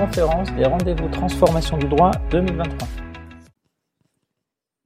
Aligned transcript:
conférence 0.00 0.50
des 0.52 0.64
rendez-vous 0.64 1.10
transformation 1.10 1.76
du 1.76 1.86
droit 1.86 2.10
2023. 2.30 2.88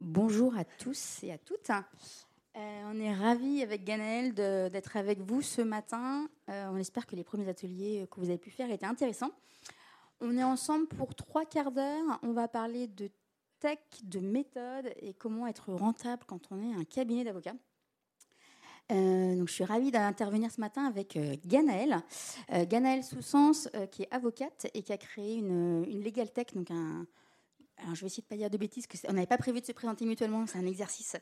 Bonjour 0.01 0.59
à 0.59 0.65
tous 0.65 1.23
et 1.23 1.31
à 1.31 1.39
toutes. 1.39 1.71
Euh, 1.71 2.83
on 2.93 2.99
est 2.99 3.15
ravis 3.15 3.63
avec 3.63 3.85
Ganaël 3.85 4.35
d'être 4.35 4.97
avec 4.97 5.21
vous 5.21 5.41
ce 5.41 5.63
matin. 5.63 6.27
Euh, 6.51 6.67
on 6.73 6.79
espère 6.79 7.07
que 7.07 7.15
les 7.15 7.23
premiers 7.23 7.49
ateliers 7.49 8.09
que 8.11 8.19
vous 8.19 8.29
avez 8.29 8.39
pu 8.39 8.51
faire 8.51 8.73
étaient 8.73 8.87
intéressants. 8.87 9.31
On 10.21 10.37
est 10.37 10.43
ensemble 10.43 10.89
pour 10.89 11.15
trois 11.15 11.45
quarts 11.45 11.71
d'heure. 11.71 12.19
On 12.25 12.33
va 12.33 12.49
parler 12.49 12.89
de 12.89 13.09
tech, 13.61 13.79
de 14.03 14.19
méthode 14.19 14.93
et 14.97 15.15
comment 15.15 15.47
être 15.47 15.73
rentable 15.73 16.25
quand 16.27 16.51
on 16.51 16.61
est 16.61 16.75
un 16.75 16.83
cabinet 16.83 17.23
d'avocats. 17.23 17.55
Euh, 18.93 19.37
donc, 19.37 19.49
je 19.49 19.55
suis 19.55 19.65
ravie 19.65 19.91
d'intervenir 19.91 20.51
ce 20.51 20.61
matin 20.61 20.85
avec 20.85 21.17
euh, 21.17 21.37
Ganaël. 21.47 22.03
Euh, 22.53 22.67
Ganaël 22.67 23.03
Soussens, 23.03 23.69
qui 23.91 24.03
est 24.03 24.09
avocate 24.11 24.67
et 24.75 24.83
qui 24.83 24.93
a 24.93 24.99
créé 24.99 25.37
une, 25.37 25.85
une 25.89 26.03
Legal 26.03 26.31
Tech, 26.31 26.49
donc 26.55 26.71
un, 26.71 27.07
alors, 27.79 27.95
je 27.97 28.03
vais 28.03 28.07
essayer 28.07 28.23
de 28.23 28.27
ne 28.27 28.29
pas 28.29 28.37
dire 28.37 28.51
de 28.51 28.57
bêtises, 28.57 28.87
que 28.87 28.97
on 29.09 29.15
n'avait 29.15 29.27
pas 29.27 29.37
prévu 29.37 29.61
de 29.61 29.67
se 29.67 29.73
présenter 29.73 30.07
mutuellement, 30.07 30.47
c'est 30.47 30.59
un 30.59 30.67
exercice. 30.67 31.17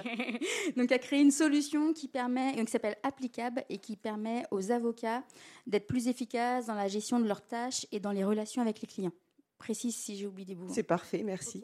Donc, 0.76 0.90
a 0.90 0.98
créé 0.98 1.20
une 1.20 1.30
solution 1.30 1.92
qui 1.92 2.08
permet, 2.08 2.54
qui 2.64 2.70
s'appelle 2.70 2.96
Applicable 3.02 3.62
et 3.68 3.78
qui 3.78 3.96
permet 3.96 4.44
aux 4.50 4.70
avocats 4.70 5.22
d'être 5.66 5.86
plus 5.86 6.08
efficaces 6.08 6.66
dans 6.66 6.74
la 6.74 6.88
gestion 6.88 7.20
de 7.20 7.26
leurs 7.26 7.46
tâches 7.46 7.86
et 7.92 8.00
dans 8.00 8.10
les 8.10 8.24
relations 8.24 8.62
avec 8.62 8.80
les 8.80 8.88
clients. 8.88 9.12
Précise 9.58 9.94
si 9.94 10.16
j'ai 10.16 10.26
oublié 10.26 10.46
des 10.46 10.54
bouts. 10.54 10.72
C'est 10.72 10.82
parfait, 10.82 11.22
merci. 11.22 11.62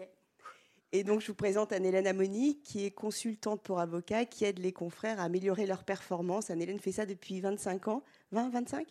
Et 0.92 1.05
donc, 1.05 1.20
je 1.20 1.27
vous 1.27 1.34
présente 1.34 1.73
Anne-Hélène 1.73 2.06
Amoni, 2.06 2.60
qui 2.62 2.84
est 2.87 2.91
consultante 2.91 3.62
pour 3.62 3.79
avocats, 3.79 4.24
qui 4.24 4.45
aide 4.45 4.59
les 4.59 4.73
confrères 4.73 5.20
à 5.20 5.24
améliorer 5.24 5.66
leur 5.66 5.84
performance. 5.84 6.51
Anne-Hélène 6.51 6.80
fait 6.80 6.92
ça 6.92 7.05
depuis 7.05 7.41
25 7.41 7.88
ans. 7.88 8.02
20, 8.33 8.51
25 8.51 8.88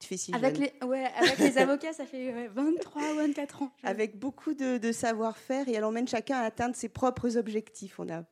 tu 0.00 0.08
fais 0.08 0.16
si 0.16 0.34
avec 0.34 0.56
Les, 0.56 0.72
ouais, 0.86 1.04
avec 1.14 1.38
les 1.38 1.58
avocats, 1.58 1.92
ça 1.92 2.06
fait 2.06 2.48
23 2.48 3.02
ou 3.02 3.16
24 3.16 3.62
ans. 3.62 3.70
Avec 3.82 4.18
beaucoup 4.18 4.54
de, 4.54 4.92
savoir-faire 4.92 5.68
et 5.68 5.74
elle 5.74 5.84
emmène 5.84 6.08
chacun 6.08 6.38
à 6.38 6.44
atteindre 6.44 6.74
ses 6.74 6.88
propres 6.88 7.36
objectifs. 7.36 8.00
On 8.00 8.08
a 8.08 8.24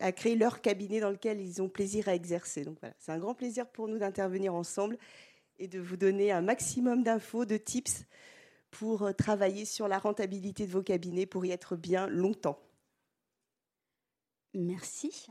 à 0.00 0.12
créer 0.12 0.36
leur 0.36 0.60
cabinet 0.60 1.00
dans 1.00 1.10
lequel 1.10 1.40
ils 1.40 1.60
ont 1.60 1.68
plaisir 1.68 2.08
à 2.08 2.14
exercer. 2.14 2.64
Donc 2.64 2.78
voilà, 2.80 2.94
c'est 3.00 3.10
un 3.10 3.18
grand 3.18 3.34
plaisir 3.34 3.66
pour 3.66 3.88
nous 3.88 3.98
d'intervenir 3.98 4.54
ensemble 4.54 4.96
et 5.58 5.66
de 5.66 5.80
vous 5.80 5.96
donner 5.96 6.30
un 6.30 6.40
maximum 6.40 7.02
d'infos, 7.02 7.44
de 7.44 7.56
tips 7.56 8.04
pour 8.70 9.02
euh, 9.02 9.12
travailler 9.12 9.64
sur 9.64 9.88
la 9.88 9.98
rentabilité 9.98 10.66
de 10.66 10.72
vos 10.72 10.82
cabinets 10.82 11.26
pour 11.26 11.44
y 11.44 11.50
être 11.50 11.76
bien 11.76 12.06
longtemps. 12.06 12.58
Merci. 14.54 15.26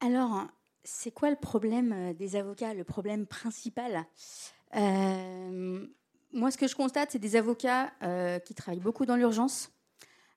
Alors, 0.00 0.46
c'est 0.84 1.10
quoi 1.10 1.30
le 1.30 1.36
problème 1.36 1.92
euh, 1.92 2.12
des 2.14 2.36
avocats, 2.36 2.74
le 2.74 2.84
problème 2.84 3.26
principal? 3.26 4.06
Euh, 4.76 5.86
Moi, 6.32 6.50
ce 6.50 6.58
que 6.58 6.68
je 6.68 6.76
constate, 6.76 7.12
c'est 7.12 7.18
des 7.18 7.36
avocats 7.36 7.90
qui 8.44 8.54
travaillent 8.54 8.80
beaucoup 8.80 9.06
dans 9.06 9.16
l'urgence, 9.16 9.72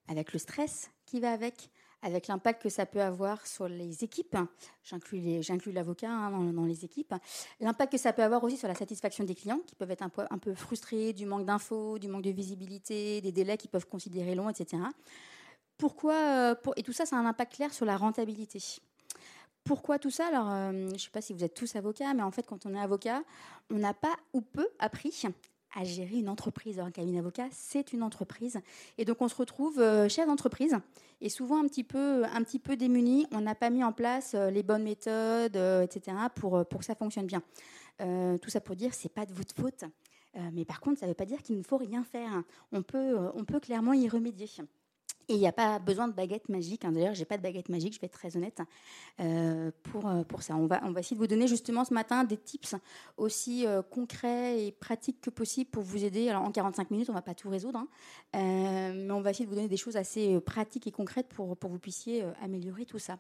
avec 0.08 0.34
le 0.34 0.40
stress 0.40 0.90
qui 1.06 1.20
va 1.20 1.34
avec, 1.34 1.70
avec 2.02 2.28
l'impact 2.28 2.62
que 2.62 2.70
ça 2.70 2.86
peut 2.86 3.02
avoir 3.02 3.46
sur 3.46 3.68
les 3.68 4.04
équipes. 4.04 4.38
J'inclus 4.84 5.72
l'avocat 5.72 6.10
hein, 6.10 6.52
dans, 6.52 6.66
les 6.66 6.84
équipes. 6.86 7.14
L'impact 7.60 7.92
que 7.92 7.98
ça 7.98 8.14
peut 8.14 8.24
avoir 8.24 8.44
aussi 8.44 8.58
sur 8.58 8.68
la 8.68 8.76
satisfaction 8.76 9.24
des 9.24 9.36
clients, 9.36 9.60
qui 9.68 9.76
peuvent 9.76 9.92
être 9.92 10.04
un 10.04 10.10
peu, 10.10 10.54
frustrés 10.56 11.14
du 11.14 11.26
manque 11.26 11.46
d'infos, 11.46 12.00
du 12.00 12.08
manque 12.08 12.24
de 12.24 12.32
visibilité, 12.32 13.22
des 13.22 13.32
délais 13.32 13.58
qu'ils 13.58 13.70
peuvent 13.70 13.88
considérer 13.88 14.36
longs, 14.36 14.50
etc. 14.50 14.82
Pourquoi 15.78 16.16
euh, 16.16 16.56
Et 16.76 16.84
tout 16.84 16.94
ça, 16.94 17.06
ça 17.06 17.18
a 17.18 17.20
un 17.20 17.26
impact 17.26 17.56
clair 17.56 17.74
sur 17.74 17.86
la 17.86 17.98
rentabilité. 17.98 18.60
Pourquoi 19.64 20.00
tout 20.00 20.10
ça? 20.10 20.28
Alors, 20.28 20.50
euh, 20.50 20.72
je 20.72 20.94
ne 20.94 20.98
sais 20.98 21.10
pas 21.12 21.22
si 21.22 21.34
vous 21.34 21.44
êtes 21.44 21.54
tous 21.54 21.76
avocats, 21.76 22.14
mais 22.14 22.24
en 22.24 22.32
fait, 22.32 22.44
quand 22.48 22.66
on 22.66 22.74
est 22.74 22.80
avocat, 22.80 23.24
on 23.70 23.76
n'a 23.76 23.94
pas 23.94 24.16
ou 24.34 24.42
peu 24.42 24.68
appris 24.80 25.12
à 25.74 25.84
gérer 25.84 26.18
une 26.18 26.30
entreprise. 26.30 26.80
un 26.80 26.92
cabinet 26.92 27.18
d'avocat, 27.18 27.48
c'est 27.52 27.94
une 27.94 28.04
entreprise. 28.04 28.60
Et 28.98 29.06
donc, 29.06 29.22
on 29.22 29.28
se 29.28 29.36
retrouve 29.36 29.80
euh, 29.80 30.10
chef 30.10 30.28
d'entreprise 30.28 30.78
et 31.22 31.30
souvent 31.30 31.64
un 31.64 31.68
petit 31.68 31.84
peu, 31.84 32.24
un 32.26 32.44
petit 32.44 32.60
peu 32.60 32.76
démuni. 32.76 33.28
On 33.32 33.42
n'a 33.42 33.56
pas 33.56 33.70
mis 33.70 33.84
en 33.84 33.92
place 33.92 34.34
euh, 34.34 34.50
les 34.50 34.64
bonnes 34.64 34.84
méthodes, 34.84 35.56
euh, 35.56 35.84
etc., 35.84 36.18
pour, 36.36 36.66
pour 36.66 36.80
que 36.80 36.86
ça 36.86 36.96
fonctionne 36.96 37.28
bien. 37.28 37.42
tout 38.42 38.50
ça 38.50 38.62
pour 38.62 38.76
dire, 38.76 38.94
c'est 38.94 39.14
pas 39.14 39.26
de 39.26 39.34
votre 39.34 39.56
faute. 39.56 39.84
mais 40.54 40.66
par 40.66 40.80
contre, 40.80 41.00
ça 41.00 41.06
ne 41.06 41.12
veut 41.12 41.16
pas 41.16 41.26
dire 41.26 41.42
qu'il 41.44 41.58
ne 41.58 41.64
faut 41.64 41.78
rien 41.78 42.04
faire. 42.04 42.44
On 42.72 42.82
peut, 42.82 43.16
on 43.36 43.46
peut 43.46 43.60
clairement 43.60 43.94
y 43.94 44.10
remédier. 44.10 44.50
Et 45.32 45.36
il 45.36 45.40
n'y 45.40 45.48
a 45.48 45.54
pas 45.54 45.80
besoin 45.80 46.10
de 46.10 46.14
baguette 46.14 46.50
magique. 46.50 46.84
Hein. 46.84 46.92
D'ailleurs, 46.92 47.14
je 47.14 47.20
n'ai 47.20 47.26
pas 47.26 47.38
de 47.38 47.42
baguette 47.42 47.70
magique, 47.70 47.94
je 47.94 48.02
vais 48.02 48.08
être 48.08 48.20
très 48.20 48.36
honnête 48.36 48.60
euh, 49.22 49.72
pour, 49.84 50.06
euh, 50.10 50.24
pour 50.24 50.42
ça. 50.42 50.58
On 50.58 50.68
va, 50.68 50.82
on 50.84 50.92
va 50.92 51.00
essayer 51.00 51.16
de 51.16 51.22
vous 51.22 51.28
donner 51.28 51.48
justement 51.48 51.86
ce 51.86 51.94
matin 51.94 52.26
des 52.26 52.36
tips 52.36 52.76
aussi 53.16 53.66
euh, 53.66 53.82
concrets 53.82 54.62
et 54.62 54.74
pratiques 54.74 55.22
que 55.22 55.30
possible 55.30 55.70
pour 55.70 55.84
vous 55.84 56.04
aider. 56.04 56.28
Alors, 56.28 56.42
en 56.42 56.52
45 56.52 56.92
minutes, 56.92 57.10
on 57.10 57.14
ne 57.14 57.18
va 57.18 57.22
pas 57.22 57.34
tout 57.34 57.48
résoudre, 57.48 57.80
hein. 57.80 57.88
mais 58.34 59.12
on 59.12 59.22
va 59.22 59.30
essayer 59.30 59.46
de 59.46 59.50
vous 59.50 59.56
donner 59.56 59.70
des 59.70 59.78
choses 59.78 59.96
assez 59.96 60.38
pratiques 60.42 60.86
et 60.86 60.92
concrètes 60.92 61.30
pour, 61.30 61.58
que 61.58 61.68
vous 61.68 61.80
puissiez 61.80 62.26
améliorer 62.42 62.86
tout 62.86 63.00
ça. 63.00 63.18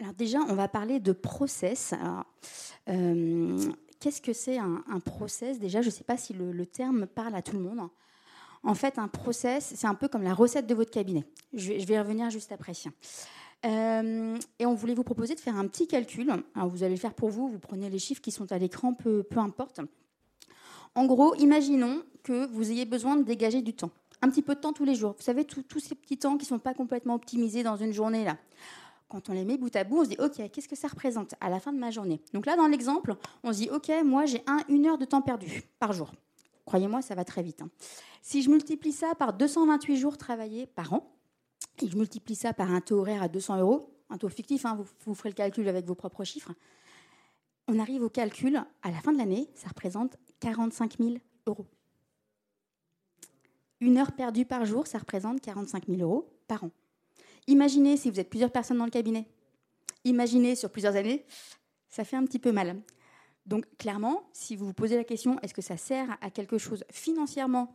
Alors 0.00 0.14
déjà, 0.14 0.38
on 0.40 0.54
va 0.56 0.66
parler 0.66 0.98
de 0.98 1.12
process. 1.12 1.94
Qu'est-ce 2.86 4.20
que 4.20 4.32
c'est 4.32 4.58
un, 4.58 4.82
process? 5.04 5.60
Déjà, 5.60 5.82
je 5.82 5.86
ne 5.86 5.92
sais 5.92 6.02
pas 6.02 6.16
si 6.16 6.32
le, 6.32 6.50
le 6.50 6.66
terme 6.66 7.06
parle 7.06 7.36
à 7.36 7.42
tout 7.42 7.54
le 7.54 7.62
monde. 7.62 7.88
En 8.64 8.74
fait, 8.74 8.98
un 8.98 9.08
process, 9.08 9.72
c'est 9.74 9.86
un 9.86 9.94
peu 9.94 10.08
comme 10.08 10.22
la 10.22 10.34
recette 10.34 10.66
de 10.66 10.74
votre 10.74 10.90
cabinet. 10.90 11.24
Je 11.52 11.72
vais, 11.72 11.94
y 11.94 11.98
revenir 11.98 12.30
juste 12.30 12.52
après. 12.52 12.72
Euh, 13.64 14.38
et 14.58 14.66
on 14.66 14.74
voulait 14.74 14.94
vous 14.94 15.02
proposer 15.02 15.34
de 15.34 15.40
faire 15.40 15.56
un 15.56 15.66
petit 15.66 15.86
calcul. 15.86 16.32
Vous 16.54 16.82
allez 16.82 16.94
le 16.94 17.00
faire 17.00 17.14
pour 17.14 17.30
vous, 17.30 17.48
vous 17.48 17.58
prenez 17.58 17.90
les 17.90 17.98
chiffres 17.98 18.22
qui 18.22 18.30
sont 18.30 18.50
à 18.52 18.58
l'écran, 18.58 18.94
peu, 18.94 19.22
peu 19.24 19.38
importe. 19.38 19.80
En 20.94 21.06
gros, 21.06 21.34
imaginons 21.36 22.02
que 22.22 22.46
vous 22.46 22.70
ayez 22.70 22.84
besoin 22.84 23.16
de 23.16 23.22
dégager 23.22 23.62
du 23.62 23.74
temps. 23.74 23.90
Un 24.20 24.30
petit 24.30 24.42
peu 24.42 24.54
de 24.54 24.60
temps 24.60 24.72
tous 24.72 24.84
les 24.84 24.94
jours. 24.94 25.14
Vous 25.16 25.24
savez, 25.24 25.44
tous 25.44 25.80
ces 25.80 25.96
petits 25.96 26.18
temps 26.18 26.36
qui 26.36 26.44
ne 26.44 26.48
sont 26.48 26.58
pas 26.60 26.74
complètement 26.74 27.14
optimisés 27.14 27.64
dans 27.64 27.76
une 27.76 27.92
journée 27.92 28.24
là. 28.24 28.36
Quand 29.08 29.28
on 29.28 29.34
les 29.34 29.44
met 29.44 29.58
bout 29.58 29.74
à 29.76 29.84
bout, 29.84 29.98
on 29.98 30.04
se 30.04 30.08
dit, 30.08 30.16
OK, 30.18 30.50
qu'est-ce 30.50 30.68
que 30.68 30.76
ça 30.76 30.88
représente 30.88 31.34
à 31.38 31.50
la 31.50 31.60
fin 31.60 31.70
de 31.70 31.78
ma 31.78 31.90
journée? 31.90 32.22
Donc 32.32 32.46
là, 32.46 32.56
dans 32.56 32.66
l'exemple, 32.66 33.14
on 33.42 33.52
se 33.52 33.58
dit, 33.58 33.68
OK, 33.70 33.90
moi, 34.02 34.24
j'ai 34.24 34.42
un, 34.46 34.60
une 34.70 34.86
heure 34.86 34.96
de 34.96 35.04
temps 35.04 35.20
perdu 35.20 35.64
par 35.78 35.92
jour. 35.92 36.10
Croyez-moi, 36.64 37.02
ça 37.02 37.14
va 37.14 37.24
très 37.24 37.42
vite. 37.42 37.62
Hein. 37.62 37.70
Si 38.22 38.42
je 38.42 38.50
multiplie 38.50 38.92
ça 38.92 39.14
par 39.14 39.32
228 39.32 39.96
jours 39.96 40.16
travaillés 40.16 40.66
par 40.66 40.92
an, 40.92 41.12
et 41.82 41.88
je 41.88 41.96
multiplie 41.96 42.36
ça 42.36 42.52
par 42.52 42.70
un 42.70 42.80
taux 42.80 43.00
horaire 43.00 43.22
à 43.22 43.28
200 43.28 43.58
euros, 43.58 43.92
un 44.10 44.18
taux 44.18 44.28
fictif, 44.28 44.64
hein, 44.66 44.78
vous, 45.04 45.14
ferez 45.14 45.30
le 45.30 45.34
calcul 45.34 45.68
avec 45.68 45.86
vos 45.86 45.94
propres 45.94 46.24
chiffres, 46.24 46.52
on 47.68 47.78
arrive 47.78 48.02
au 48.02 48.08
calcul, 48.08 48.62
à 48.82 48.90
la 48.90 49.00
fin 49.00 49.12
de 49.12 49.18
l'année, 49.18 49.48
ça 49.54 49.68
représente 49.68 50.16
45 50.40 50.98
000 50.98 51.14
euros. 51.46 51.66
Une 53.80 53.98
heure 53.98 54.12
perdue 54.12 54.44
par 54.44 54.64
jour, 54.64 54.86
ça 54.86 54.98
représente 54.98 55.40
45 55.40 55.86
000 55.88 56.00
euros 56.02 56.28
par 56.46 56.64
an. 56.64 56.70
Imaginez 57.46 57.96
si 57.96 58.10
vous 58.10 58.20
êtes 58.20 58.30
plusieurs 58.30 58.52
personnes 58.52 58.78
dans 58.78 58.84
le 58.84 58.90
cabinet. 58.90 59.26
Imaginez 60.04 60.54
sur 60.54 60.70
plusieurs 60.70 60.96
années, 60.96 61.24
ça 61.88 62.04
fait 62.04 62.16
un 62.16 62.24
petit 62.24 62.38
peu 62.38 62.52
mal. 62.52 62.80
Donc 63.46 63.66
clairement, 63.76 64.28
si 64.32 64.56
vous 64.56 64.66
vous 64.66 64.74
posez 64.74 64.96
la 64.96 65.04
question, 65.04 65.38
est-ce 65.40 65.54
que 65.54 65.62
ça 65.62 65.76
sert 65.76 66.16
à 66.20 66.30
quelque 66.30 66.58
chose 66.58 66.84
financièrement 66.90 67.74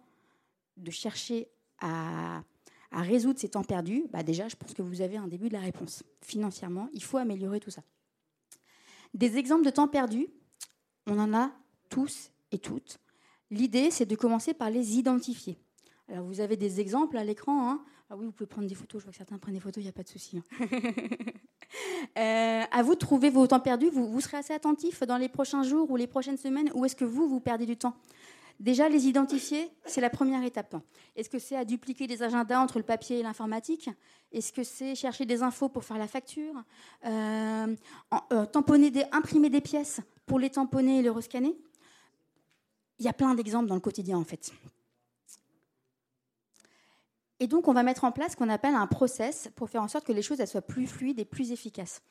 de 0.77 0.91
chercher 0.91 1.49
à, 1.79 2.43
résoudre 2.91 3.39
ces 3.39 3.49
temps 3.49 3.63
perdus? 3.63 4.05
Bah 4.11 4.23
Déjà, 4.23 4.47
je 4.47 4.55
pense 4.55 4.73
que 4.73 4.81
vous 4.81 5.01
avez 5.01 5.17
un 5.17 5.27
début 5.27 5.49
de 5.49 5.53
la 5.53 5.59
réponse. 5.59 6.03
Financièrement, 6.21 6.89
il 6.93 7.03
faut 7.03 7.17
améliorer 7.17 7.59
tout 7.59 7.71
ça. 7.71 7.83
Des 9.13 9.37
exemples 9.37 9.65
de 9.65 9.69
temps 9.69 9.87
perdus, 9.87 10.27
on 11.05 11.19
en 11.19 11.33
a 11.33 11.51
tous 11.89 12.31
et 12.51 12.59
toutes. 12.59 12.99
L'idée, 13.49 13.91
c'est 13.91 14.05
de 14.05 14.15
commencer 14.15 14.53
par 14.53 14.69
les 14.69 14.97
identifier. 14.97 15.57
Alors, 16.09 16.25
vous 16.25 16.39
avez 16.39 16.55
des 16.55 16.79
exemples 16.79 17.17
à 17.17 17.23
l'écran. 17.23 17.69
Hein. 17.69 17.83
ah 18.09 18.15
oui, 18.15 18.25
vous 18.25 18.31
pouvez 18.31 18.47
prendre 18.47 18.67
des 18.67 18.75
photos. 18.75 19.01
Je 19.01 19.05
vois 19.05 19.11
que 19.11 19.17
certains 19.17 19.37
prennent 19.37 19.55
des 19.55 19.59
photos, 19.59 19.81
il 19.81 19.85
n'y 19.85 19.89
a 19.89 19.93
pas 19.93 20.03
de 20.03 20.09
souci. 20.09 20.37
Hein. 20.37 20.67
Euh, 22.17 22.63
à 22.71 22.83
vous 22.83 22.95
de 22.95 22.99
trouver 22.99 23.29
vos 23.29 23.45
temps 23.47 23.59
perdus. 23.59 23.89
Vous, 23.89 24.21
serez 24.21 24.37
assez 24.37 24.53
attentif 24.53 25.03
dans 25.03 25.17
les 25.17 25.29
prochains 25.29 25.63
jours 25.63 25.89
ou 25.91 25.95
les 25.95 26.07
prochaines 26.07 26.37
semaines 26.37 26.71
Où 26.73 26.85
est-ce 26.85 26.95
que 26.95 27.05
vous, 27.05 27.27
vous 27.27 27.39
perdez 27.39 27.65
du 27.65 27.77
temps 27.77 27.95
Déjà, 28.59 28.89
les 28.89 29.05
identifier, 29.05 29.69
c'est 29.85 30.01
la 30.01 30.09
première 30.09 30.43
étape. 30.43 30.75
Est-ce 31.15 31.29
que 31.29 31.37
c'est 31.37 31.55
à 31.55 31.63
dupliquer 31.63 32.07
des 32.07 32.23
agendas 32.23 32.59
entre 32.59 32.79
le 32.79 32.83
papier 32.83 33.19
et 33.19 33.23
l'informatique 33.23 33.89
Est-ce 34.31 34.51
que 34.51 34.63
c'est 34.63 34.95
chercher 34.95 35.25
des 35.25 35.43
infos 35.43 35.69
pour 35.69 35.83
faire 35.83 35.99
la 35.99 36.07
facture 36.07 36.55
euh, 37.05 37.75
euh, 38.33 38.45
tamponner 38.47 38.91
Imprimer 39.11 39.51
des 39.51 39.61
pièces 39.61 39.99
pour 40.25 40.39
les 40.39 40.49
tamponner 40.49 40.99
et 40.99 41.01
les 41.03 41.09
rescanner 41.09 41.55
Il 42.97 43.05
y 43.05 43.09
a 43.09 43.13
plein 43.13 43.35
d'exemples 43.35 43.67
dans 43.67 43.75
le 43.75 43.81
quotidien, 43.81 44.17
en 44.17 44.23
fait. 44.23 44.51
Et 47.39 47.47
donc, 47.47 47.67
on 47.67 47.73
va 47.73 47.83
mettre 47.83 48.03
en 48.03 48.11
place 48.11 48.31
ce 48.31 48.37
qu'on 48.37 48.49
appelle 48.49 48.73
un 48.73 48.87
process 48.87 49.49
pour 49.55 49.69
faire 49.69 49.83
en 49.83 49.87
sorte 49.87 50.05
que 50.05 50.13
les 50.13 50.21
choses 50.21 50.43
soient 50.45 50.61
plus 50.61 50.87
fluides 50.87 51.19
et 51.19 51.25
plus 51.25 51.51
efficaces. 51.51 52.01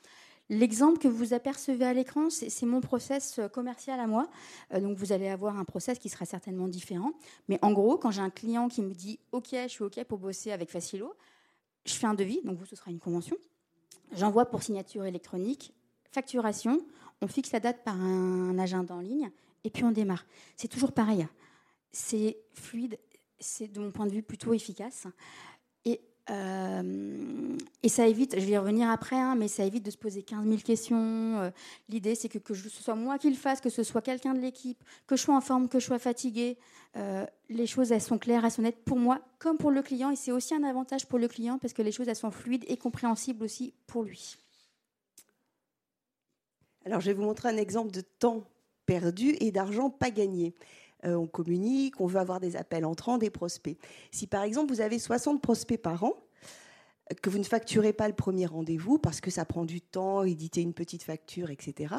L'exemple 0.48 0.98
que 0.98 1.08
vous 1.08 1.34
apercevez 1.34 1.84
à 1.84 1.92
l'écran, 1.92 2.30
c'est 2.30 2.66
mon 2.66 2.80
process 2.80 3.40
euh, 3.40 3.48
commercial 3.48 3.98
à 3.98 4.06
moi. 4.06 4.28
Euh, 4.72 4.80
donc, 4.80 4.96
vous 4.96 5.12
allez 5.12 5.28
avoir 5.28 5.58
un 5.58 5.64
process 5.64 5.98
qui 5.98 6.08
sera 6.08 6.24
certainement 6.24 6.68
différent. 6.68 7.12
Mais 7.48 7.58
en 7.62 7.72
gros, 7.72 7.98
quand 7.98 8.12
j'ai 8.12 8.20
un 8.20 8.30
client 8.30 8.68
qui 8.68 8.82
me 8.82 8.94
dit 8.94 9.18
OK, 9.32 9.48
je 9.52 9.68
suis 9.68 9.82
OK 9.82 10.02
pour 10.04 10.18
bosser 10.18 10.52
avec 10.52 10.70
Facilo, 10.70 11.14
je 11.84 11.94
fais 11.94 12.06
un 12.06 12.14
devis. 12.14 12.40
Donc, 12.44 12.58
vous, 12.58 12.66
ce 12.66 12.76
sera 12.76 12.92
une 12.92 13.00
convention. 13.00 13.36
J'envoie 14.12 14.46
pour 14.46 14.62
signature 14.62 15.04
électronique, 15.04 15.74
facturation. 16.12 16.80
On 17.20 17.26
fixe 17.26 17.50
la 17.50 17.58
date 17.58 17.82
par 17.82 18.00
un 18.00 18.56
agenda 18.58 18.94
en 18.94 19.00
ligne 19.00 19.30
et 19.64 19.70
puis 19.70 19.82
on 19.82 19.90
démarre. 19.90 20.26
C'est 20.56 20.68
toujours 20.68 20.92
pareil. 20.92 21.26
C'est 21.90 22.36
fluide, 22.52 22.98
c'est 23.38 23.68
de 23.68 23.80
mon 23.80 23.90
point 23.90 24.06
de 24.06 24.12
vue 24.12 24.22
plutôt 24.22 24.52
efficace. 24.54 25.06
Et, 25.84 26.00
euh, 26.30 27.56
et 27.82 27.88
ça 27.88 28.06
évite, 28.06 28.38
je 28.38 28.44
vais 28.44 28.52
y 28.52 28.58
revenir 28.58 28.90
après, 28.90 29.16
hein, 29.16 29.34
mais 29.36 29.48
ça 29.48 29.64
évite 29.64 29.84
de 29.84 29.90
se 29.90 29.96
poser 29.96 30.22
15 30.22 30.44
000 30.46 30.58
questions. 30.58 31.40
Euh, 31.40 31.50
l'idée, 31.88 32.14
c'est 32.14 32.28
que, 32.28 32.38
que 32.38 32.54
ce 32.54 32.68
soit 32.68 32.94
moi 32.94 33.18
qui 33.18 33.30
le 33.30 33.36
fasse, 33.36 33.60
que 33.60 33.70
ce 33.70 33.82
soit 33.82 34.02
quelqu'un 34.02 34.34
de 34.34 34.40
l'équipe, 34.40 34.82
que 35.06 35.16
je 35.16 35.22
sois 35.22 35.36
en 35.36 35.40
forme, 35.40 35.68
que 35.68 35.78
je 35.78 35.86
sois 35.86 35.98
fatiguée. 35.98 36.58
Euh, 36.96 37.26
les 37.48 37.66
choses, 37.66 37.92
elles 37.92 38.02
sont 38.02 38.18
claires, 38.18 38.44
elles 38.44 38.50
sont 38.50 38.62
nettes 38.62 38.84
pour 38.84 38.98
moi 38.98 39.20
comme 39.38 39.58
pour 39.58 39.70
le 39.70 39.82
client. 39.82 40.10
Et 40.10 40.16
c'est 40.16 40.32
aussi 40.32 40.54
un 40.54 40.64
avantage 40.64 41.06
pour 41.06 41.18
le 41.18 41.28
client 41.28 41.58
parce 41.58 41.72
que 41.72 41.82
les 41.82 41.92
choses, 41.92 42.08
elles 42.08 42.16
sont 42.16 42.30
fluides 42.30 42.64
et 42.68 42.76
compréhensibles 42.76 43.44
aussi 43.44 43.74
pour 43.86 44.02
lui. 44.02 44.36
Alors, 46.84 47.00
je 47.00 47.06
vais 47.06 47.14
vous 47.14 47.24
montrer 47.24 47.48
un 47.48 47.56
exemple 47.56 47.90
de 47.90 48.00
temps 48.00 48.44
perdu 48.86 49.36
et 49.40 49.50
d'argent 49.50 49.90
pas 49.90 50.10
gagné. 50.10 50.54
Euh, 51.04 51.14
on 51.14 51.26
communique, 51.26 52.00
on 52.00 52.06
veut 52.06 52.20
avoir 52.20 52.40
des 52.40 52.56
appels 52.56 52.84
entrants, 52.84 53.18
des 53.18 53.30
prospects. 53.30 53.78
Si 54.10 54.26
par 54.26 54.42
exemple 54.42 54.72
vous 54.72 54.80
avez 54.80 54.98
60 54.98 55.42
prospects 55.42 55.80
par 55.80 56.04
an, 56.04 56.14
que 57.22 57.30
vous 57.30 57.38
ne 57.38 57.44
facturez 57.44 57.92
pas 57.92 58.08
le 58.08 58.14
premier 58.14 58.46
rendez-vous 58.46 58.98
parce 58.98 59.20
que 59.20 59.30
ça 59.30 59.44
prend 59.44 59.64
du 59.64 59.80
temps, 59.80 60.24
éditer 60.24 60.60
une 60.62 60.74
petite 60.74 61.04
facture, 61.04 61.50
etc. 61.50 61.94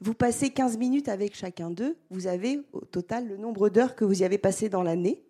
Vous 0.00 0.14
passez 0.14 0.50
15 0.50 0.78
minutes 0.78 1.08
avec 1.08 1.36
chacun 1.36 1.70
d'eux, 1.70 1.96
vous 2.10 2.26
avez 2.26 2.60
au 2.72 2.80
total 2.80 3.28
le 3.28 3.36
nombre 3.36 3.68
d'heures 3.68 3.94
que 3.94 4.04
vous 4.04 4.22
y 4.22 4.24
avez 4.24 4.38
passé 4.38 4.68
dans 4.68 4.82
l'année. 4.82 5.22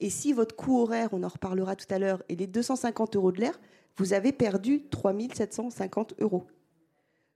Et 0.00 0.10
si 0.10 0.32
votre 0.32 0.54
coût 0.54 0.80
horaire, 0.80 1.08
on 1.12 1.22
en 1.22 1.28
reparlera 1.28 1.76
tout 1.76 1.92
à 1.92 1.98
l'heure, 1.98 2.22
est 2.28 2.36
les 2.36 2.46
250 2.46 3.16
euros 3.16 3.32
de 3.32 3.40
l'air, 3.40 3.58
vous 3.96 4.12
avez 4.12 4.32
perdu 4.32 4.84
3750 4.90 6.14
euros. 6.20 6.46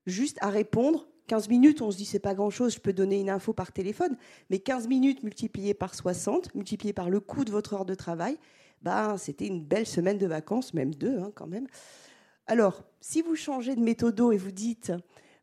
Juste 0.06 0.38
à 0.40 0.48
répondre 0.48 1.08
15 1.26 1.48
minutes, 1.48 1.82
on 1.82 1.90
se 1.90 1.96
dit 1.96 2.04
c'est 2.04 2.18
pas 2.18 2.34
grand-chose, 2.34 2.74
je 2.74 2.80
peux 2.80 2.92
donner 2.92 3.20
une 3.20 3.30
info 3.30 3.52
par 3.52 3.72
téléphone, 3.72 4.16
mais 4.50 4.58
15 4.58 4.88
minutes 4.88 5.22
multipliées 5.22 5.74
par 5.74 5.94
60, 5.94 6.54
multipliées 6.54 6.92
par 6.92 7.10
le 7.10 7.20
coût 7.20 7.44
de 7.44 7.50
votre 7.50 7.74
heure 7.74 7.84
de 7.84 7.94
travail, 7.94 8.36
ben, 8.82 9.16
c'était 9.16 9.46
une 9.46 9.62
belle 9.62 9.86
semaine 9.86 10.18
de 10.18 10.26
vacances, 10.26 10.74
même 10.74 10.94
deux 10.94 11.18
hein, 11.18 11.30
quand 11.34 11.46
même. 11.46 11.66
Alors, 12.46 12.82
si 13.00 13.22
vous 13.22 13.36
changez 13.36 13.76
de 13.76 13.80
méthodo 13.80 14.32
et 14.32 14.36
vous 14.36 14.50
dites, 14.50 14.92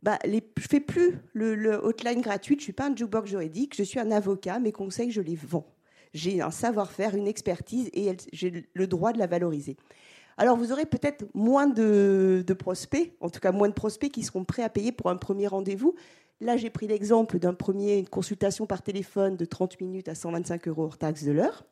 bah, 0.03 0.19
les, 0.25 0.43
je 0.57 0.67
fais 0.67 0.79
plus 0.79 1.17
le, 1.33 1.73
hotline 1.83 2.21
gratuit, 2.21 2.55
je 2.57 2.63
suis 2.63 2.73
pas 2.73 2.87
un 2.87 2.95
jukebox 2.95 3.29
juridique, 3.29 3.75
je 3.75 3.83
suis 3.83 3.99
un 3.99 4.11
avocat, 4.11 4.59
mes 4.59 4.71
conseils, 4.71 5.11
je 5.11 5.21
les 5.21 5.35
vends. 5.35 5.67
J'ai 6.13 6.41
un 6.41 6.51
savoir-faire, 6.51 7.15
une 7.15 7.27
expertise 7.27 7.89
et 7.93 8.15
j'ai 8.33 8.67
le 8.73 8.87
droit 8.87 9.13
de 9.13 9.19
la 9.19 9.27
valoriser. 9.27 9.77
Alors 10.39 10.55
vous 10.55 10.71
aurez 10.71 10.85
peut-être 10.85 11.25
moins 11.33 11.67
de, 11.67 12.45
prospects, 12.57 13.11
en 13.19 13.29
tout 13.29 13.41
cas 13.41 13.51
moins 13.51 13.67
de 13.67 13.73
prospects 13.73 14.09
qui 14.09 14.23
seront 14.23 14.45
prêts 14.45 14.63
à 14.63 14.69
payer 14.69 14.93
pour 14.93 15.09
un 15.09 15.17
premier 15.17 15.47
rendez-vous. 15.47 15.95
Là, 16.39 16.55
j'ai 16.55 16.69
pris 16.69 16.87
l'exemple 16.87 17.39
d'un 17.39 17.53
premier, 17.53 17.97
une 17.97 18.07
consultation 18.07 18.65
par 18.65 18.81
téléphone 18.81 19.35
de 19.35 19.43
30 19.43 19.81
minutes 19.81 20.07
à 20.07 20.15
125 20.15 20.69
euros 20.69 20.83
hors 20.85 20.97
taxe 20.97 21.25
de 21.25 21.33
l'heure. 21.33 21.65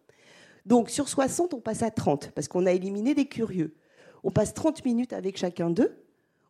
Donc 0.66 0.90
sur 0.90 1.08
60, 1.08 1.54
on 1.54 1.62
passe 1.62 1.82
à 1.82 1.92
30 1.92 2.32
parce 2.32 2.50
qu'on 2.50 2.66
a 2.66 2.74
éliminé 2.74 3.16
des 3.16 3.24
curieux. 3.24 3.74
On 4.26 4.32
passe 4.32 4.54
30 4.54 4.84
minutes 4.84 5.14
avec 5.14 5.38
chacun 5.38 5.70
d'eux. 5.70 6.04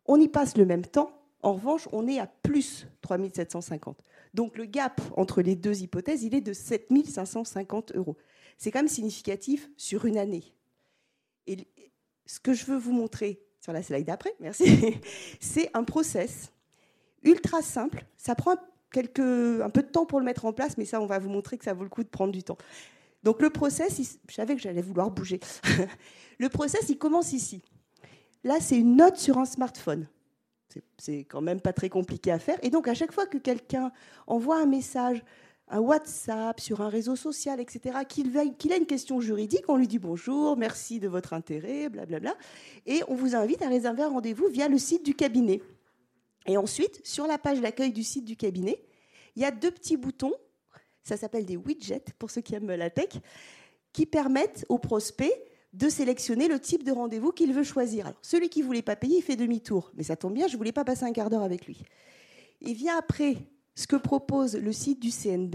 On 0.04 0.20
y 0.20 0.26
passe 0.26 0.56
le 0.56 0.66
même 0.66 0.84
temps. 0.84 1.12
En 1.44 1.52
revanche, 1.52 1.88
on 1.92 2.08
est 2.08 2.18
à 2.18 2.26
plus 2.26 2.88
3750. 3.02 4.02
Donc 4.34 4.58
le 4.58 4.64
gap 4.64 5.00
entre 5.16 5.40
les 5.40 5.54
deux 5.54 5.82
hypothèses, 5.82 6.24
il 6.24 6.34
est 6.34 6.40
de 6.40 6.52
7550 6.52 7.92
euros. 7.94 8.16
C'est 8.56 8.72
quand 8.72 8.80
même 8.80 8.88
significatif 8.88 9.70
sur 9.76 10.04
une 10.04 10.18
année. 10.18 10.52
Et 11.46 11.58
ce 12.28 12.38
que 12.38 12.52
je 12.52 12.66
veux 12.66 12.76
vous 12.76 12.92
montrer 12.92 13.40
sur 13.60 13.72
la 13.72 13.82
slide 13.82 14.06
d'après, 14.06 14.34
merci, 14.40 14.96
c'est 15.40 15.70
un 15.74 15.82
process 15.82 16.52
ultra 17.24 17.62
simple. 17.62 18.04
Ça 18.16 18.36
prend 18.36 18.54
quelques, 18.92 19.18
un 19.18 19.70
peu 19.70 19.82
de 19.82 19.88
temps 19.88 20.06
pour 20.06 20.20
le 20.20 20.24
mettre 20.24 20.44
en 20.44 20.52
place, 20.52 20.78
mais 20.78 20.84
ça, 20.84 21.00
on 21.00 21.06
va 21.06 21.18
vous 21.18 21.30
montrer 21.30 21.58
que 21.58 21.64
ça 21.64 21.74
vaut 21.74 21.82
le 21.82 21.90
coup 21.90 22.04
de 22.04 22.08
prendre 22.08 22.32
du 22.32 22.44
temps. 22.44 22.58
Donc 23.24 23.42
le 23.42 23.50
process, 23.50 24.00
je 24.28 24.34
savais 24.34 24.54
que 24.54 24.62
j'allais 24.62 24.82
vouloir 24.82 25.10
bouger. 25.10 25.40
le 26.38 26.48
process, 26.48 26.88
il 26.88 26.98
commence 26.98 27.32
ici. 27.32 27.62
Là, 28.44 28.58
c'est 28.60 28.78
une 28.78 28.94
note 28.94 29.16
sur 29.16 29.38
un 29.38 29.44
smartphone. 29.44 30.06
C'est 30.98 31.24
quand 31.24 31.40
même 31.40 31.60
pas 31.60 31.72
très 31.72 31.88
compliqué 31.88 32.30
à 32.30 32.38
faire. 32.38 32.58
Et 32.62 32.70
donc, 32.70 32.86
à 32.88 32.94
chaque 32.94 33.10
fois 33.10 33.26
que 33.26 33.38
quelqu'un 33.38 33.90
envoie 34.26 34.60
un 34.60 34.66
message 34.66 35.24
un 35.70 35.80
WhatsApp, 35.80 36.60
sur 36.60 36.80
un 36.80 36.88
réseau 36.88 37.16
social, 37.16 37.60
etc., 37.60 37.98
qu'il 38.08 38.36
a 38.72 38.76
une 38.76 38.86
question 38.86 39.20
juridique, 39.20 39.64
on 39.68 39.76
lui 39.76 39.88
dit 39.88 39.98
bonjour, 39.98 40.56
merci 40.56 41.00
de 41.00 41.08
votre 41.08 41.32
intérêt, 41.32 41.88
blablabla, 41.88 42.36
et 42.86 43.02
on 43.08 43.14
vous 43.14 43.34
invite 43.34 43.62
à 43.62 43.68
réserver 43.68 44.02
un 44.02 44.08
rendez-vous 44.08 44.48
via 44.48 44.68
le 44.68 44.78
site 44.78 45.04
du 45.04 45.14
cabinet. 45.14 45.60
Et 46.46 46.56
ensuite, 46.56 47.00
sur 47.04 47.26
la 47.26 47.38
page 47.38 47.60
d'accueil 47.60 47.92
du 47.92 48.02
site 48.02 48.24
du 48.24 48.36
cabinet, 48.36 48.82
il 49.36 49.42
y 49.42 49.44
a 49.44 49.50
deux 49.50 49.70
petits 49.70 49.96
boutons, 49.96 50.32
ça 51.02 51.16
s'appelle 51.16 51.44
des 51.44 51.56
widgets 51.56 52.04
pour 52.18 52.30
ceux 52.30 52.40
qui 52.40 52.54
aiment 52.54 52.74
la 52.74 52.90
tech, 52.90 53.10
qui 53.92 54.06
permettent 54.06 54.64
au 54.68 54.78
prospect 54.78 55.44
de 55.74 55.88
sélectionner 55.88 56.48
le 56.48 56.58
type 56.58 56.82
de 56.82 56.92
rendez-vous 56.92 57.30
qu'il 57.30 57.52
veut 57.52 57.62
choisir. 57.62 58.06
Alors, 58.06 58.18
celui 58.22 58.48
qui 58.48 58.60
ne 58.60 58.64
voulait 58.64 58.82
pas 58.82 58.96
payer, 58.96 59.18
il 59.18 59.22
fait 59.22 59.36
demi-tour. 59.36 59.90
Mais 59.94 60.02
ça 60.02 60.16
tombe 60.16 60.32
bien, 60.32 60.46
je 60.46 60.54
ne 60.54 60.58
voulais 60.58 60.72
pas 60.72 60.84
passer 60.84 61.04
un 61.04 61.12
quart 61.12 61.28
d'heure 61.28 61.42
avec 61.42 61.66
lui. 61.66 61.82
Il 62.60 62.74
vient 62.74 62.96
après 62.98 63.36
ce 63.78 63.86
que 63.86 63.94
propose 63.94 64.56
le 64.56 64.72
site 64.72 64.98
du 64.98 65.12
CNB, 65.12 65.54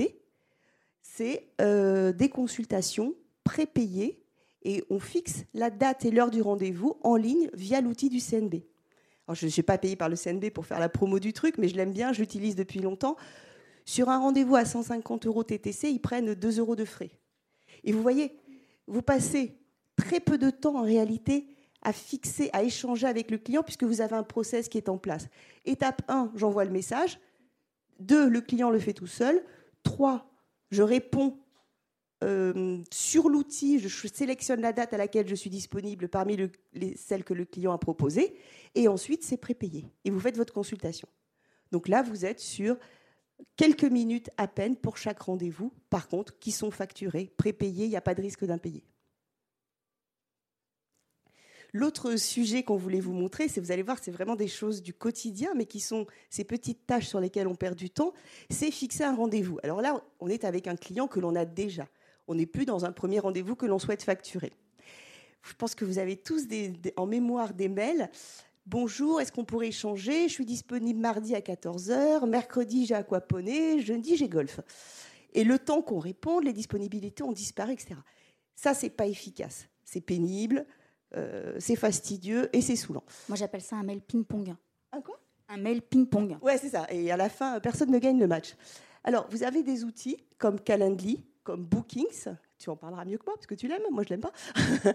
c'est 1.01 1.49
euh, 1.59 2.13
des 2.13 2.29
consultations 2.29 3.15
prépayées 3.43 4.23
et 4.61 4.81
on 4.89 4.97
fixe 4.97 5.43
la 5.53 5.69
date 5.69 6.05
et 6.05 6.11
l'heure 6.11 6.31
du 6.31 6.41
rendez-vous 6.41 6.95
en 7.01 7.17
ligne 7.17 7.49
via 7.53 7.81
l'outil 7.81 8.07
du 8.07 8.19
CNB. 8.21 8.63
Je 9.29 9.45
ne 9.45 9.51
suis 9.51 9.61
pas 9.61 9.77
payé 9.77 9.97
par 9.97 10.07
le 10.07 10.15
CNB 10.15 10.51
pour 10.51 10.65
faire 10.65 10.79
la 10.79 10.87
promo 10.87 11.19
du 11.19 11.33
truc, 11.33 11.57
mais 11.57 11.67
je 11.67 11.75
l'aime 11.75 11.91
bien, 11.91 12.13
je 12.13 12.23
depuis 12.23 12.79
longtemps. 12.79 13.17
Sur 13.83 14.07
un 14.07 14.19
rendez-vous 14.19 14.55
à 14.55 14.63
150 14.63 15.25
euros 15.25 15.43
TTC, 15.43 15.91
ils 15.91 15.99
prennent 15.99 16.33
2 16.33 16.59
euros 16.59 16.77
de 16.77 16.85
frais. 16.85 17.11
Et 17.83 17.91
vous 17.91 18.01
voyez, 18.01 18.37
vous 18.87 19.01
passez 19.01 19.59
très 19.97 20.21
peu 20.21 20.37
de 20.37 20.49
temps 20.49 20.77
en 20.77 20.83
réalité 20.83 21.45
à 21.81 21.91
fixer, 21.91 22.49
à 22.53 22.63
échanger 22.63 23.05
avec 23.05 23.31
le 23.31 23.37
client 23.37 23.63
puisque 23.63 23.83
vous 23.83 23.99
avez 23.99 24.15
un 24.15 24.23
process 24.23 24.69
qui 24.69 24.77
est 24.77 24.87
en 24.87 24.97
place. 24.97 25.27
Étape 25.65 26.03
1, 26.07 26.31
j'envoie 26.35 26.63
le 26.63 26.71
message. 26.71 27.19
Deux, 28.00 28.30
le 28.30 28.42
client 28.42 28.69
le 28.69 28.80
fait 28.80 28.94
tout 28.94 29.07
seul. 29.07 29.44
Trois, 29.84 30.30
je 30.72 30.81
réponds 30.81 31.38
euh, 32.24 32.81
sur 32.92 33.30
l'outil, 33.30 33.80
je 33.80 34.07
sélectionne 34.07 34.62
la 34.62 34.72
date 34.72 34.94
à 34.94 34.98
laquelle 34.98 35.28
je 35.28 35.36
suis 35.36 35.50
disponible 35.50 36.07
parmi 36.07 36.38
les, 36.74 36.95
celles 36.95 37.24
que 37.24 37.34
le 37.34 37.45
client 37.45 37.74
a 37.74 37.78
proposées. 37.78 38.36
Et 38.75 38.88
ensuite, 38.88 39.24
c'est 39.24 39.38
prépayé. 39.38 39.86
Et 40.06 40.10
vous 40.10 40.19
faites 40.19 40.38
votre 40.38 40.54
consultation. 40.54 41.07
Donc 41.72 41.88
là, 41.88 42.01
vous 42.01 42.25
êtes 42.25 42.40
sur 42.40 42.78
quelques 43.57 43.84
minutes 43.84 44.30
à 44.38 44.48
peine 44.48 44.75
pour 44.75 44.97
chaque 44.97 45.21
rendez-vous, 45.21 45.73
par 45.90 46.07
contre, 46.07 46.40
qui 46.40 46.52
sont 46.52 46.71
facturés, 46.71 47.31
prépayés, 47.38 47.85
il 47.85 47.90
n'y 47.90 47.97
a 47.97 48.02
pas 48.02 48.16
de 48.16 48.21
risque 48.21 48.45
d'impayé. 48.45 48.83
L'autre 51.75 52.15
sujet 52.18 52.61
qu'on 52.61 52.77
voulait 52.77 52.99
vous 52.99 53.13
montrer, 53.13 53.47
c'est, 53.47 53.59
vous 53.59 53.71
allez 53.71 53.81
voir, 53.81 53.97
c'est 53.99 54.11
vraiment 54.11 54.35
des 54.35 54.47
choses 54.47 54.83
du 54.83 54.94
quotidien, 54.94 55.53
mais 55.56 55.65
qui 55.65 55.80
sont 55.80 56.06
ces 56.30 56.44
petites 56.44 56.85
tâches 56.85 57.07
sur 57.07 57.19
lesquelles 57.19 57.47
on 57.47 57.56
perd 57.56 57.75
du 57.75 57.89
temps, 57.89 58.13
c'est 58.51 58.69
fixer 58.69 59.03
un 59.03 59.15
rendez-vous. 59.15 59.57
Alors 59.63 59.81
là, 59.81 60.03
on 60.19 60.30
est 60.30 60.44
avec 60.44 60.68
un 60.68 60.75
client 60.75 61.07
que 61.07 61.19
l'on 61.19 61.35
a 61.35 61.45
déjà. 61.45 61.87
On 62.27 62.35
n'est 62.35 62.45
plus 62.45 62.65
dans 62.65 62.85
un 62.85 62.92
premier 62.92 63.19
rendez-vous 63.19 63.56
que 63.56 63.65
l'on 63.65 63.80
souhaite 63.80 64.03
facturer. 64.03 64.53
Je 65.42 65.53
pense 65.56 65.73
que 65.73 65.83
vous 65.83 65.97
avez 65.97 66.15
tous 66.15 66.44
en 66.95 67.07
mémoire 67.07 67.56
des 67.56 67.69
mails. 67.69 68.09
Bonjour, 68.68 69.19
est-ce 69.19 69.31
qu'on 69.31 69.44
pourrait 69.44 69.69
échanger? 69.69 70.27
Je 70.27 70.33
suis 70.33 70.45
disponible 70.45 70.99
mardi 70.99 71.35
à 71.35 71.42
14h, 71.42 72.30
mercredi 72.30 72.85
j'ai 72.85 72.95
aquaponé, 72.95 73.81
jeudi 73.81 74.15
j'ai 74.15 74.30
golf. 74.30 74.61
Et 75.33 75.44
le 75.44 75.57
temps 75.57 75.81
qu'on 75.81 75.99
réponde, 75.99 76.44
les 76.44 76.53
disponibilités 76.53 77.23
ont 77.23 77.33
disparu, 77.33 77.73
etc. 77.73 77.95
Ça, 78.56 78.75
c'est 78.75 78.92
pas 78.92 79.07
efficace. 79.07 79.68
C'est 79.83 80.01
pénible. 80.01 80.65
Euh, 81.15 81.55
c'est 81.59 81.75
fastidieux 81.75 82.49
et 82.55 82.61
c'est 82.61 82.75
saoulant. 82.75 83.03
Moi, 83.29 83.37
j'appelle 83.37 83.61
ça 83.61 83.75
un 83.75 83.83
mail 83.83 84.01
ping-pong. 84.01 84.55
Un 84.91 85.01
quoi? 85.01 85.19
Un 85.49 85.57
mail 85.57 85.81
ping-pong. 85.81 86.37
Ouais, 86.41 86.57
c'est 86.57 86.69
ça. 86.69 86.87
Et 86.89 87.11
à 87.11 87.17
la 87.17 87.29
fin, 87.29 87.59
personne 87.59 87.91
ne 87.91 87.99
gagne 87.99 88.19
le 88.19 88.27
match. 88.27 88.55
Alors, 89.03 89.27
vous 89.29 89.43
avez 89.43 89.63
des 89.63 89.83
outils 89.83 90.17
comme 90.37 90.59
Calendly, 90.59 91.23
comme 91.43 91.63
Bookings, 91.63 92.35
tu 92.57 92.69
en 92.69 92.77
parleras 92.77 93.03
mieux 93.03 93.17
que 93.17 93.25
moi 93.25 93.35
parce 93.35 93.45
que 93.45 93.55
tu 93.55 93.67
l'aimes, 93.67 93.81
moi 93.91 94.03
je 94.03 94.09
l'aime 94.09 94.21
pas, 94.21 94.31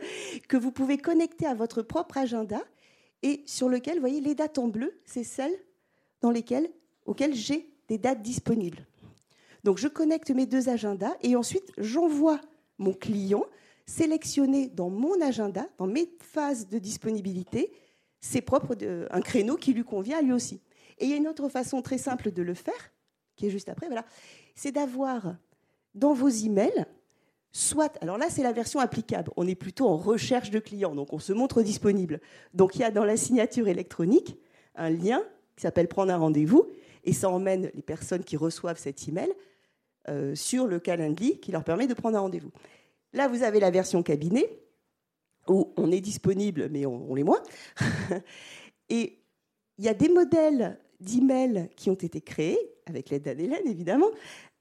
que 0.48 0.56
vous 0.56 0.72
pouvez 0.72 0.96
connecter 0.96 1.46
à 1.46 1.54
votre 1.54 1.82
propre 1.82 2.16
agenda 2.16 2.60
et 3.22 3.42
sur 3.46 3.68
lequel, 3.68 3.96
vous 3.96 4.00
voyez, 4.00 4.20
les 4.20 4.34
dates 4.34 4.58
en 4.58 4.68
bleu, 4.68 4.98
c'est 5.04 5.24
celles 5.24 5.54
dans 6.22 6.30
lesquelles, 6.30 6.70
auxquelles 7.04 7.34
j'ai 7.34 7.70
des 7.88 7.98
dates 7.98 8.22
disponibles. 8.22 8.86
Donc 9.64 9.76
je 9.78 9.88
connecte 9.88 10.30
mes 10.30 10.46
deux 10.46 10.68
agendas 10.70 11.14
et 11.22 11.36
ensuite 11.36 11.70
j'envoie 11.76 12.40
mon 12.78 12.94
client 12.94 13.44
sélectionner 13.88 14.68
dans 14.68 14.90
mon 14.90 15.18
agenda, 15.22 15.66
dans 15.78 15.86
mes 15.86 16.10
phases 16.20 16.68
de 16.68 16.78
disponibilité, 16.78 17.72
ses 18.20 18.42
propres, 18.42 18.76
un 19.10 19.20
créneau 19.22 19.56
qui 19.56 19.72
lui 19.72 19.82
convient 19.82 20.18
à 20.18 20.22
lui 20.22 20.32
aussi. 20.32 20.60
Et 20.98 21.06
il 21.06 21.10
y 21.10 21.14
a 21.14 21.16
une 21.16 21.26
autre 21.26 21.48
façon 21.48 21.80
très 21.80 21.96
simple 21.96 22.30
de 22.30 22.42
le 22.42 22.52
faire, 22.52 22.92
qui 23.34 23.46
est 23.46 23.50
juste 23.50 23.70
après, 23.70 23.86
voilà, 23.86 24.04
c'est 24.54 24.72
d'avoir 24.72 25.36
dans 25.94 26.12
vos 26.12 26.28
emails, 26.28 26.84
soit, 27.50 27.96
alors 28.02 28.18
là 28.18 28.26
c'est 28.28 28.42
la 28.42 28.52
version 28.52 28.78
applicable, 28.78 29.32
on 29.36 29.48
est 29.48 29.54
plutôt 29.54 29.88
en 29.88 29.96
recherche 29.96 30.50
de 30.50 30.58
clients, 30.58 30.94
donc 30.94 31.14
on 31.14 31.18
se 31.18 31.32
montre 31.32 31.62
disponible. 31.62 32.20
Donc 32.52 32.76
il 32.76 32.80
y 32.80 32.84
a 32.84 32.90
dans 32.90 33.04
la 33.04 33.16
signature 33.16 33.68
électronique 33.68 34.36
un 34.74 34.90
lien 34.90 35.22
qui 35.56 35.62
s'appelle 35.62 35.88
prendre 35.88 36.12
un 36.12 36.18
rendez-vous, 36.18 36.68
et 37.04 37.14
ça 37.14 37.30
emmène 37.30 37.70
les 37.74 37.82
personnes 37.82 38.22
qui 38.22 38.36
reçoivent 38.36 38.78
cet 38.78 39.08
email 39.08 39.32
euh, 40.10 40.34
sur 40.34 40.66
le 40.66 40.78
Calendly 40.78 41.40
qui 41.40 41.52
leur 41.52 41.64
permet 41.64 41.86
de 41.86 41.94
prendre 41.94 42.18
un 42.18 42.20
rendez-vous. 42.20 42.50
Là, 43.12 43.28
vous 43.28 43.42
avez 43.42 43.60
la 43.60 43.70
version 43.70 44.02
cabinet 44.02 44.48
où 45.48 45.72
on 45.76 45.90
est 45.90 46.00
disponible, 46.00 46.68
mais 46.70 46.84
on, 46.86 47.14
l'est 47.14 47.24
moins. 47.24 47.42
Et 48.90 49.18
il 49.78 49.84
y 49.84 49.88
a 49.88 49.94
des 49.94 50.08
modèles 50.08 50.78
d'emails 51.00 51.70
qui 51.76 51.90
ont 51.90 51.94
été 51.94 52.20
créés, 52.20 52.58
avec 52.86 53.10
l'aide 53.10 53.22
d'Anne-Hélène 53.22 53.66
évidemment, 53.66 54.10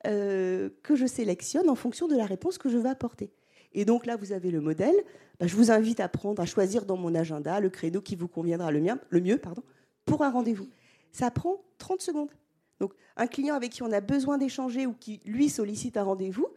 euh, 0.05 0.69
que 0.83 0.95
je 0.95 1.05
sélectionne 1.05 1.69
en 1.69 1.75
fonction 1.75 2.07
de 2.07 2.15
la 2.15 2.25
réponse 2.25 2.57
que 2.57 2.69
je 2.69 2.77
veux 2.77 2.89
apporter. 2.89 3.31
Et 3.73 3.83
donc 3.83 4.05
là, 4.05 4.15
vous 4.15 4.31
avez 4.31 4.51
le 4.51 4.61
modèle. 4.61 4.95
Bah, 5.39 5.47
je 5.47 5.55
vous 5.55 5.71
invite 5.71 5.99
à 5.99 6.07
prendre, 6.07 6.41
à 6.41 6.45
choisir 6.45 6.85
dans 6.85 6.97
mon 6.97 7.13
agenda 7.15 7.59
le 7.59 7.69
créneau 7.69 8.01
qui 8.01 8.15
vous 8.15 8.27
conviendra 8.27 8.71
le, 8.71 8.81
le 9.09 9.21
mieux 9.21 9.37
pardon, 9.37 9.63
pour 10.05 10.23
un 10.23 10.31
rendez-vous. 10.31 10.67
Ça 11.11 11.31
prend 11.31 11.61
30 11.77 12.01
secondes. 12.01 12.31
Donc, 12.79 12.93
un 13.15 13.27
client 13.27 13.55
avec 13.55 13.71
qui 13.71 13.83
on 13.83 13.91
a 13.91 14.01
besoin 14.01 14.37
d'échanger 14.37 14.85
ou 14.85 14.93
qui, 14.93 15.19
lui, 15.25 15.49
sollicite 15.49 15.97
un 15.97 16.03
rendez-vous, 16.03 16.47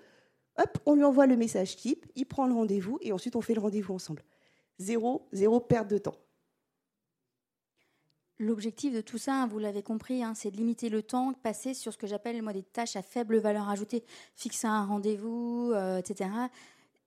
hop, 0.60 0.78
on 0.86 0.94
lui 0.94 1.04
envoie 1.04 1.26
le 1.26 1.36
message 1.36 1.76
type, 1.76 2.06
il 2.16 2.26
prend 2.26 2.46
le 2.46 2.54
rendez-vous 2.54 2.98
et 3.00 3.12
ensuite 3.12 3.36
on 3.36 3.40
fait 3.40 3.54
le 3.54 3.60
rendez-vous 3.60 3.94
ensemble. 3.94 4.22
Zéro, 4.78 5.26
zéro 5.32 5.60
perte 5.60 5.88
de 5.88 5.98
temps. 5.98 6.16
L'objectif 8.38 8.94
de 8.94 9.02
tout 9.02 9.18
ça, 9.18 9.46
vous 9.50 9.58
l'avez 9.58 9.82
compris, 9.82 10.22
hein, 10.22 10.32
c'est 10.34 10.50
de 10.50 10.56
limiter 10.56 10.88
le 10.88 11.02
temps 11.02 11.34
passé 11.34 11.74
sur 11.74 11.92
ce 11.92 11.98
que 11.98 12.06
j'appelle 12.06 12.40
moi 12.42 12.54
des 12.54 12.62
tâches 12.62 12.96
à 12.96 13.02
faible 13.02 13.36
valeur 13.38 13.68
ajoutée, 13.68 14.02
fixer 14.34 14.66
un 14.66 14.86
rendez-vous, 14.86 15.72
euh, 15.74 15.98
etc 15.98 16.30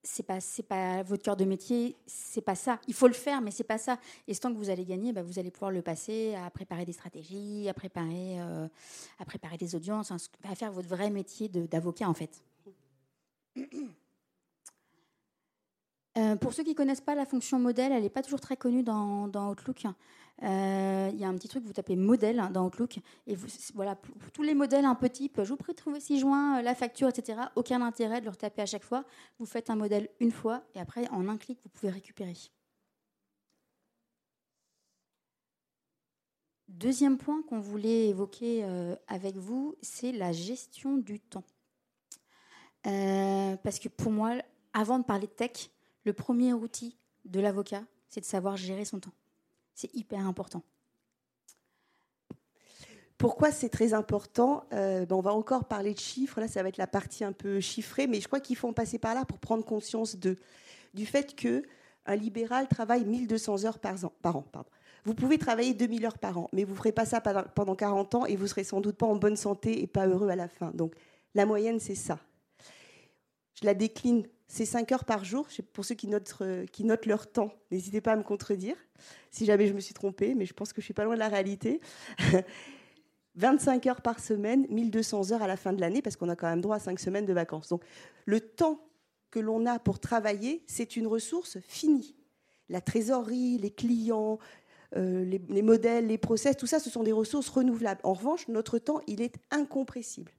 c'est 0.04 0.22
pas 0.22 0.38
c'est 0.40 0.62
pas 0.62 1.02
votre 1.02 1.22
cœur 1.22 1.36
de 1.36 1.44
métier, 1.44 1.96
c'est 2.06 2.42
pas 2.42 2.54
ça. 2.54 2.78
Il 2.86 2.94
faut 2.94 3.08
le 3.08 3.14
faire, 3.14 3.40
mais 3.40 3.50
c'est 3.50 3.64
pas 3.64 3.78
ça. 3.78 3.98
Et 4.28 4.34
ce 4.34 4.40
temps 4.40 4.52
que 4.52 4.58
vous 4.58 4.70
allez 4.70 4.84
gagner, 4.84 5.12
bah, 5.12 5.22
vous 5.22 5.38
allez 5.38 5.50
pouvoir 5.50 5.70
le 5.70 5.82
passer 5.82 6.34
à 6.34 6.50
préparer 6.50 6.84
des 6.84 6.92
stratégies, 6.92 7.68
à 7.68 7.74
préparer 7.74 8.40
euh, 8.40 8.68
à 9.18 9.24
préparer 9.24 9.56
des 9.56 9.74
audiences, 9.74 10.12
à 10.44 10.54
faire 10.54 10.70
votre 10.70 10.88
vrai 10.88 11.10
métier 11.10 11.48
d'avocat 11.48 12.08
en 12.08 12.14
fait. 12.14 12.42
Euh, 16.16 16.36
pour 16.36 16.52
ceux 16.52 16.62
qui 16.62 16.70
ne 16.70 16.74
connaissent 16.74 17.00
pas 17.00 17.14
la 17.14 17.26
fonction 17.26 17.58
modèle, 17.58 17.90
elle 17.92 18.02
n'est 18.02 18.08
pas 18.08 18.22
toujours 18.22 18.40
très 18.40 18.56
connue 18.56 18.84
dans, 18.84 19.28
Outlook. 19.50 19.84
Euh, 20.42 21.10
il 21.12 21.18
y 21.18 21.24
a 21.24 21.28
un 21.28 21.34
petit 21.34 21.48
truc, 21.48 21.64
vous 21.64 21.72
tapez 21.72 21.96
modèle 21.96 22.42
dans 22.52 22.66
Outlook, 22.66 22.98
et 23.26 23.34
vous, 23.34 23.48
voilà, 23.74 23.96
pour, 23.96 24.30
tous 24.32 24.42
les 24.42 24.54
modèles 24.54 24.84
un 24.84 24.94
peu 24.94 25.08
type, 25.08 25.40
je 25.42 25.48
vous 25.48 25.56
prie 25.56 25.72
de 25.72 25.78
trouver 25.78 26.00
ci-joint, 26.00 26.58
euh, 26.58 26.62
la 26.62 26.74
facture, 26.74 27.08
etc. 27.08 27.40
Aucun 27.56 27.82
intérêt 27.82 28.20
de 28.20 28.26
le 28.26 28.30
retaper 28.30 28.62
à 28.62 28.66
chaque 28.66 28.84
fois. 28.84 29.04
Vous 29.38 29.46
faites 29.46 29.70
un 29.70 29.76
modèle 29.76 30.08
une 30.20 30.30
fois, 30.30 30.62
et 30.74 30.80
après, 30.80 31.08
en 31.10 31.28
un 31.28 31.36
clic, 31.36 31.58
vous 31.64 31.70
pouvez 31.70 31.90
récupérer. 31.90 32.36
Deuxième 36.68 37.18
point 37.18 37.42
qu'on 37.42 37.60
voulait 37.60 38.08
évoquer 38.08 38.64
avec 39.06 39.36
vous, 39.36 39.76
c'est 39.80 40.12
la 40.12 40.32
gestion 40.32 40.96
du 40.96 41.20
temps. 41.20 41.44
Parce 42.84 43.78
que 43.78 43.88
pour 43.88 44.12
moi, 44.12 44.34
avant 44.72 44.98
de 44.98 45.04
parler 45.04 45.26
de 45.26 45.32
tech, 45.32 45.70
le 46.04 46.12
premier 46.12 46.52
outil 46.52 46.96
de 47.24 47.40
l'avocat, 47.40 47.82
c'est 48.08 48.20
de 48.20 48.26
savoir 48.26 48.56
gérer 48.56 48.84
son 48.84 49.00
temps. 49.00 49.12
C'est 49.74 49.94
hyper 49.94 50.26
important. 50.26 50.62
Pourquoi 53.18 53.52
c'est 53.52 53.68
très 53.68 53.94
important 53.94 54.64
euh, 54.72 55.06
ben 55.06 55.16
On 55.16 55.20
va 55.20 55.32
encore 55.32 55.64
parler 55.64 55.94
de 55.94 55.98
chiffres. 55.98 56.40
Là, 56.40 56.48
ça 56.48 56.62
va 56.62 56.68
être 56.68 56.76
la 56.76 56.86
partie 56.86 57.24
un 57.24 57.32
peu 57.32 57.60
chiffrée, 57.60 58.06
mais 58.06 58.20
je 58.20 58.26
crois 58.26 58.40
qu'il 58.40 58.56
faut 58.56 58.68
en 58.68 58.72
passer 58.72 58.98
par 58.98 59.14
là 59.14 59.24
pour 59.24 59.38
prendre 59.38 59.64
conscience 59.64 60.16
de, 60.16 60.36
du 60.92 61.06
fait 61.06 61.34
que 61.34 61.62
un 62.06 62.16
libéral 62.16 62.68
travaille 62.68 63.04
1200 63.04 63.64
heures 63.64 63.78
par 63.78 64.36
an. 64.36 64.44
Vous 65.04 65.14
pouvez 65.14 65.38
travailler 65.38 65.74
2000 65.74 66.04
heures 66.04 66.18
par 66.18 66.38
an, 66.38 66.48
mais 66.52 66.64
vous 66.64 66.72
ne 66.72 66.76
ferez 66.76 66.92
pas 66.92 67.06
ça 67.06 67.20
pendant 67.20 67.74
40 67.74 68.14
ans 68.14 68.26
et 68.26 68.36
vous 68.36 68.46
serez 68.46 68.64
sans 68.64 68.80
doute 68.80 68.96
pas 68.96 69.06
en 69.06 69.16
bonne 69.16 69.36
santé 69.36 69.82
et 69.82 69.86
pas 69.86 70.06
heureux 70.06 70.28
à 70.28 70.36
la 70.36 70.48
fin. 70.48 70.70
Donc, 70.72 70.94
la 71.34 71.46
moyenne, 71.46 71.80
c'est 71.80 71.94
ça. 71.94 72.18
Je 73.54 73.64
la 73.64 73.74
décline 73.74 74.26
c'est 74.46 74.66
5 74.66 74.92
heures 74.92 75.04
par 75.04 75.24
jour. 75.24 75.48
Pour 75.72 75.84
ceux 75.84 75.94
qui 75.94 76.06
notent, 76.06 76.36
euh, 76.40 76.66
qui 76.66 76.84
notent 76.84 77.06
leur 77.06 77.30
temps, 77.30 77.52
n'hésitez 77.70 78.00
pas 78.00 78.12
à 78.12 78.16
me 78.16 78.22
contredire 78.22 78.76
si 79.30 79.46
jamais 79.46 79.66
je 79.66 79.72
me 79.72 79.80
suis 79.80 79.94
trompée, 79.94 80.34
mais 80.34 80.46
je 80.46 80.54
pense 80.54 80.72
que 80.72 80.80
je 80.80 80.84
suis 80.84 80.94
pas 80.94 81.04
loin 81.04 81.14
de 81.14 81.18
la 81.18 81.28
réalité. 81.28 81.80
25 83.36 83.84
heures 83.88 84.00
par 84.00 84.20
semaine, 84.20 84.64
1200 84.70 85.32
heures 85.32 85.42
à 85.42 85.48
la 85.48 85.56
fin 85.56 85.72
de 85.72 85.80
l'année, 85.80 86.02
parce 86.02 86.14
qu'on 86.14 86.28
a 86.28 86.36
quand 86.36 86.48
même 86.48 86.60
droit 86.60 86.76
à 86.76 86.78
5 86.78 87.00
semaines 87.00 87.26
de 87.26 87.32
vacances. 87.32 87.68
Donc 87.68 87.82
le 88.26 88.38
temps 88.40 88.80
que 89.32 89.40
l'on 89.40 89.66
a 89.66 89.80
pour 89.80 89.98
travailler, 89.98 90.62
c'est 90.68 90.94
une 90.94 91.08
ressource 91.08 91.58
finie. 91.60 92.14
La 92.68 92.80
trésorerie, 92.80 93.58
les 93.58 93.72
clients, 93.72 94.38
euh, 94.96 95.24
les, 95.24 95.40
les, 95.48 95.62
modèles, 95.62 96.06
les 96.06 96.18
process, 96.18 96.56
tout 96.56 96.68
ça, 96.68 96.78
ce 96.78 96.90
sont 96.90 97.02
des 97.02 97.10
ressources 97.10 97.48
renouvelables. 97.48 98.00
En 98.04 98.12
revanche, 98.12 98.46
notre 98.46 98.78
temps, 98.78 99.00
il 99.08 99.20
est 99.20 99.34
incompressible. 99.50 100.30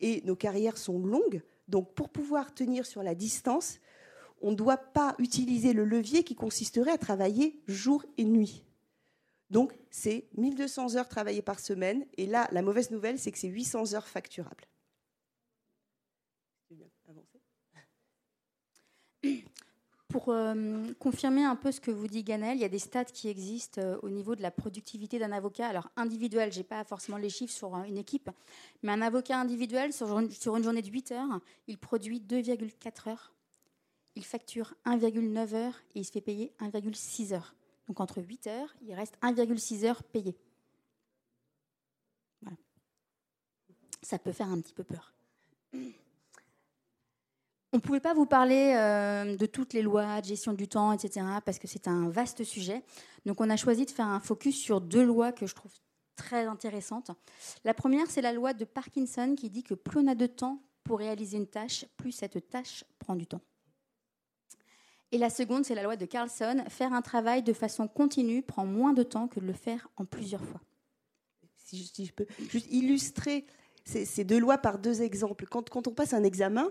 Et 0.00 0.20
nos 0.26 0.36
carrières 0.36 0.76
sont 0.76 0.98
longues, 0.98 1.40
donc 1.68 1.94
pour 1.94 2.08
pouvoir 2.08 2.54
tenir 2.54 2.86
sur 2.86 3.02
la 3.02 3.14
distance, 3.14 3.78
on 4.42 4.50
ne 4.50 4.56
doit 4.56 4.76
pas 4.76 5.14
utiliser 5.18 5.72
le 5.72 5.84
levier 5.84 6.22
qui 6.22 6.34
consisterait 6.34 6.92
à 6.92 6.98
travailler 6.98 7.60
jour 7.66 8.04
et 8.18 8.24
nuit. 8.24 8.64
Donc 9.50 9.72
c'est 9.90 10.26
1200 10.36 10.96
heures 10.96 11.08
travaillées 11.08 11.42
par 11.42 11.60
semaine, 11.60 12.04
et 12.16 12.26
là, 12.26 12.48
la 12.52 12.62
mauvaise 12.62 12.90
nouvelle, 12.90 13.18
c'est 13.18 13.32
que 13.32 13.38
c'est 13.38 13.48
800 13.48 13.94
heures 13.94 14.08
facturables. 14.08 14.66
Pour 20.16 20.30
euh, 20.30 20.94
confirmer 20.98 21.44
un 21.44 21.56
peu 21.56 21.70
ce 21.70 21.78
que 21.78 21.90
vous 21.90 22.08
dit 22.08 22.24
Ganel, 22.24 22.56
il 22.56 22.62
y 22.62 22.64
a 22.64 22.70
des 22.70 22.78
stats 22.78 23.04
qui 23.04 23.28
existent 23.28 23.82
euh, 23.82 23.98
au 24.00 24.08
niveau 24.08 24.34
de 24.34 24.40
la 24.40 24.50
productivité 24.50 25.18
d'un 25.18 25.30
avocat. 25.30 25.68
Alors 25.68 25.90
individuel, 25.94 26.50
je 26.50 26.56
n'ai 26.56 26.64
pas 26.64 26.82
forcément 26.84 27.18
les 27.18 27.28
chiffres 27.28 27.52
sur 27.52 27.76
euh, 27.76 27.82
une 27.82 27.98
équipe, 27.98 28.30
mais 28.82 28.92
un 28.92 29.02
avocat 29.02 29.38
individuel, 29.38 29.92
sur 29.92 30.18
une, 30.18 30.30
sur 30.30 30.56
une 30.56 30.64
journée 30.64 30.80
de 30.80 30.88
8 30.88 31.12
heures, 31.12 31.40
il 31.66 31.76
produit 31.76 32.18
2,4 32.18 33.10
heures. 33.10 33.34
Il 34.14 34.24
facture 34.24 34.72
1,9 34.86 35.54
heures 35.54 35.82
et 35.94 36.00
il 36.00 36.04
se 36.06 36.12
fait 36.12 36.22
payer 36.22 36.50
1,6 36.60 37.34
heures. 37.34 37.54
Donc 37.86 38.00
entre 38.00 38.22
8 38.22 38.46
heures, 38.46 38.74
il 38.88 38.94
reste 38.94 39.18
1,6 39.20 39.84
heures 39.84 40.02
payé. 40.02 40.34
Voilà. 42.40 42.56
Ça 44.00 44.18
peut 44.18 44.32
faire 44.32 44.48
un 44.48 44.62
petit 44.62 44.72
peu 44.72 44.82
peur. 44.82 45.12
On 47.72 47.78
ne 47.78 47.82
pouvait 47.82 48.00
pas 48.00 48.14
vous 48.14 48.26
parler 48.26 48.74
euh, 48.76 49.36
de 49.36 49.46
toutes 49.46 49.72
les 49.72 49.82
lois 49.82 50.20
de 50.20 50.26
gestion 50.26 50.52
du 50.52 50.68
temps, 50.68 50.92
etc., 50.92 51.26
parce 51.44 51.58
que 51.58 51.66
c'est 51.66 51.88
un 51.88 52.08
vaste 52.08 52.44
sujet. 52.44 52.82
Donc 53.24 53.40
on 53.40 53.50
a 53.50 53.56
choisi 53.56 53.84
de 53.84 53.90
faire 53.90 54.06
un 54.06 54.20
focus 54.20 54.56
sur 54.56 54.80
deux 54.80 55.04
lois 55.04 55.32
que 55.32 55.46
je 55.46 55.54
trouve 55.54 55.72
très 56.16 56.46
intéressantes. 56.46 57.10
La 57.64 57.74
première, 57.74 58.06
c'est 58.08 58.22
la 58.22 58.32
loi 58.32 58.54
de 58.54 58.64
Parkinson 58.64 59.34
qui 59.36 59.50
dit 59.50 59.62
que 59.62 59.74
plus 59.74 60.00
on 60.00 60.06
a 60.06 60.14
de 60.14 60.26
temps 60.26 60.62
pour 60.84 60.98
réaliser 60.98 61.36
une 61.36 61.48
tâche, 61.48 61.84
plus 61.96 62.12
cette 62.12 62.48
tâche 62.48 62.84
prend 62.98 63.16
du 63.16 63.26
temps. 63.26 63.42
Et 65.12 65.18
la 65.18 65.30
seconde, 65.30 65.64
c'est 65.64 65.74
la 65.74 65.82
loi 65.82 65.96
de 65.96 66.04
Carlson. 66.04 66.64
Faire 66.68 66.92
un 66.92 67.02
travail 67.02 67.42
de 67.42 67.52
façon 67.52 67.86
continue 67.86 68.42
prend 68.42 68.66
moins 68.66 68.92
de 68.92 69.02
temps 69.02 69.28
que 69.28 69.40
de 69.40 69.46
le 69.46 69.52
faire 69.52 69.88
en 69.96 70.04
plusieurs 70.04 70.44
fois. 70.44 70.60
Si 71.56 71.90
je, 72.04 72.12
peux 72.12 72.26
juste 72.50 72.66
illustrer 72.70 73.46
ces, 73.84 74.24
deux 74.24 74.38
lois 74.38 74.58
par 74.58 74.78
deux 74.78 75.02
exemples. 75.02 75.46
Quand, 75.46 75.68
quand 75.68 75.88
on 75.88 75.92
passe 75.92 76.12
un 76.12 76.22
examen, 76.22 76.70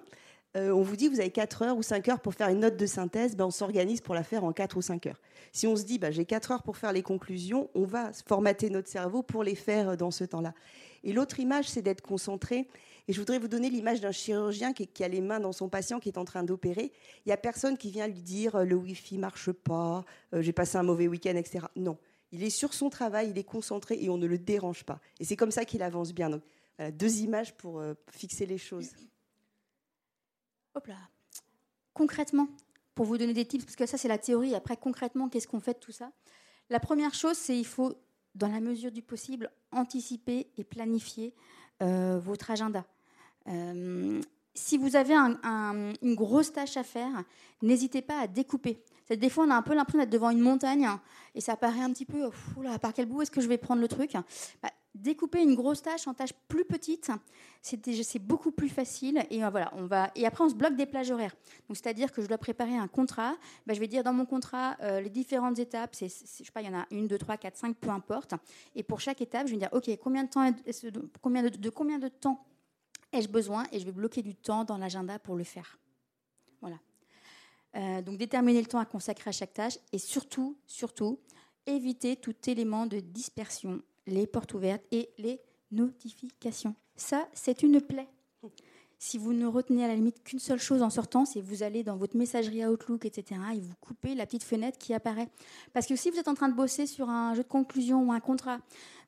euh, 0.56 0.72
on 0.72 0.82
vous 0.82 0.96
dit 0.96 1.08
vous 1.08 1.20
avez 1.20 1.32
4 1.32 1.64
heures 1.64 1.78
ou 1.78 1.84
5 1.84 2.08
heures 2.10 2.20
pour 2.20 2.34
faire 2.34 2.50
une 2.50 2.60
note 2.60 2.78
de 2.78 2.86
synthèse, 2.86 3.36
ben 3.36 3.46
on 3.46 3.52
s'organise 3.52 4.00
pour 4.00 4.16
la 4.16 4.24
faire 4.24 4.44
en 4.44 4.54
4 4.54 4.78
ou 4.78 4.82
5 4.82 5.08
heures. 5.08 5.20
Si 5.52 5.68
on 5.68 5.76
se 5.76 5.84
dit 5.84 6.00
ben, 6.00 6.12
j'ai 6.12 6.26
4 6.26 6.52
heures 6.52 6.64
pour 6.64 6.78
faire 6.78 6.94
les 6.94 7.02
conclusions, 7.04 7.70
on 7.76 7.86
va 7.86 8.12
formater 8.26 8.70
notre 8.70 8.88
cerveau 8.88 9.22
pour 9.22 9.44
les 9.44 9.56
faire 9.56 9.98
dans 9.98 10.12
ce 10.12 10.24
temps-là. 10.24 10.54
Et 11.04 11.14
l'autre 11.14 11.40
image, 11.40 11.68
c'est 11.68 11.82
d'être 11.82 12.02
concentré. 12.02 12.68
Et 13.08 13.14
je 13.14 13.20
voudrais 13.20 13.38
vous 13.38 13.48
donner 13.48 13.70
l'image 13.70 14.02
d'un 14.02 14.12
chirurgien 14.12 14.74
qui, 14.74 15.04
a 15.04 15.08
les 15.08 15.22
mains 15.22 15.40
dans 15.40 15.52
son 15.52 15.70
patient 15.70 16.00
qui 16.00 16.10
est 16.10 16.18
en 16.18 16.26
train 16.26 16.44
d'opérer. 16.44 16.92
Il 17.26 17.30
n'y 17.30 17.34
a 17.34 17.38
personne 17.38 17.78
qui 17.78 17.92
vient 17.92 18.08
lui 18.08 18.22
dire 18.22 18.64
le 18.66 18.76
Wi-Fi 18.76 19.18
marche 19.20 19.52
pas, 19.52 20.04
euh, 20.34 20.42
j'ai 20.42 20.54
passé 20.54 20.78
un 20.78 20.84
mauvais 20.84 21.08
week-end, 21.08 21.36
etc. 21.36 21.66
Non. 21.76 21.98
Il 22.32 22.44
est 22.44 22.50
sur 22.50 22.74
son 22.74 22.90
travail, 22.90 23.30
il 23.30 23.38
est 23.38 23.44
concentré 23.44 23.98
et 24.02 24.10
on 24.10 24.18
ne 24.18 24.26
le 24.26 24.38
dérange 24.38 24.84
pas. 24.84 25.00
Et 25.20 25.26
c'est 25.26 25.36
comme 25.36 25.52
ça 25.52 25.64
qu'il 25.64 25.84
avance 25.84 26.14
bien. 26.14 26.30
Donc, 26.30 26.42
deux 26.94 27.20
images 27.20 27.54
pour 27.54 27.80
euh, 27.80 27.94
fixer 28.12 28.46
les 28.46 28.58
choses. 28.58 28.90
Hop 30.76 30.88
là. 30.88 30.98
Concrètement, 31.94 32.48
pour 32.94 33.06
vous 33.06 33.18
donner 33.18 33.34
des 33.34 33.46
tips, 33.46 33.64
parce 33.64 33.76
que 33.76 33.86
ça 33.86 33.98
c'est 33.98 34.08
la 34.10 34.18
théorie, 34.18 34.54
après 34.56 34.78
concrètement, 34.78 35.30
qu'est-ce 35.30 35.48
qu'on 35.48 35.62
fait 35.62 35.74
de 35.74 35.80
tout 35.80 35.94
ça? 35.94 36.12
La 36.70 36.80
première 36.80 37.14
chose, 37.14 37.38
c'est 37.38 37.58
il 37.58 37.66
faut, 37.66 37.94
dans 38.36 38.50
la 38.50 38.60
mesure 38.60 38.92
du 38.92 39.02
possible, 39.02 39.50
anticiper 39.72 40.52
et 40.58 40.64
planifier 40.64 41.34
euh, 41.82 42.20
votre 42.20 42.52
agenda. 42.52 42.86
Euh, 43.48 44.22
si 44.54 44.78
vous 44.78 44.96
avez 44.96 45.14
une 45.14 46.16
grosse 46.16 46.52
tâche 46.52 46.78
à 46.78 46.84
faire, 46.84 47.24
n'hésitez 47.62 48.02
pas 48.02 48.20
à 48.20 48.28
découper. 48.28 48.84
Des 49.10 49.30
fois, 49.30 49.46
on 49.46 49.52
a 49.52 49.56
un 49.56 49.62
peu 49.62 49.76
l'impression 49.76 50.00
d'être 50.00 50.10
devant 50.10 50.30
une 50.30 50.40
montagne 50.40 50.90
et 51.36 51.42
ça 51.42 51.56
paraît 51.56 51.82
un 51.82 51.92
petit 51.92 52.06
peu, 52.06 52.30
là, 52.62 52.80
par 52.80 52.94
quel 52.94 53.06
bout 53.06 53.22
est-ce 53.22 53.32
que 53.32 53.42
je 53.42 53.48
vais 53.48 53.58
prendre 53.58 53.82
le 53.82 53.88
truc? 53.88 54.14
Bah, 54.64 54.72
découper 54.96 55.42
une 55.42 55.56
grosse 55.56 55.82
tâche 55.82 56.08
en 56.08 56.14
tâches 56.14 56.34
plus 56.48 56.66
petites, 56.66 57.12
c'est 57.62 58.20
beaucoup 58.20 58.52
plus 58.52 58.70
facile. 58.70 59.26
Et 59.30 59.44
euh, 59.44 59.50
voilà, 59.50 59.72
on 59.76 59.86
va 59.86 60.12
et 60.16 60.26
après 60.26 60.44
on 60.44 60.50
se 60.50 60.56
bloque 60.56 60.76
des 60.76 60.86
plages 60.86 61.12
horaires. 61.12 61.36
C'est-à-dire 61.70 62.12
que 62.12 62.22
je 62.22 62.28
dois 62.28 62.38
préparer 62.38 62.76
un 62.76 62.88
contrat. 62.88 63.36
Ben, 63.68 63.74
je 63.74 63.80
vais 63.80 63.88
dire 63.88 64.04
dans 64.04 64.14
mon 64.14 64.26
contrat 64.26 64.78
euh, 64.82 65.02
les 65.02 65.10
différentes 65.10 65.60
étapes. 65.60 65.96
C'est, 65.96 66.08
je 66.08 66.44
sais 66.44 66.52
pas, 66.52 66.62
il 66.62 66.68
y 66.68 66.70
en 66.70 66.80
a 66.80 66.86
une, 66.92 67.08
deux, 67.08 67.18
trois, 67.18 67.38
quatre, 67.38 67.58
cinq, 67.58 67.76
peu 67.78 67.90
importe. 67.90 68.34
Et 68.76 68.84
pour 68.84 69.00
chaque 69.00 69.22
étape, 69.22 69.48
je 69.48 69.52
vais 69.52 69.60
dire 69.60 69.70
ok, 69.72 69.90
combien 70.02 70.24
de 70.24 70.30
temps, 70.30 70.50
combien 71.22 71.44
de, 71.44 71.70
combien 71.70 72.00
de 72.00 72.08
temps 72.08 72.46
ai-je 73.12 73.30
besoin 73.30 73.66
et 73.72 73.80
je 73.80 73.86
vais 73.86 73.92
bloquer 73.92 74.22
du 74.22 74.36
temps 74.36 74.64
dans 74.64 74.78
l'agenda 74.78 75.20
pour 75.20 75.36
le 75.36 75.44
faire. 75.44 75.78
Voilà. 76.62 76.78
Euh, 77.76 78.02
donc 78.02 78.18
déterminer 78.18 78.62
le 78.62 78.68
temps 78.68 78.80
à 78.80 78.86
consacrer 78.86 79.30
à 79.30 79.34
chaque 79.34 79.54
tâche 79.54 79.78
et 79.92 79.98
surtout, 79.98 80.58
surtout, 80.66 81.20
éviter 81.66 82.16
tout 82.16 82.36
élément 82.48 82.86
de 82.86 83.00
dispersion, 83.00 83.82
les 84.08 84.28
portes 84.28 84.54
ouvertes 84.54 84.84
et 84.92 85.10
les 85.18 85.40
notifications. 85.72 86.76
Ça, 86.96 87.28
c'est 87.34 87.64
une 87.64 87.82
plaie. 87.82 88.08
Si 88.98 89.18
vous 89.18 89.34
ne 89.34 89.46
retenez 89.46 89.84
à 89.84 89.88
la 89.88 89.96
limite 89.96 90.24
qu'une 90.24 90.40
seule 90.40 90.60
chose 90.60 90.82
en 90.82 90.90
sortant, 90.90 91.26
c'est 91.26 91.42
vous 91.42 91.64
allez 91.64 91.84
dans 91.84 91.98
votre 91.98 92.16
messagerie 92.16 92.66
Outlook, 92.66 93.06
etc., 93.06 93.40
et 93.54 93.60
vous 93.60 93.74
coupez 93.82 94.16
la 94.16 94.26
petite 94.26 94.44
fenêtre 94.44 94.78
qui 94.78 94.94
apparaît. 94.94 95.28
Parce 95.74 95.86
que 95.86 95.96
si 95.96 96.10
vous 96.10 96.18
êtes 96.18 96.28
en 96.28 96.34
train 96.34 96.50
de 96.50 96.56
bosser 96.56 96.88
sur 96.88 97.10
un 97.10 97.34
jeu 97.34 97.44
de 97.44 97.48
conclusion 97.48 98.08
ou 98.08 98.12
un 98.12 98.20
contrat, 98.20 98.60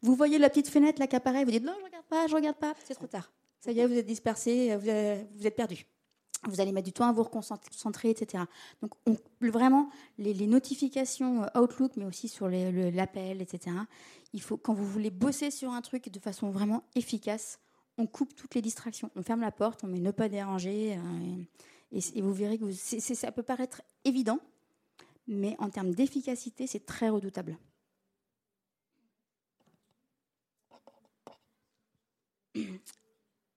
vous 0.02 0.16
voyez 0.16 0.38
la 0.38 0.50
petite 0.50 0.68
fenêtre 0.68 1.00
là 1.00 1.08
qui 1.08 1.16
apparaît, 1.16 1.46
vous 1.46 1.52
dites 1.52 1.64
non, 1.64 1.74
je 1.80 1.86
regarde 1.86 2.06
pas, 2.06 2.28
je 2.28 2.36
regarde 2.36 2.58
pas, 2.58 2.74
c'est 2.84 2.96
trop 2.96 3.08
tard. 3.08 3.32
Ça 3.60 3.72
y 3.72 3.80
est, 3.80 3.88
vous 3.88 3.98
êtes 3.98 4.06
dispersé, 4.06 4.76
vous 4.76 5.48
êtes 5.48 5.56
perdu 5.56 5.86
vous 6.46 6.62
allez 6.62 6.72
mettre 6.72 6.86
du 6.86 6.94
temps 6.94 7.08
à 7.08 7.12
vous 7.12 7.24
reconcentrer, 7.24 8.10
etc. 8.10 8.44
Donc, 8.82 8.92
vraiment, 9.42 9.90
les, 10.18 10.48
notifications 10.48 11.44
euh, 11.44 11.62
Outlook, 11.62 11.94
mais 11.98 12.06
aussi 12.06 12.28
sur 12.28 12.48
l'appel, 12.48 13.42
etc. 13.42 13.76
Il 14.34 14.42
faut, 14.42 14.58
quand 14.58 14.74
vous 14.74 14.86
voulez 14.86 15.10
bosser 15.10 15.52
sur 15.52 15.72
un 15.72 15.82
truc 15.82 16.10
de 16.10 16.20
façon 16.20 16.50
vraiment 16.50 16.84
efficace, 16.96 17.60
on 17.98 18.06
coupe 18.06 18.36
toutes 18.36 18.56
les 18.56 18.62
distractions. 18.62 19.10
On 19.16 19.24
ferme 19.24 19.42
la 19.42 19.52
porte, 19.52 19.84
on 19.84 19.88
met 19.88 20.00
ne 20.00 20.12
pas 20.12 20.30
déranger. 20.30 20.98
Euh, 20.98 21.44
et, 21.92 22.22
vous 22.22 22.34
verrez 22.34 22.58
que 22.60 22.72
ça 22.72 23.32
peut 23.32 23.44
paraître 23.44 23.82
évident, 24.04 24.40
mais 25.28 25.56
en 25.60 25.70
termes 25.70 25.92
d'efficacité, 25.92 26.68
c'est 26.68 26.86
très 26.86 27.10
redoutable. 27.10 27.58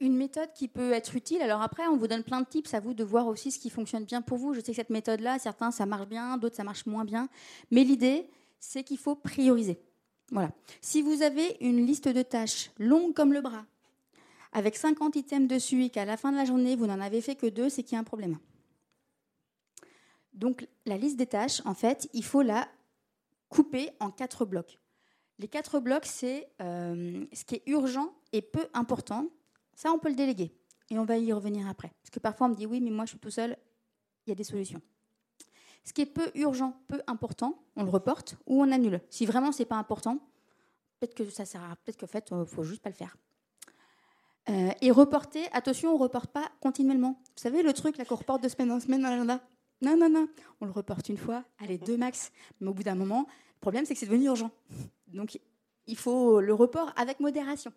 Une 0.00 0.16
méthode 0.16 0.52
qui 0.54 0.66
peut 0.66 0.92
être 0.92 1.14
utile. 1.14 1.42
Alors 1.42 1.62
après, 1.62 1.86
on 1.86 1.96
vous 1.96 2.08
donne 2.08 2.24
plein 2.24 2.40
de 2.40 2.46
tips 2.46 2.72
à 2.74 2.80
vous 2.80 2.94
de 2.94 3.04
voir 3.04 3.26
aussi 3.26 3.50
ce 3.50 3.58
qui 3.58 3.70
fonctionne 3.70 4.04
bien 4.04 4.22
pour 4.22 4.38
vous. 4.38 4.54
Je 4.54 4.60
sais 4.60 4.72
que 4.72 4.76
cette 4.76 4.90
méthode-là, 4.90 5.38
certains, 5.38 5.70
ça 5.70 5.86
marche 5.86 6.08
bien, 6.08 6.36
d'autres, 6.38 6.56
ça 6.56 6.64
marche 6.64 6.86
moins 6.86 7.04
bien. 7.04 7.28
Mais 7.70 7.84
l'idée, 7.84 8.26
c'est 8.58 8.82
qu'il 8.82 8.98
faut 8.98 9.14
prioriser. 9.14 9.78
Voilà. 10.32 10.50
Si 10.80 11.02
vous 11.02 11.22
avez 11.22 11.56
une 11.60 11.84
liste 11.86 12.08
de 12.08 12.22
tâches 12.22 12.70
longue 12.78 13.14
comme 13.14 13.32
le 13.32 13.40
bras, 13.40 13.64
avec 14.52 14.76
50 14.76 15.16
items 15.16 15.48
dessus 15.48 15.84
et 15.84 15.90
qu'à 15.90 16.04
la 16.04 16.16
fin 16.16 16.32
de 16.32 16.36
la 16.36 16.44
journée, 16.44 16.76
vous 16.76 16.86
n'en 16.86 17.00
avez 17.00 17.20
fait 17.20 17.36
que 17.36 17.46
deux, 17.46 17.68
c'est 17.68 17.82
qu'il 17.82 17.92
y 17.92 17.96
a 17.96 18.00
un 18.00 18.04
problème. 18.04 18.38
Donc 20.32 20.66
la 20.86 20.96
liste 20.96 21.16
des 21.16 21.26
tâches, 21.26 21.60
en 21.64 21.74
fait, 21.74 22.08
il 22.12 22.24
faut 22.24 22.42
la 22.42 22.68
couper 23.48 23.90
en 24.00 24.10
quatre 24.10 24.44
blocs. 24.44 24.78
Les 25.38 25.48
quatre 25.48 25.80
blocs, 25.80 26.06
c'est 26.06 26.48
euh, 26.60 27.24
ce 27.32 27.44
qui 27.44 27.56
est 27.56 27.62
urgent 27.66 28.12
et 28.32 28.42
peu 28.42 28.68
important, 28.74 29.26
ça, 29.80 29.90
on 29.92 29.98
peut 29.98 30.10
le 30.10 30.14
déléguer. 30.14 30.52
Et 30.90 30.98
on 30.98 31.06
va 31.06 31.16
y 31.16 31.32
revenir 31.32 31.66
après. 31.66 31.90
Parce 32.02 32.10
que 32.10 32.18
parfois, 32.18 32.48
on 32.48 32.50
me 32.50 32.54
dit 32.54 32.66
oui, 32.66 32.82
mais 32.82 32.90
moi, 32.90 33.06
je 33.06 33.10
suis 33.10 33.18
tout 33.18 33.30
seul. 33.30 33.56
Il 34.26 34.30
y 34.30 34.32
a 34.32 34.34
des 34.34 34.44
solutions. 34.44 34.82
Ce 35.84 35.94
qui 35.94 36.02
est 36.02 36.06
peu 36.06 36.30
urgent, 36.34 36.78
peu 36.86 37.00
important, 37.06 37.62
on 37.76 37.84
le 37.84 37.88
reporte 37.88 38.36
ou 38.46 38.62
on 38.62 38.70
annule. 38.72 39.00
Si 39.08 39.24
vraiment 39.24 39.52
c'est 39.52 39.64
pas 39.64 39.76
important, 39.76 40.18
peut-être 40.98 41.14
que 41.14 41.30
ça 41.30 41.46
sert 41.46 41.62
à 41.62 41.76
peut-être 41.76 41.98
qu'en 41.98 42.06
fait, 42.06 42.30
euh, 42.30 42.44
faut 42.44 42.62
juste 42.62 42.82
pas 42.82 42.90
le 42.90 42.94
faire. 42.94 43.16
Euh, 44.50 44.70
et 44.82 44.90
reporter, 44.90 45.48
attention, 45.52 45.92
on 45.92 45.94
ne 45.94 46.02
reporte 46.02 46.30
pas 46.30 46.50
continuellement. 46.60 47.18
Vous 47.34 47.42
savez, 47.42 47.62
le 47.62 47.72
truc 47.72 47.96
là 47.96 48.04
qu'on 48.04 48.16
reporte 48.16 48.42
de 48.42 48.48
semaine 48.50 48.70
en 48.70 48.80
semaine 48.80 49.00
dans 49.00 49.08
l'agenda? 49.08 49.40
Non, 49.80 49.96
non, 49.96 50.10
non. 50.10 50.28
On 50.60 50.66
le 50.66 50.72
reporte 50.72 51.08
une 51.08 51.16
fois, 51.16 51.42
allez, 51.58 51.78
deux 51.78 51.96
max. 51.96 52.32
Mais 52.60 52.68
au 52.68 52.74
bout 52.74 52.82
d'un 52.82 52.96
moment, 52.96 53.26
le 53.54 53.60
problème, 53.60 53.86
c'est 53.86 53.94
que 53.94 54.00
c'est 54.00 54.06
devenu 54.06 54.26
urgent. 54.26 54.50
Donc, 55.06 55.40
il 55.86 55.96
faut 55.96 56.42
le 56.42 56.52
report 56.52 56.92
avec 56.96 57.18
modération. 57.20 57.72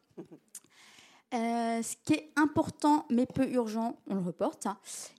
Euh, 1.34 1.82
ce 1.82 1.96
qui 2.06 2.14
est 2.14 2.30
important 2.36 3.06
mais 3.10 3.26
peu 3.26 3.50
urgent, 3.50 3.98
on 4.08 4.16
le 4.16 4.22
reporte. 4.22 4.68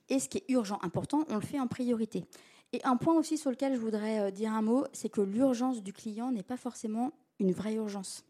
Et 0.09 0.21
ce 0.21 0.29
qui 0.29 0.39
est 0.39 0.45
urgent, 0.49 0.79
important, 0.83 1.25
on 1.29 1.35
le 1.35 1.41
fait 1.41 1.59
en 1.59 1.67
priorité. 1.67 2.25
Et 2.73 2.81
un 2.85 2.97
point 2.97 3.15
aussi 3.15 3.37
sur 3.37 3.51
lequel 3.51 3.75
je 3.75 3.81
voudrais 3.81 4.21
euh, 4.21 4.31
dire 4.31 4.53
un 4.53 4.63
mot, 4.63 4.85
c'est 4.93 5.09
que 5.09 5.21
l'urgence 5.21 5.83
du 5.83 5.93
client 5.93 6.31
n'est 6.31 6.45
pas 6.45 6.57
forcément 6.57 7.13
une 7.41 7.53
vraie 7.53 7.75
urgence. 7.75 8.25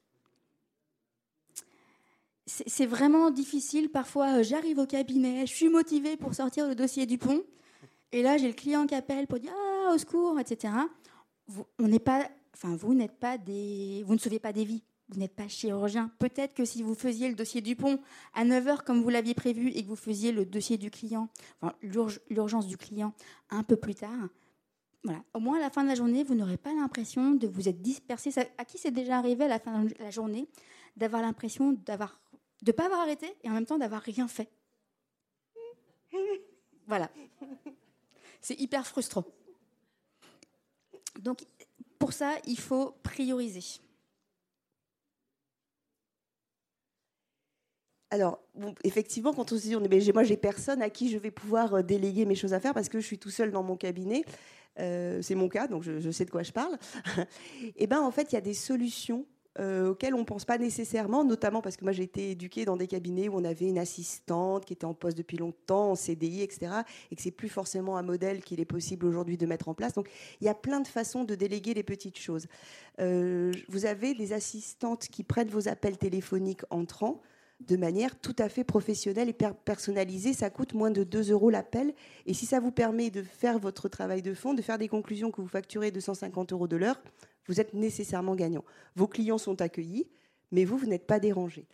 C'est 2.47 2.87
vraiment 2.87 3.31
difficile. 3.31 3.91
Parfois, 3.91 4.39
euh, 4.39 4.43
j'arrive 4.43 4.79
au 4.79 4.87
cabinet, 4.87 5.47
je 5.47 5.55
suis 5.55 5.69
motivée 5.69 6.17
pour 6.17 6.35
sortir 6.35 6.69
le 6.69 6.75
dossier 6.75 7.07
du 7.07 7.19
pont. 7.19 7.43
Et 8.13 8.23
là, 8.23 8.37
j'ai 8.37 8.49
le 8.49 8.55
client 8.55 8.87
qui 8.87 8.95
appelle 8.95 9.27
pour 9.27 9.41
dire 9.41 9.53
Ah, 9.55 9.95
au 9.95 9.99
secours, 9.99 10.39
etc. 10.39 10.73
Vous, 11.47 11.65
on 11.79 11.99
pas, 11.99 12.29
enfin, 12.55 12.77
vous 12.77 12.95
n'êtes 12.95 13.19
pas 13.19 13.39
des, 13.39 14.03
vous 14.07 14.15
ne 14.15 14.19
sauvez 14.19 14.39
pas 14.39 14.53
des 14.53 14.65
vies 14.65 14.83
vous 15.09 15.21
n'êtes 15.21 15.35
pas 15.35 15.49
chirurgien. 15.49 16.11
Peut-être 16.19 16.55
que 16.55 16.65
si 16.65 16.83
vous 16.83 16.95
faisiez 16.95 17.29
le 17.29 17.35
dossier 17.35 17.61
du 17.61 17.77
pont 17.77 18.01
à 18.33 18.45
9h 18.45 18.83
comme 18.85 19.03
vous 19.03 19.11
l'aviez 19.11 19.35
prévu 19.35 19.69
et 19.69 19.83
que 19.83 19.89
vous 19.89 19.97
faisiez 19.97 20.33
le 20.33 20.47
dossier 20.47 20.79
du 20.79 20.91
client, 20.91 21.29
l'urgence 22.31 22.67
du 22.67 22.77
client 22.77 23.13
un 23.51 23.63
peu 23.63 23.77
plus 23.77 23.95
tard, 23.95 24.29
voilà. 25.05 25.23
Au 25.35 25.39
moins 25.39 25.59
à 25.59 25.61
la 25.61 25.69
fin 25.69 25.83
de 25.83 25.89
la 25.89 25.95
journée, 25.95 26.25
vous 26.25 26.35
n'aurez 26.35 26.57
pas 26.57 26.73
l'impression 26.73 27.33
de 27.33 27.47
vous 27.47 27.69
être 27.69 27.83
dispersé. 27.83 28.31
à 28.57 28.65
qui 28.65 28.79
c'est 28.79 28.91
déjà 28.91 29.19
arrivé 29.19 29.45
à 29.45 29.49
la 29.49 29.59
fin 29.59 29.85
de 29.85 29.95
la 29.99 30.11
journée 30.11 30.49
d'avoir 30.97 31.21
l'impression 31.21 31.73
d'avoir 31.85 32.21
de 32.63 32.73
pas 32.73 32.87
avoir 32.87 33.01
arrêté 33.01 33.37
et 33.43 33.51
en 33.51 33.53
même 33.53 33.67
temps 33.67 33.77
d'avoir 33.77 34.01
rien 34.01 34.27
fait? 34.27 34.51
Voilà. 36.87 37.11
C'est 38.41 38.59
hyper 38.59 38.87
frustrant. 38.87 39.25
Donc 41.19 41.45
pour 41.99 42.15
ça, 42.15 42.37
il 42.47 42.59
faut 42.59 42.93
prioriser. 43.03 43.81
Alors, 48.15 48.39
effectivement, 48.85 49.33
quand 49.33 49.51
on 49.51 49.57
se 49.57 49.63
dit, 49.63 49.75
on 49.75 49.83
est, 49.83 50.13
moi, 50.13 50.23
j'ai 50.23 50.37
personne 50.37 50.83
à 50.83 50.89
qui 50.89 51.11
je 51.11 51.19
vais 51.19 51.33
pouvoir 51.33 51.75
euh, 51.75 51.83
déléguer 51.83 52.27
mes 52.27 52.37
choses 52.37 52.55
à 52.55 52.61
faire 52.61 52.73
parce 52.73 52.89
que 52.89 53.01
je 53.01 53.05
suis 53.05 53.19
tout 53.19 53.31
seul 53.31 53.51
dans 53.51 53.65
mon 53.65 53.77
cabinet. 53.77 54.25
Euh, 54.79 55.21
c'est 55.21 55.35
mon 55.35 55.49
cas, 55.49 55.67
donc 55.67 55.83
je, 55.83 56.11
sais 56.13 56.25
de 56.25 56.31
quoi 56.31 56.45
je 56.45 56.53
parle. 56.53 56.79
et 57.19 57.73
eh 57.77 57.87
ben, 57.89 58.01
en 58.01 58.13
fait, 58.13 58.31
il 58.31 58.37
y 58.37 58.39
a 58.39 58.41
des 58.41 58.55
solutions 58.55 59.27
euh, 59.59 59.89
auxquelles 59.89 60.15
on 60.15 60.21
ne 60.21 60.25
pense 60.25 60.45
pas 60.45 60.59
nécessairement, 60.59 61.25
notamment 61.25 61.61
parce 61.61 61.77
que 61.77 61.83
moi, 61.83 61.91
j'ai 61.91 62.05
été 62.05 62.31
éduquée 62.31 62.65
dans 62.65 62.77
des 62.77 62.87
cabinets 62.87 63.29
où 63.29 63.35
on 63.35 63.45
avait 63.45 63.67
une 63.67 63.79
assistante 63.79 64.65
qui 64.65 64.75
était 64.75 64.85
en 64.85 64.95
poste 64.95 65.19
depuis 65.19 65.37
longtemps, 65.37 65.91
en 65.91 65.95
CDI, 65.97 66.43
etc., 66.43 66.71
et 67.11 67.17
que 67.17 67.23
c'est 67.23 67.33
plus 67.33 67.49
forcément 67.49 67.97
un 67.97 68.03
modèle 68.03 68.45
qu'il 68.45 68.61
est 68.61 68.65
possible 68.65 69.07
aujourd'hui 69.07 69.37
de 69.37 69.47
mettre 69.47 69.69
en 69.69 69.75
place. 69.75 69.93
Donc, 69.93 70.09
il 70.41 70.45
y 70.45 70.49
a 70.49 70.55
plein 70.55 70.79
de 70.79 70.87
façons 70.87 71.25
de 71.25 71.35
déléguer 71.35 71.75
les 71.75 71.83
petites 71.83 72.19
choses. 72.19 72.47
vous 73.01 73.87
avez 73.87 74.15
des 74.15 74.33
assistantes 74.33 75.09
qui 75.09 75.25
prennent 75.25 75.51
vos 75.51 75.67
appels 75.67 75.99
téléphoniques 75.99 76.63
entrants 76.71 77.21
de 77.61 77.77
manière 77.77 78.19
tout 78.19 78.35
à 78.39 78.49
fait 78.49 78.65
professionnelle 78.65 79.29
et 79.29 79.37
personnalisée. 79.65 80.33
Ça 80.33 80.51
coûte 80.51 80.75
moins 80.75 80.91
de 80.91 81.05
2 81.05 81.31
euros 81.31 81.51
l'appel. 81.51 81.95
Et 82.27 82.35
si 82.35 82.47
ça 82.47 82.61
vous 82.61 82.73
permet 82.73 83.11
de 83.11 83.23
faire 83.23 83.59
votre 83.59 83.89
travail 83.89 84.23
de 84.23 84.35
fond, 84.35 84.55
de 84.55 84.63
faire 84.63 84.79
des 84.79 84.89
conclusions 84.89 85.31
que 85.31 85.41
vous 85.41 85.49
facturez 85.49 85.91
250 85.91 86.53
euros 86.53 86.69
de 86.69 86.77
l'heure, 86.77 87.01
vous 87.47 87.61
êtes 87.61 87.75
nécessairement 87.75 88.35
gagnant. 88.35 88.65
Vos 88.97 89.07
clients 89.07 89.39
sont 89.39 89.61
accueillis, 89.61 90.09
mais 90.51 90.65
vous, 90.65 90.77
vous 90.77 90.87
n'êtes 90.87 91.07
pas 91.07 91.21
dérangé. 91.21 91.67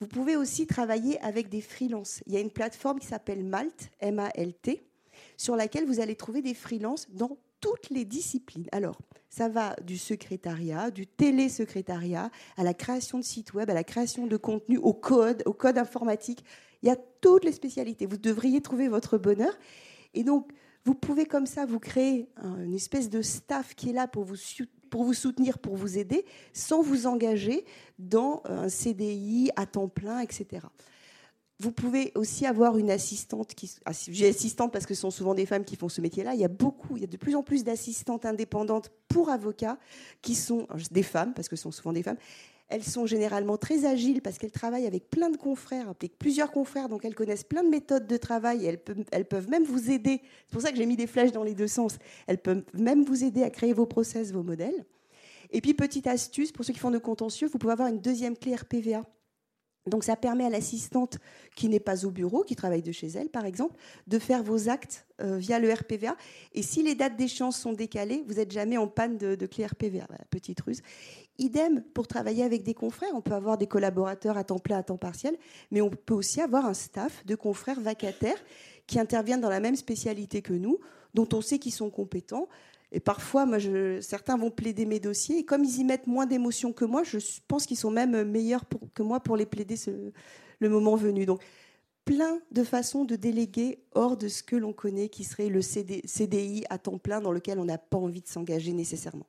Vous 0.00 0.06
pouvez 0.06 0.36
aussi 0.36 0.66
travailler 0.66 1.20
avec 1.20 1.48
des 1.48 1.60
freelances. 1.60 2.22
Il 2.26 2.32
y 2.32 2.36
a 2.36 2.40
une 2.40 2.50
plateforme 2.50 3.00
qui 3.00 3.06
s'appelle 3.06 3.44
Malt, 3.44 3.90
M-A-L-T, 4.00 4.84
sur 5.36 5.56
laquelle 5.56 5.86
vous 5.86 6.00
allez 6.00 6.14
trouver 6.14 6.42
des 6.42 6.54
freelances 6.54 7.08
dans 7.10 7.36
toutes 7.60 7.90
les 7.90 8.04
disciplines. 8.04 8.66
Alors, 8.72 8.98
ça 9.30 9.48
va 9.48 9.76
du 9.84 9.98
secrétariat, 9.98 10.90
du 10.90 11.06
télésecrétariat, 11.06 12.30
à 12.56 12.64
la 12.64 12.74
création 12.74 13.18
de 13.18 13.24
sites 13.24 13.52
web, 13.54 13.68
à 13.70 13.74
la 13.74 13.84
création 13.84 14.26
de 14.26 14.36
contenu, 14.36 14.78
au 14.78 14.94
code, 14.94 15.42
au 15.46 15.52
code 15.52 15.78
informatique. 15.78 16.44
Il 16.82 16.88
y 16.88 16.92
a 16.92 16.96
toutes 17.20 17.44
les 17.44 17.52
spécialités. 17.52 18.06
Vous 18.06 18.16
devriez 18.16 18.60
trouver 18.60 18.88
votre 18.88 19.18
bonheur. 19.18 19.52
Et 20.14 20.24
donc, 20.24 20.50
vous 20.84 20.94
pouvez 20.94 21.26
comme 21.26 21.46
ça 21.46 21.66
vous 21.66 21.80
créer 21.80 22.28
une 22.42 22.74
espèce 22.74 23.10
de 23.10 23.20
staff 23.20 23.74
qui 23.74 23.90
est 23.90 23.92
là 23.92 24.08
pour 24.08 24.24
vous, 24.24 24.36
pour 24.88 25.04
vous 25.04 25.14
soutenir, 25.14 25.58
pour 25.58 25.76
vous 25.76 25.98
aider, 25.98 26.24
sans 26.52 26.80
vous 26.80 27.06
engager 27.06 27.64
dans 27.98 28.42
un 28.46 28.68
CDI 28.68 29.50
à 29.56 29.66
temps 29.66 29.88
plein, 29.88 30.20
etc. 30.20 30.66
Vous 31.60 31.72
pouvez 31.72 32.12
aussi 32.14 32.46
avoir 32.46 32.78
une 32.78 32.90
assistante. 32.90 33.52
Ah, 33.84 33.90
j'ai 33.92 34.28
assistante 34.28 34.72
parce 34.72 34.86
que 34.86 34.94
ce 34.94 35.00
sont 35.00 35.10
souvent 35.10 35.34
des 35.34 35.44
femmes 35.44 35.64
qui 35.64 35.74
font 35.74 35.88
ce 35.88 36.00
métier-là. 36.00 36.34
Il 36.34 36.40
y 36.40 36.44
a 36.44 36.48
beaucoup, 36.48 36.96
il 36.96 37.00
y 37.00 37.04
a 37.04 37.08
de 37.08 37.16
plus 37.16 37.34
en 37.34 37.42
plus 37.42 37.64
d'assistantes 37.64 38.24
indépendantes 38.24 38.92
pour 39.08 39.28
avocats 39.28 39.76
qui 40.22 40.36
sont 40.36 40.68
des 40.92 41.02
femmes, 41.02 41.34
parce 41.34 41.48
que 41.48 41.56
ce 41.56 41.64
sont 41.64 41.72
souvent 41.72 41.92
des 41.92 42.04
femmes. 42.04 42.18
Elles 42.68 42.84
sont 42.84 43.06
généralement 43.06 43.56
très 43.56 43.86
agiles 43.86 44.20
parce 44.20 44.38
qu'elles 44.38 44.52
travaillent 44.52 44.86
avec 44.86 45.10
plein 45.10 45.30
de 45.30 45.36
confrères, 45.36 45.88
avec 45.88 46.16
plusieurs 46.18 46.52
confrères, 46.52 46.88
donc 46.88 47.04
elles 47.04 47.14
connaissent 47.14 47.44
plein 47.44 47.64
de 47.64 47.70
méthodes 47.70 48.06
de 48.06 48.16
travail 48.18 48.64
et 48.64 48.68
elles 48.68 48.78
peuvent, 48.78 49.04
elles 49.10 49.24
peuvent 49.24 49.48
même 49.48 49.64
vous 49.64 49.90
aider. 49.90 50.20
C'est 50.46 50.52
pour 50.52 50.62
ça 50.62 50.70
que 50.70 50.76
j'ai 50.76 50.86
mis 50.86 50.96
des 50.96 51.06
flèches 51.08 51.32
dans 51.32 51.44
les 51.44 51.54
deux 51.54 51.66
sens. 51.66 51.96
Elles 52.28 52.38
peuvent 52.38 52.62
même 52.74 53.04
vous 53.04 53.24
aider 53.24 53.42
à 53.42 53.50
créer 53.50 53.72
vos 53.72 53.86
process, 53.86 54.32
vos 54.32 54.42
modèles. 54.42 54.84
Et 55.50 55.60
puis, 55.60 55.72
petite 55.74 56.06
astuce, 56.06 56.52
pour 56.52 56.64
ceux 56.64 56.74
qui 56.74 56.78
font 56.78 56.90
de 56.90 56.98
contentieux, 56.98 57.48
vous 57.48 57.58
pouvez 57.58 57.72
avoir 57.72 57.88
une 57.88 58.00
deuxième 58.00 58.36
clé 58.36 58.54
RPVA 58.54 59.02
Donc 59.88 60.04
ça 60.04 60.16
permet 60.16 60.44
à 60.44 60.50
l'assistante 60.50 61.18
qui 61.54 61.68
n'est 61.68 61.80
pas 61.80 62.04
au 62.04 62.10
bureau, 62.10 62.42
qui 62.42 62.56
travaille 62.56 62.82
de 62.82 62.92
chez 62.92 63.08
elle 63.08 63.28
par 63.28 63.44
exemple, 63.44 63.76
de 64.06 64.18
faire 64.18 64.42
vos 64.42 64.68
actes 64.68 65.06
euh, 65.20 65.36
via 65.36 65.58
le 65.58 65.72
RPVA. 65.72 66.16
Et 66.54 66.62
si 66.62 66.82
les 66.82 66.94
dates 66.94 67.16
d'échéance 67.16 67.58
sont 67.58 67.72
décalées, 67.72 68.22
vous 68.26 68.34
n'êtes 68.34 68.52
jamais 68.52 68.76
en 68.76 68.86
panne 68.86 69.18
de, 69.18 69.34
clé 69.46 69.66
RPVA. 69.66 70.06
petite 70.30 70.60
ruse. 70.60 70.82
Idem 71.38 71.82
pour 71.94 72.08
travailler 72.08 72.42
avec 72.42 72.64
des 72.64 72.74
confrères. 72.74 73.10
On 73.14 73.20
peut 73.20 73.34
avoir 73.34 73.58
des 73.58 73.66
collaborateurs 73.66 74.36
à 74.36 74.44
temps 74.44 74.58
plein, 74.58 74.78
à 74.78 74.82
temps 74.82 74.96
partiel, 74.96 75.36
mais 75.70 75.80
on 75.80 75.90
peut 75.90 76.14
aussi 76.14 76.40
avoir 76.40 76.66
un 76.66 76.74
staff 76.74 77.24
de 77.26 77.34
confrères 77.34 77.80
vacataires 77.80 78.42
qui 78.86 78.98
interviennent 78.98 79.40
dans 79.40 79.50
la 79.50 79.60
même 79.60 79.76
spécialité 79.76 80.42
que 80.42 80.52
nous, 80.52 80.78
dont 81.14 81.28
on 81.32 81.40
sait 81.40 81.58
qu'ils 81.58 81.72
sont 81.72 81.90
compétents. 81.90 82.48
Et 82.90 83.00
parfois, 83.00 83.44
moi, 83.44 83.58
certains 84.00 84.36
vont 84.36 84.50
plaider 84.50 84.86
mes 84.86 85.00
dossiers. 85.00 85.38
Et 85.38 85.44
comme 85.44 85.64
ils 85.64 85.78
y 85.78 85.84
mettent 85.84 86.06
moins 86.06 86.26
d'émotion 86.26 86.72
que 86.72 86.84
moi, 86.84 87.02
je 87.02 87.18
pense 87.46 87.66
qu'ils 87.66 87.76
sont 87.76 87.90
même 87.90 88.22
meilleurs 88.24 88.64
que 88.94 89.02
moi 89.02 89.20
pour 89.20 89.36
les 89.36 89.46
plaider 89.46 89.76
le 90.58 90.68
moment 90.68 90.96
venu. 90.96 91.26
Donc, 91.26 91.42
plein 92.04 92.40
de 92.50 92.64
façons 92.64 93.04
de 93.04 93.16
déléguer 93.16 93.84
hors 93.92 94.16
de 94.16 94.28
ce 94.28 94.42
que 94.42 94.56
l'on 94.56 94.72
connaît, 94.72 95.10
qui 95.10 95.24
serait 95.24 95.50
le 95.50 95.60
CDI 95.60 96.64
à 96.70 96.78
temps 96.78 96.96
plein 96.96 97.20
dans 97.20 97.32
lequel 97.32 97.58
on 97.58 97.66
n'a 97.66 97.76
pas 97.76 97.98
envie 97.98 98.22
de 98.22 98.28
s'engager 98.28 98.72
nécessairement. 98.72 99.26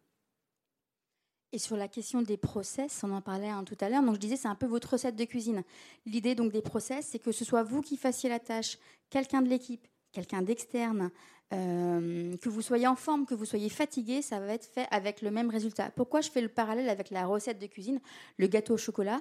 Et 1.51 1.57
sur 1.57 1.75
la 1.75 1.87
question 1.87 2.21
des 2.21 2.37
process, 2.37 3.01
on 3.03 3.11
en 3.11 3.21
parlait 3.21 3.49
tout 3.65 3.75
à 3.81 3.89
l'heure. 3.89 4.03
Donc 4.03 4.15
je 4.15 4.19
disais, 4.19 4.37
c'est 4.37 4.47
un 4.47 4.55
peu 4.55 4.67
votre 4.67 4.91
recette 4.93 5.15
de 5.15 5.25
cuisine. 5.25 5.63
L'idée 6.05 6.35
donc 6.35 6.53
des 6.53 6.61
process, 6.61 7.07
c'est 7.07 7.19
que 7.19 7.31
ce 7.31 7.43
soit 7.43 7.63
vous 7.63 7.81
qui 7.81 7.97
fassiez 7.97 8.29
la 8.29 8.39
tâche, 8.39 8.77
quelqu'un 9.09 9.41
de 9.41 9.49
l'équipe, 9.49 9.85
quelqu'un 10.11 10.41
d'externe, 10.41 11.11
euh, 11.51 12.37
que 12.37 12.49
vous 12.49 12.61
soyez 12.61 12.87
en 12.87 12.95
forme, 12.95 13.25
que 13.25 13.33
vous 13.33 13.45
soyez 13.45 13.69
fatigué, 13.69 14.21
ça 14.21 14.39
va 14.39 14.53
être 14.53 14.65
fait 14.65 14.87
avec 14.91 15.21
le 15.21 15.31
même 15.31 15.49
résultat. 15.49 15.89
Pourquoi 15.95 16.21
je 16.21 16.29
fais 16.29 16.41
le 16.41 16.49
parallèle 16.49 16.89
avec 16.89 17.09
la 17.09 17.25
recette 17.25 17.59
de 17.59 17.65
cuisine, 17.65 17.99
le 18.37 18.47
gâteau 18.47 18.75
au 18.75 18.77
chocolat 18.77 19.19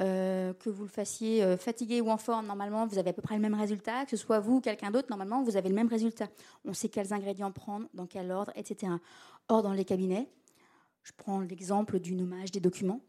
euh, 0.00 0.54
que 0.54 0.70
vous 0.70 0.84
le 0.84 0.88
fassiez 0.88 1.42
euh, 1.42 1.58
fatigué 1.58 2.00
ou 2.00 2.08
en 2.08 2.16
forme, 2.16 2.46
normalement, 2.46 2.86
vous 2.86 2.98
avez 2.98 3.10
à 3.10 3.12
peu 3.12 3.20
près 3.20 3.34
le 3.34 3.42
même 3.42 3.54
résultat. 3.54 4.04
Que 4.04 4.12
ce 4.12 4.16
soit 4.16 4.38
vous 4.38 4.56
ou 4.56 4.60
quelqu'un 4.60 4.90
d'autre, 4.90 5.08
normalement, 5.10 5.42
vous 5.42 5.56
avez 5.56 5.68
le 5.68 5.74
même 5.74 5.88
résultat. 5.88 6.28
On 6.64 6.72
sait 6.72 6.88
quels 6.88 7.12
ingrédients 7.12 7.52
prendre, 7.52 7.86
dans 7.92 8.06
quel 8.06 8.30
ordre, 8.30 8.52
etc. 8.54 8.92
Or, 9.48 9.62
dans 9.62 9.72
les 9.72 9.84
cabinets, 9.84 10.28
je 11.02 11.12
prends 11.16 11.40
l'exemple 11.40 11.98
du 11.98 12.14
nommage 12.14 12.50
des 12.50 12.60
documents, 12.60 13.00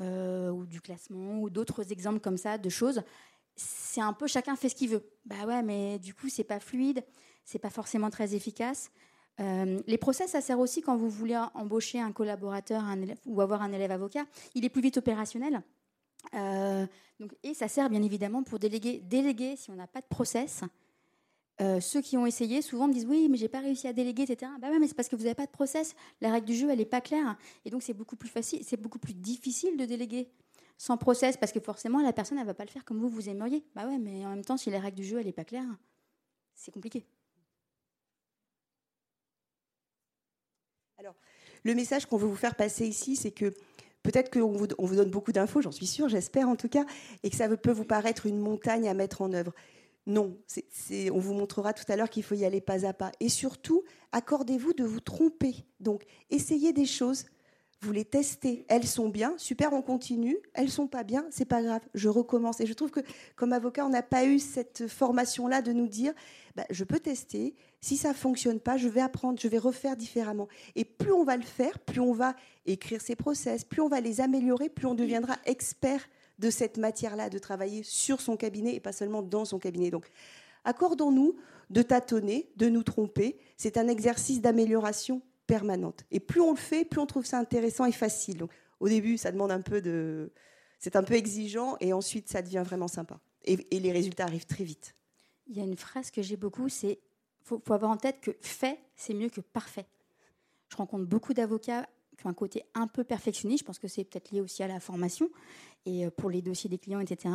ou 0.00 0.66
du 0.66 0.80
classement, 0.80 1.40
ou 1.40 1.50
d'autres 1.50 1.92
exemples 1.92 2.20
comme 2.20 2.36
ça 2.36 2.58
de 2.58 2.68
choses. 2.68 3.02
C'est 3.56 4.00
un 4.00 4.12
peu 4.12 4.26
chacun 4.26 4.54
fait 4.54 4.68
ce 4.68 4.74
qu'il 4.74 4.90
veut. 4.90 5.10
Bah 5.24 5.46
ouais, 5.46 5.62
mais 5.62 5.98
du 5.98 6.14
coup, 6.14 6.28
c'est 6.28 6.44
pas 6.44 6.60
fluide 6.60 7.04
c'est 7.46 7.60
pas 7.60 7.70
forcément 7.70 8.10
très 8.10 8.34
efficace. 8.34 8.90
Euh, 9.40 9.80
les 9.86 9.98
procès, 9.98 10.26
ça 10.26 10.40
sert 10.40 10.58
aussi 10.58 10.82
quand 10.82 10.96
vous 10.96 11.08
voulez 11.08 11.40
embaucher 11.54 12.00
un 12.00 12.12
collaborateur 12.12 12.82
ou 13.24 13.40
avoir 13.40 13.62
un 13.62 13.72
élève 13.72 13.92
avocat. 13.92 14.26
Il 14.54 14.64
est 14.64 14.68
plus 14.68 14.82
vite 14.82 14.98
opérationnel. 14.98 15.62
Euh, 16.34 16.86
donc, 17.20 17.34
et 17.42 17.54
ça 17.54 17.68
sert 17.68 17.88
bien 17.88 18.02
évidemment 18.02 18.42
pour 18.42 18.58
déléguer, 18.58 19.00
déléguer 19.04 19.56
si 19.56 19.70
on 19.70 19.76
n'a 19.76 19.86
pas 19.86 20.00
de 20.00 20.06
process. 20.06 20.62
Euh, 21.60 21.80
ceux 21.80 22.02
qui 22.02 22.18
ont 22.18 22.26
essayé 22.26 22.60
souvent 22.60 22.88
me 22.88 22.92
disent 22.92 23.06
oui, 23.06 23.28
mais 23.30 23.38
j'ai 23.38 23.48
pas 23.48 23.60
réussi 23.60 23.86
à 23.86 23.92
déléguer, 23.92 24.24
etc. 24.24 24.50
Bah 24.60 24.68
ouais, 24.68 24.78
mais 24.78 24.88
c'est 24.88 24.94
parce 24.94 25.08
que 25.08 25.16
vous 25.16 25.22
n'avez 25.22 25.34
pas 25.34 25.46
de 25.46 25.50
process. 25.50 25.94
La 26.20 26.32
règle 26.32 26.46
du 26.46 26.54
jeu, 26.54 26.68
elle 26.70 26.78
n'est 26.78 26.84
pas 26.84 27.00
claire, 27.00 27.38
et 27.64 27.70
donc 27.70 27.82
c'est 27.82 27.94
beaucoup 27.94 28.16
plus 28.16 28.28
facile, 28.28 28.60
c'est 28.62 28.76
beaucoup 28.76 28.98
plus 28.98 29.14
difficile 29.14 29.78
de 29.78 29.86
déléguer 29.86 30.28
sans 30.78 30.96
process 30.96 31.36
parce 31.36 31.52
que 31.52 31.60
forcément 31.60 32.02
la 32.02 32.12
personne 32.12 32.38
elle 32.38 32.46
va 32.46 32.54
pas 32.54 32.64
le 32.64 32.70
faire 32.70 32.84
comme 32.84 32.98
vous 32.98 33.08
vous 33.08 33.28
aimeriez. 33.28 33.64
Bah 33.74 33.86
ouais, 33.86 33.98
mais 33.98 34.24
en 34.26 34.30
même 34.30 34.44
temps, 34.44 34.56
si 34.56 34.70
la 34.70 34.80
règle 34.80 34.96
du 34.96 35.04
jeu 35.04 35.18
elle 35.18 35.26
n'est 35.26 35.32
pas 35.32 35.44
claire, 35.44 35.66
c'est 36.54 36.72
compliqué. 36.72 37.06
Alors, 40.98 41.14
le 41.64 41.74
message 41.74 42.06
qu'on 42.06 42.16
veut 42.16 42.26
vous 42.26 42.36
faire 42.36 42.54
passer 42.54 42.86
ici, 42.86 43.16
c'est 43.16 43.30
que 43.30 43.52
peut-être 44.02 44.32
qu'on 44.32 44.52
vous, 44.52 44.68
on 44.78 44.86
vous 44.86 44.96
donne 44.96 45.10
beaucoup 45.10 45.32
d'infos, 45.32 45.60
j'en 45.60 45.72
suis 45.72 45.86
sûre, 45.86 46.08
j'espère 46.08 46.48
en 46.48 46.56
tout 46.56 46.68
cas, 46.68 46.86
et 47.22 47.30
que 47.30 47.36
ça 47.36 47.54
peut 47.54 47.72
vous 47.72 47.84
paraître 47.84 48.26
une 48.26 48.38
montagne 48.38 48.88
à 48.88 48.94
mettre 48.94 49.20
en 49.20 49.32
œuvre. 49.32 49.52
Non, 50.06 50.38
on 51.10 51.18
vous 51.18 51.34
montrera 51.34 51.72
tout 51.72 51.84
à 51.88 51.96
l'heure 51.96 52.08
qu'il 52.08 52.22
faut 52.22 52.36
y 52.36 52.44
aller 52.44 52.60
pas 52.60 52.86
à 52.86 52.92
pas. 52.92 53.10
Et 53.18 53.28
surtout, 53.28 53.82
accordez-vous 54.12 54.72
de 54.72 54.84
vous 54.84 55.00
tromper. 55.00 55.66
Donc, 55.80 56.04
essayez 56.30 56.72
des 56.72 56.86
choses 56.86 57.26
vous 57.80 57.92
les 57.92 58.04
testez, 58.04 58.64
elles 58.68 58.86
sont 58.86 59.08
bien, 59.08 59.34
super, 59.36 59.72
on 59.72 59.82
continue, 59.82 60.38
elles 60.54 60.70
sont 60.70 60.86
pas 60.86 61.04
bien, 61.04 61.26
c'est 61.30 61.44
pas 61.44 61.62
grave, 61.62 61.82
je 61.94 62.08
recommence. 62.08 62.60
Et 62.60 62.66
je 62.66 62.72
trouve 62.72 62.90
que 62.90 63.00
comme 63.36 63.52
avocat, 63.52 63.84
on 63.84 63.90
n'a 63.90 64.02
pas 64.02 64.24
eu 64.24 64.38
cette 64.38 64.86
formation-là 64.88 65.60
de 65.62 65.72
nous 65.72 65.86
dire, 65.86 66.14
bah, 66.56 66.64
je 66.70 66.84
peux 66.84 66.98
tester, 66.98 67.54
si 67.80 67.96
ça 67.96 68.14
fonctionne 68.14 68.60
pas, 68.60 68.76
je 68.76 68.88
vais 68.88 69.02
apprendre, 69.02 69.38
je 69.38 69.48
vais 69.48 69.58
refaire 69.58 69.96
différemment. 69.96 70.48
Et 70.74 70.84
plus 70.84 71.12
on 71.12 71.22
va 71.22 71.36
le 71.36 71.42
faire, 71.42 71.78
plus 71.78 72.00
on 72.00 72.12
va 72.12 72.34
écrire 72.64 73.00
ses 73.00 73.14
process, 73.14 73.64
plus 73.64 73.82
on 73.82 73.88
va 73.88 74.00
les 74.00 74.20
améliorer, 74.20 74.68
plus 74.68 74.86
on 74.86 74.94
deviendra 74.94 75.36
expert 75.44 76.00
de 76.38 76.50
cette 76.50 76.78
matière-là, 76.78 77.28
de 77.30 77.38
travailler 77.38 77.82
sur 77.82 78.20
son 78.20 78.36
cabinet 78.36 78.74
et 78.74 78.80
pas 78.80 78.92
seulement 78.92 79.22
dans 79.22 79.44
son 79.44 79.58
cabinet. 79.58 79.90
Donc, 79.90 80.10
accordons-nous 80.64 81.36
de 81.70 81.82
tâtonner, 81.82 82.48
de 82.56 82.68
nous 82.68 82.82
tromper. 82.82 83.38
C'est 83.56 83.76
un 83.76 83.88
exercice 83.88 84.40
d'amélioration 84.40 85.22
permanente. 85.46 86.04
Et 86.10 86.20
plus 86.20 86.40
on 86.40 86.52
le 86.52 86.58
fait, 86.58 86.84
plus 86.84 87.00
on 87.00 87.06
trouve 87.06 87.24
ça 87.24 87.38
intéressant 87.38 87.84
et 87.84 87.92
facile. 87.92 88.46
Au 88.80 88.88
début, 88.88 89.16
ça 89.16 89.32
demande 89.32 89.50
un 89.50 89.60
peu 89.60 89.80
de. 89.80 90.32
C'est 90.78 90.96
un 90.96 91.02
peu 91.02 91.14
exigeant 91.14 91.76
et 91.80 91.92
ensuite, 91.92 92.28
ça 92.28 92.42
devient 92.42 92.62
vraiment 92.64 92.88
sympa. 92.88 93.18
Et, 93.44 93.56
les 93.70 93.92
résultats 93.92 94.24
arrivent 94.24 94.46
très 94.46 94.64
vite. 94.64 94.94
Il 95.46 95.56
y 95.56 95.60
a 95.60 95.64
une 95.64 95.76
phrase 95.76 96.10
que 96.10 96.20
j'ai 96.20 96.36
beaucoup 96.36 96.68
c'est 96.68 96.98
faut, 97.42 97.62
faut 97.64 97.72
avoir 97.72 97.92
en 97.92 97.96
tête 97.96 98.20
que 98.20 98.32
fait, 98.40 98.78
c'est 98.96 99.14
mieux 99.14 99.28
que 99.28 99.40
parfait. 99.40 99.86
Je 100.68 100.76
rencontre 100.76 101.04
beaucoup 101.04 101.32
d'avocats 101.32 101.88
qui 102.18 102.26
ont 102.26 102.30
un 102.30 102.34
côté 102.34 102.64
un 102.74 102.88
peu 102.88 103.04
perfectionniste. 103.04 103.60
Je 103.60 103.64
pense 103.64 103.78
que 103.78 103.88
c'est 103.88 104.04
peut-être 104.04 104.32
lié 104.32 104.40
aussi 104.40 104.62
à 104.62 104.66
la 104.66 104.80
formation 104.80 105.30
et 105.84 106.06
euh, 106.06 106.10
pour 106.10 106.28
les 106.28 106.42
dossiers 106.42 106.68
des 106.68 106.78
clients, 106.78 107.00
etc. 107.00 107.32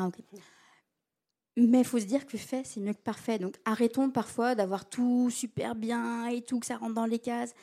Mais 1.58 1.80
il 1.80 1.86
faut 1.86 2.00
se 2.00 2.06
dire 2.06 2.26
que 2.26 2.38
fait, 2.38 2.66
c'est 2.66 2.80
mieux 2.80 2.94
que 2.94 3.02
parfait. 3.02 3.38
Donc 3.38 3.56
arrêtons 3.66 4.10
parfois 4.10 4.56
d'avoir 4.56 4.88
tout 4.88 5.30
super 5.30 5.76
bien 5.76 6.28
et 6.28 6.42
tout, 6.42 6.60
que 6.60 6.66
ça 6.66 6.78
rentre 6.78 6.94
dans 6.94 7.06
les 7.06 7.20
cases. 7.20 7.54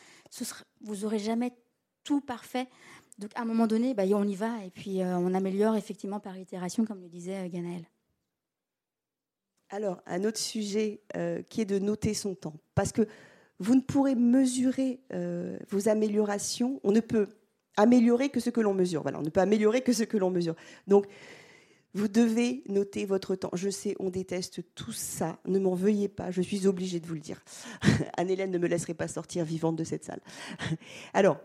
vous 0.83 0.97
n'aurez 0.97 1.19
jamais 1.19 1.53
tout 2.05 2.21
parfait. 2.21 2.69
Donc 3.19 3.31
à 3.35 3.43
un 3.43 3.45
moment 3.45 3.67
donné, 3.67 3.95
bah, 3.95 4.05
on 4.13 4.27
y 4.27 4.35
va 4.35 4.65
et 4.65 4.71
puis 4.71 5.03
euh, 5.03 5.17
on 5.17 5.35
améliore 5.35 5.77
effectivement 5.77 6.21
par 6.21 6.37
itération, 6.39 6.85
comme 6.85 7.01
le 7.01 7.09
disait 7.09 7.47
euh, 7.47 7.49
Ganaël. 7.49 7.85
Alors, 9.71 10.01
un 10.07 10.25
autre 10.25 10.39
sujet 10.39 11.03
euh, 11.17 11.43
qui 11.43 11.61
est 11.61 11.67
de 11.67 11.79
noter 11.79 12.15
son 12.15 12.35
temps. 12.35 12.55
Parce 12.75 12.93
que 12.93 13.07
vous 13.59 13.75
ne 13.75 13.81
pourrez 13.81 14.15
mesurer 14.15 15.01
vos 15.69 15.89
améliorations, 15.89 16.81
on 16.85 16.93
ne 16.93 17.01
peut 17.01 17.27
améliorer 17.77 18.29
que 18.29 18.39
ce 18.39 18.51
que 18.51 18.61
l'on 18.61 18.73
mesure. 18.73 19.03
Voilà, 19.03 19.19
on 19.19 19.23
ne 19.23 19.31
peut 19.31 19.41
améliorer 19.41 19.81
que 19.81 19.93
ce 19.93 20.05
que 20.05 20.17
l'on 20.17 20.31
mesure. 20.31 20.55
Donc, 20.87 21.07
vous 21.95 22.09
devez 22.09 22.63
noter 22.69 23.05
votre 23.05 23.35
temps. 23.35 23.51
Je 23.55 23.71
sais, 23.71 23.97
on 23.99 24.11
déteste 24.11 24.61
tout 24.75 24.93
ça. 24.93 25.39
Ne 25.47 25.59
m'en 25.59 25.75
veuillez 25.75 26.09
pas, 26.09 26.31
je 26.31 26.43
suis 26.43 26.67
obligée 26.67 27.01
de 27.01 27.07
vous 27.07 27.15
le 27.15 27.21
dire. 27.21 27.43
Anne-Hélène 28.17 28.51
ne 28.51 28.59
me 28.59 28.69
laisserait 28.69 28.95
pas 28.95 29.09
sortir 29.09 29.45
vivante 29.45 29.77
de 29.77 29.85
cette 29.85 30.05
salle. 30.05 30.21
Alors, 31.15 31.39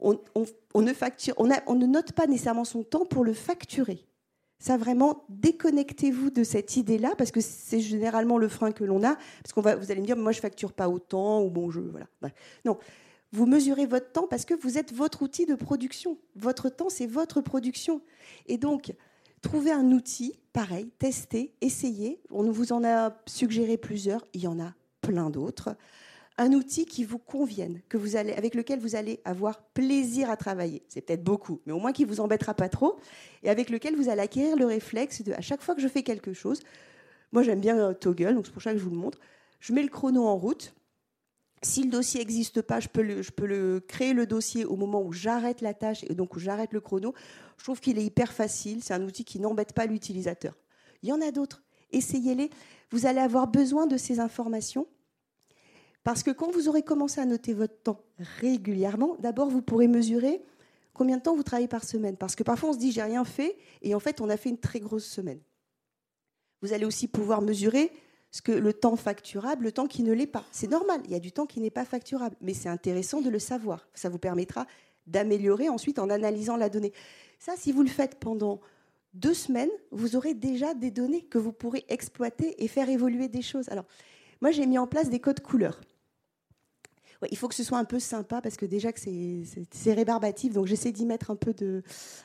on, 0.00 0.18
ne 0.76 0.92
facture, 0.92 1.34
on, 1.36 1.46
ne 1.46 1.86
note 1.86 2.12
pas 2.12 2.26
nécessairement 2.26 2.64
son 2.64 2.82
temps 2.82 3.04
pour 3.04 3.24
le 3.24 3.34
facturer. 3.34 4.06
Ça 4.58 4.76
vraiment, 4.76 5.24
déconnectez-vous 5.28 6.30
de 6.30 6.44
cette 6.44 6.76
idée-là, 6.76 7.14
parce 7.16 7.30
que 7.30 7.40
c'est 7.40 7.80
généralement 7.80 8.38
le 8.38 8.48
frein 8.48 8.72
que 8.72 8.84
l'on 8.84 9.02
a. 9.02 9.16
Parce 9.42 9.52
qu'on 9.54 9.62
va, 9.62 9.74
vous 9.74 9.90
allez 9.90 10.00
me 10.00 10.06
dire, 10.06 10.16
moi 10.16 10.32
je 10.32 10.40
facture 10.40 10.72
pas 10.72 10.88
autant, 10.88 11.42
ou 11.42 11.50
bon, 11.50 11.70
je 11.70 11.80
voilà. 11.80 12.06
Non, 12.64 12.78
vous 13.32 13.46
mesurez 13.46 13.86
votre 13.86 14.12
temps 14.12 14.26
parce 14.28 14.44
que 14.44 14.54
vous 14.54 14.76
êtes 14.76 14.92
votre 14.92 15.22
outil 15.22 15.46
de 15.46 15.54
production. 15.54 16.18
Votre 16.36 16.68
temps, 16.68 16.88
c'est 16.88 17.06
votre 17.06 17.40
production. 17.40 18.02
Et 18.46 18.58
donc, 18.58 18.92
Trouvez 19.42 19.72
un 19.72 19.90
outil, 19.92 20.34
pareil, 20.52 20.90
testez, 20.98 21.54
essayez. 21.60 22.20
On 22.30 22.50
vous 22.50 22.72
en 22.72 22.84
a 22.84 23.16
suggéré 23.26 23.78
plusieurs, 23.78 24.24
il 24.34 24.42
y 24.42 24.46
en 24.46 24.60
a 24.60 24.74
plein 25.00 25.30
d'autres. 25.30 25.76
Un 26.36 26.52
outil 26.52 26.84
qui 26.84 27.04
vous 27.04 27.18
convienne, 27.18 27.80
que 27.88 27.96
vous 27.96 28.16
allez, 28.16 28.32
avec 28.32 28.54
lequel 28.54 28.80
vous 28.80 28.96
allez 28.96 29.20
avoir 29.24 29.62
plaisir 29.62 30.30
à 30.30 30.36
travailler. 30.36 30.82
C'est 30.88 31.00
peut-être 31.00 31.24
beaucoup, 31.24 31.60
mais 31.66 31.72
au 31.72 31.78
moins 31.78 31.92
qui 31.92 32.04
vous 32.04 32.20
embêtera 32.20 32.54
pas 32.54 32.68
trop, 32.68 32.98
et 33.42 33.50
avec 33.50 33.70
lequel 33.70 33.96
vous 33.96 34.08
allez 34.08 34.22
acquérir 34.22 34.56
le 34.56 34.66
réflexe 34.66 35.22
de, 35.22 35.32
à 35.32 35.40
chaque 35.40 35.62
fois 35.62 35.74
que 35.74 35.80
je 35.80 35.88
fais 35.88 36.02
quelque 36.02 36.32
chose, 36.32 36.60
moi 37.32 37.42
j'aime 37.42 37.60
bien 37.60 37.78
euh, 37.78 37.94
Toggle, 37.94 38.34
donc 38.34 38.46
c'est 38.46 38.52
pour 38.52 38.62
ça 38.62 38.72
que 38.72 38.78
je 38.78 38.84
vous 38.84 38.90
le 38.90 38.96
montre, 38.96 39.18
je 39.60 39.72
mets 39.72 39.82
le 39.82 39.88
chrono 39.88 40.26
en 40.26 40.36
route, 40.36 40.74
si 41.62 41.82
le 41.82 41.90
dossier 41.90 42.20
n'existe 42.20 42.62
pas, 42.62 42.80
je 42.80 42.88
peux, 42.88 43.80
créer 43.86 44.12
le 44.12 44.26
dossier 44.26 44.64
au 44.64 44.76
moment 44.76 45.02
où 45.02 45.12
j'arrête 45.12 45.60
la 45.60 45.74
tâche 45.74 46.04
et 46.04 46.14
donc 46.14 46.34
où 46.36 46.38
j'arrête 46.38 46.72
le 46.72 46.80
chrono. 46.80 47.14
Je 47.58 47.64
trouve 47.64 47.80
qu'il 47.80 47.98
est 47.98 48.04
hyper 48.04 48.32
facile. 48.32 48.82
C'est 48.82 48.94
un 48.94 49.02
outil 49.04 49.24
qui 49.24 49.40
n'embête 49.40 49.74
pas 49.74 49.86
l'utilisateur. 49.86 50.56
Il 51.02 51.10
y 51.10 51.12
en 51.12 51.20
a 51.20 51.30
d'autres. 51.30 51.62
Essayez-les. 51.92 52.50
Vous 52.90 53.06
allez 53.06 53.20
avoir 53.20 53.46
besoin 53.46 53.86
de 53.86 53.96
ces 53.96 54.20
informations 54.20 54.86
parce 56.02 56.22
que 56.22 56.30
quand 56.30 56.50
vous 56.50 56.68
aurez 56.68 56.82
commencé 56.82 57.20
à 57.20 57.26
noter 57.26 57.52
votre 57.52 57.82
temps 57.82 58.00
régulièrement, 58.40 59.16
d'abord 59.18 59.50
vous 59.50 59.60
pourrez 59.60 59.86
mesurer 59.86 60.42
combien 60.94 61.18
de 61.18 61.22
temps 61.22 61.36
vous 61.36 61.42
travaillez 61.42 61.68
par 61.68 61.84
semaine. 61.84 62.16
Parce 62.16 62.34
que 62.34 62.42
parfois 62.42 62.70
on 62.70 62.72
se 62.72 62.78
dit 62.78 62.90
j'ai 62.90 63.02
rien 63.02 63.24
fait 63.24 63.56
et 63.82 63.94
en 63.94 64.00
fait 64.00 64.20
on 64.20 64.28
a 64.30 64.36
fait 64.36 64.48
une 64.48 64.58
très 64.58 64.80
grosse 64.80 65.04
semaine. 65.04 65.40
Vous 66.62 66.72
allez 66.72 66.86
aussi 66.86 67.06
pouvoir 67.06 67.42
mesurer 67.42 67.92
ce 68.30 68.42
que 68.42 68.52
le 68.52 68.72
temps 68.72 68.96
facturable, 68.96 69.64
le 69.64 69.72
temps 69.72 69.86
qui 69.86 70.02
ne 70.02 70.12
l'est 70.12 70.26
pas. 70.26 70.44
C'est 70.52 70.70
normal, 70.70 71.00
il 71.04 71.10
y 71.10 71.16
a 71.16 71.20
du 71.20 71.32
temps 71.32 71.46
qui 71.46 71.60
n'est 71.60 71.70
pas 71.70 71.84
facturable, 71.84 72.36
mais 72.40 72.54
c'est 72.54 72.68
intéressant 72.68 73.20
de 73.20 73.30
le 73.30 73.38
savoir. 73.38 73.88
Ça 73.94 74.08
vous 74.08 74.18
permettra 74.18 74.66
d'améliorer 75.06 75.68
ensuite 75.68 75.98
en 75.98 76.10
analysant 76.10 76.56
la 76.56 76.68
donnée. 76.68 76.92
Ça, 77.38 77.54
si 77.56 77.72
vous 77.72 77.82
le 77.82 77.88
faites 77.88 78.16
pendant 78.20 78.60
deux 79.14 79.34
semaines, 79.34 79.70
vous 79.90 80.14
aurez 80.14 80.34
déjà 80.34 80.74
des 80.74 80.90
données 80.90 81.22
que 81.22 81.38
vous 81.38 81.52
pourrez 81.52 81.84
exploiter 81.88 82.62
et 82.62 82.68
faire 82.68 82.88
évoluer 82.88 83.28
des 83.28 83.42
choses. 83.42 83.68
Alors, 83.70 83.86
moi, 84.40 84.52
j'ai 84.52 84.66
mis 84.66 84.78
en 84.78 84.86
place 84.86 85.10
des 85.10 85.20
codes 85.20 85.40
couleurs. 85.40 85.80
Il 87.30 87.36
faut 87.36 87.48
que 87.48 87.54
ce 87.54 87.64
soit 87.64 87.78
un 87.78 87.84
peu 87.84 87.98
sympa 87.98 88.40
parce 88.40 88.56
que 88.56 88.64
déjà 88.64 88.92
que 88.92 89.00
c'est 89.00 89.92
rébarbatif, 89.92 90.54
donc 90.54 90.66
j'essaie 90.66 90.92
d'y 90.92 91.04
mettre 91.04 91.30
un 91.30 91.36
peu 91.36 91.52
de, 91.52 91.82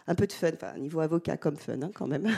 un 0.07 0.15
peu 0.15 0.25
de 0.27 0.31
fun, 0.31 0.51
enfin 0.53 0.77
niveau 0.77 0.99
avocat 1.01 1.37
comme 1.37 1.57
fun 1.57 1.81
hein, 1.81 1.91
quand 1.93 2.07
même. 2.07 2.29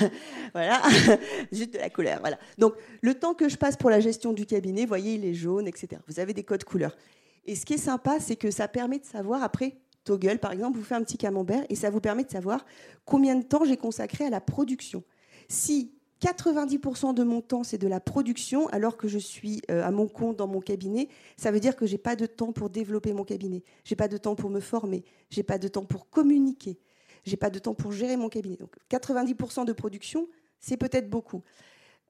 voilà, 0.54 0.80
juste 1.52 1.74
de 1.74 1.78
la 1.78 1.90
couleur. 1.90 2.20
Voilà. 2.20 2.38
Donc 2.56 2.74
le 3.02 3.14
temps 3.14 3.34
que 3.34 3.48
je 3.48 3.56
passe 3.56 3.76
pour 3.76 3.90
la 3.90 4.00
gestion 4.00 4.32
du 4.32 4.46
cabinet, 4.46 4.86
voyez, 4.86 5.14
il 5.14 5.24
est 5.24 5.34
jaune, 5.34 5.68
etc. 5.68 6.00
Vous 6.08 6.20
avez 6.20 6.32
des 6.32 6.44
codes 6.44 6.64
couleurs. 6.64 6.96
Et 7.44 7.54
ce 7.54 7.66
qui 7.66 7.74
est 7.74 7.78
sympa, 7.78 8.20
c'est 8.20 8.36
que 8.36 8.50
ça 8.50 8.68
permet 8.68 8.98
de 8.98 9.04
savoir 9.04 9.42
après 9.42 9.76
Toggle, 10.04 10.38
par 10.38 10.52
exemple, 10.52 10.78
vous 10.78 10.84
fait 10.84 10.94
un 10.94 11.02
petit 11.02 11.18
camembert 11.18 11.64
et 11.68 11.74
ça 11.74 11.90
vous 11.90 12.00
permet 12.00 12.24
de 12.24 12.30
savoir 12.30 12.64
combien 13.04 13.34
de 13.36 13.42
temps 13.42 13.64
j'ai 13.64 13.76
consacré 13.76 14.24
à 14.24 14.30
la 14.30 14.40
production. 14.40 15.04
Si 15.48 15.92
90% 16.20 17.14
de 17.14 17.22
mon 17.22 17.40
temps, 17.40 17.62
c'est 17.62 17.78
de 17.78 17.86
la 17.86 18.00
production, 18.00 18.68
alors 18.68 18.96
que 18.96 19.06
je 19.08 19.18
suis 19.18 19.62
euh, 19.70 19.84
à 19.84 19.90
mon 19.90 20.08
compte 20.08 20.36
dans 20.36 20.48
mon 20.48 20.60
cabinet. 20.60 21.08
Ça 21.36 21.50
veut 21.50 21.60
dire 21.60 21.76
que 21.76 21.86
je 21.86 21.92
n'ai 21.92 21.98
pas 21.98 22.16
de 22.16 22.26
temps 22.26 22.52
pour 22.52 22.70
développer 22.70 23.12
mon 23.12 23.24
cabinet. 23.24 23.62
Je 23.84 23.92
n'ai 23.92 23.96
pas 23.96 24.08
de 24.08 24.16
temps 24.16 24.34
pour 24.34 24.50
me 24.50 24.60
former. 24.60 25.04
Je 25.30 25.38
n'ai 25.38 25.44
pas 25.44 25.58
de 25.58 25.68
temps 25.68 25.84
pour 25.84 26.10
communiquer. 26.10 26.78
Je 27.24 27.30
n'ai 27.30 27.36
pas 27.36 27.50
de 27.50 27.58
temps 27.58 27.74
pour 27.74 27.92
gérer 27.92 28.16
mon 28.16 28.28
cabinet. 28.28 28.56
Donc 28.56 28.74
90% 28.90 29.64
de 29.64 29.72
production, 29.72 30.28
c'est 30.60 30.76
peut-être 30.76 31.08
beaucoup. 31.08 31.42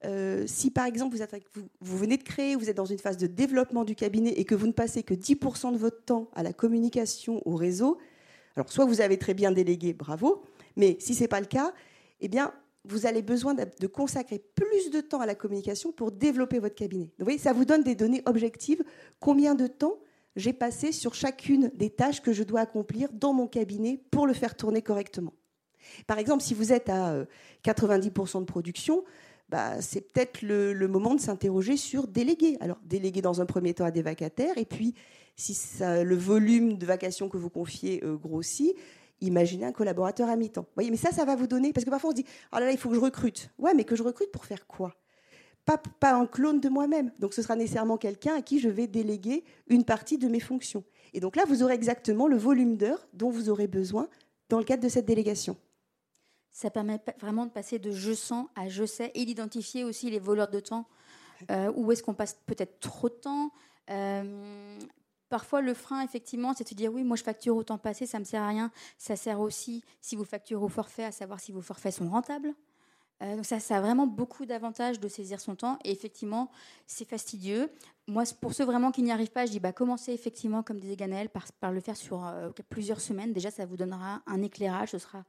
Euh, 0.04 0.44
si 0.46 0.70
par 0.70 0.86
exemple 0.86 1.16
vous, 1.54 1.68
vous, 1.80 1.98
venez 1.98 2.16
de 2.16 2.22
créer, 2.22 2.54
vous 2.54 2.70
êtes 2.70 2.76
dans 2.76 2.84
une 2.84 2.98
phase 2.98 3.16
de 3.16 3.26
développement 3.26 3.84
du 3.84 3.96
cabinet 3.96 4.30
et 4.30 4.44
que 4.44 4.54
vous 4.54 4.68
ne 4.68 4.72
passez 4.72 5.02
que 5.02 5.12
10% 5.12 5.72
de 5.72 5.76
votre 5.76 6.04
temps 6.04 6.30
à 6.34 6.44
la 6.44 6.52
communication, 6.52 7.42
au 7.46 7.56
réseau, 7.56 7.98
alors 8.54 8.70
soit 8.70 8.84
vous 8.84 9.00
avez 9.00 9.18
très 9.18 9.34
bien 9.34 9.50
délégué, 9.50 9.92
bravo, 9.92 10.42
mais 10.76 10.96
si 11.00 11.14
ce 11.14 11.22
n'est 11.22 11.28
pas 11.28 11.40
le 11.40 11.46
cas, 11.46 11.72
eh 12.20 12.28
bien 12.28 12.52
vous 12.88 13.07
avez 13.07 13.22
besoin 13.22 13.55
de 13.55 13.87
consacrer 13.87 14.42
plus 14.55 14.90
de 14.90 15.01
temps 15.01 15.20
à 15.20 15.27
la 15.27 15.35
communication 15.35 15.92
pour 15.92 16.11
développer 16.11 16.59
votre 16.59 16.74
cabinet. 16.74 17.12
vous 17.18 17.24
voyez, 17.24 17.38
ça 17.38 17.53
vous 17.53 17.64
donne 17.64 17.83
des 17.83 17.94
données 17.94 18.22
objectives. 18.27 18.83
Combien 19.20 19.55
de 19.55 19.66
temps 19.66 19.98
j'ai 20.37 20.53
passé 20.53 20.92
sur 20.92 21.14
chacune 21.14 21.70
des 21.74 21.90
tâches 21.90 22.22
que 22.22 22.33
je 22.33 22.42
dois 22.42 22.61
accomplir 22.61 23.12
dans 23.12 23.33
mon 23.33 23.46
cabinet 23.46 24.01
pour 24.11 24.27
le 24.27 24.33
faire 24.33 24.57
tourner 24.57 24.83
correctement? 24.83 25.35
Par 26.07 26.18
exemple, 26.18 26.42
si 26.42 26.55
vous 26.55 26.72
êtes 26.72 26.88
à 26.88 27.24
90% 27.64 28.37
euh, 28.37 28.40
de 28.40 28.44
production, 28.44 29.05
bah, 29.48 29.81
c'est 29.81 30.12
peut-être 30.12 30.42
le, 30.42 30.74
moment 30.88 31.14
de 31.14 31.20
s'interroger 31.20 31.77
sur 31.77 32.07
déléguer. 32.07 32.57
Alors, 32.61 32.79
déléguer 32.85 33.22
dans 33.22 33.40
un 33.40 33.46
premier 33.46 33.74
temps 33.74 33.85
à 33.85 33.90
des 33.90 34.03
vacataires, 34.03 34.59
et 34.59 34.66
puis, 34.66 34.94
si 35.37 35.57
le 35.81 36.16
volume 36.16 36.79
de 36.79 36.87
vacations 36.87 37.29
que 37.29 37.37
vous 37.37 37.51
confiez 37.51 38.03
euh, 38.05 38.16
grossit, 38.16 38.74
imaginez 39.20 39.64
un 39.64 39.72
collaborateur 39.72 40.28
à 40.28 40.37
mi-temps. 40.37 40.66
voyez, 40.74 40.90
mais 40.90 40.96
ça, 40.96 41.11
ça 41.12 41.24
va 41.24 41.37
vous 41.37 41.46
donner, 41.46 41.72
parce 41.72 41.85
que 41.85 41.90
parfois 41.90 42.11
on 42.11 42.12
se 42.12 42.16
dit, 42.16 42.26
oh 42.52 42.57
là 42.57 42.66
là, 42.66 42.72
il 42.72 42.78
faut 42.78 42.88
que 42.88 42.94
je 42.94 43.00
recrute. 43.00 43.50
Ouais, 43.59 43.74
mais 43.74 43.85
que 43.85 43.96
je 43.96 44.02
recrute 44.02 44.31
pour 44.31 44.44
faire 44.44 44.66
quoi? 44.66 44.94
Pas, 45.64 45.78
pas 45.78 46.14
un 46.14 46.26
clone 46.26 46.61
de 46.61 46.68
moi-même. 46.68 47.12
Donc, 47.18 47.35
ce 47.35 47.42
sera 47.42 47.54
nécessairement 47.54 47.98
quelqu'un 47.98 48.35
à 48.35 48.42
qui 48.42 48.59
je 48.59 48.68
vais 48.68 48.87
déléguer 48.87 49.44
une 49.68 49.85
partie 49.85 50.16
de 50.16 50.28
mes 50.28 50.40
fonctions. 50.40 50.83
Et 51.12 51.20
donc 51.20 51.37
là, 51.37 51.44
vous 51.46 51.62
aurez 51.62 51.74
exactement 51.74 52.26
le 52.26 52.37
volume 52.37 52.76
d'heures 52.76 53.07
dont 53.12 53.31
vous 53.31 53.50
aurez 53.50 53.66
besoin 53.66 54.09
dans 54.48 54.59
le 54.59 54.64
cadre 54.64 54.83
de 54.83 54.88
cette 54.88 55.07
délégation. 55.07 55.57
Ça 56.50 56.70
permet 56.70 57.00
vraiment 57.20 57.46
de 57.46 57.50
passer 57.50 57.78
de 57.78 57.90
je 57.92 58.12
sens 58.12 58.46
à 58.57 58.68
je 58.68 58.85
sais 58.85 59.11
et 59.14 59.24
d'identifier 59.24 59.85
aussi 59.85 60.11
les 60.11 60.18
voleurs 60.18 60.48
de 60.48 60.61
temps. 60.61 60.87
Euh, 61.50 61.70
où 61.76 61.92
est-ce 61.92 62.02
qu'on 62.02 62.14
passe 62.14 62.37
peut-être 62.46 62.81
trop 62.81 63.09
de 63.09 63.14
temps 63.14 63.52
euh, 63.90 64.78
Parfois, 65.28 65.60
le 65.60 65.74
frein, 65.74 66.02
effectivement, 66.02 66.54
c'est 66.54 66.64
de 66.64 66.68
se 66.68 66.74
dire 66.74 66.92
oui, 66.92 67.04
moi 67.04 67.16
je 67.16 67.22
facture 67.22 67.56
au 67.56 67.62
temps 67.62 67.78
passé, 67.78 68.06
ça 68.06 68.18
ne 68.18 68.20
me 68.20 68.24
sert 68.24 68.42
à 68.42 68.48
rien. 68.48 68.70
Ça 68.96 69.16
sert 69.16 69.40
aussi, 69.40 69.84
si 70.00 70.16
vous 70.16 70.24
facturez 70.24 70.62
au 70.62 70.68
forfait, 70.68 71.04
à 71.04 71.12
savoir 71.12 71.40
si 71.40 71.52
vos 71.52 71.60
forfaits 71.60 71.94
sont 71.94 72.08
rentables. 72.08 72.54
Euh, 73.20 73.36
donc 73.36 73.44
ça, 73.44 73.58
ça 73.58 73.76
a 73.76 73.80
vraiment 73.80 74.06
beaucoup 74.06 74.46
d'avantages 74.46 75.00
de 75.00 75.08
saisir 75.08 75.40
son 75.40 75.56
temps. 75.56 75.78
Et 75.84 75.90
effectivement, 75.90 76.50
c'est 76.86 77.06
fastidieux. 77.06 77.70
Moi, 78.06 78.24
pour 78.40 78.54
ceux 78.54 78.64
vraiment 78.64 78.90
qui 78.90 79.02
n'y 79.02 79.12
arrivent 79.12 79.32
pas, 79.32 79.44
je 79.44 79.50
dis 79.50 79.60
bah, 79.60 79.72
commencez 79.72 80.12
effectivement, 80.12 80.62
comme 80.62 80.80
disait 80.80 80.96
Ganel, 80.96 81.28
par, 81.28 81.72
le 81.72 81.80
faire 81.80 81.96
sur 81.96 82.32
plusieurs 82.70 83.00
semaines. 83.00 83.32
Déjà, 83.32 83.50
ça 83.50 83.66
vous 83.66 83.76
donnera 83.76 84.22
un 84.26 84.42
éclairage. 84.42 84.90
Ce 84.92 84.98
sera 84.98 85.24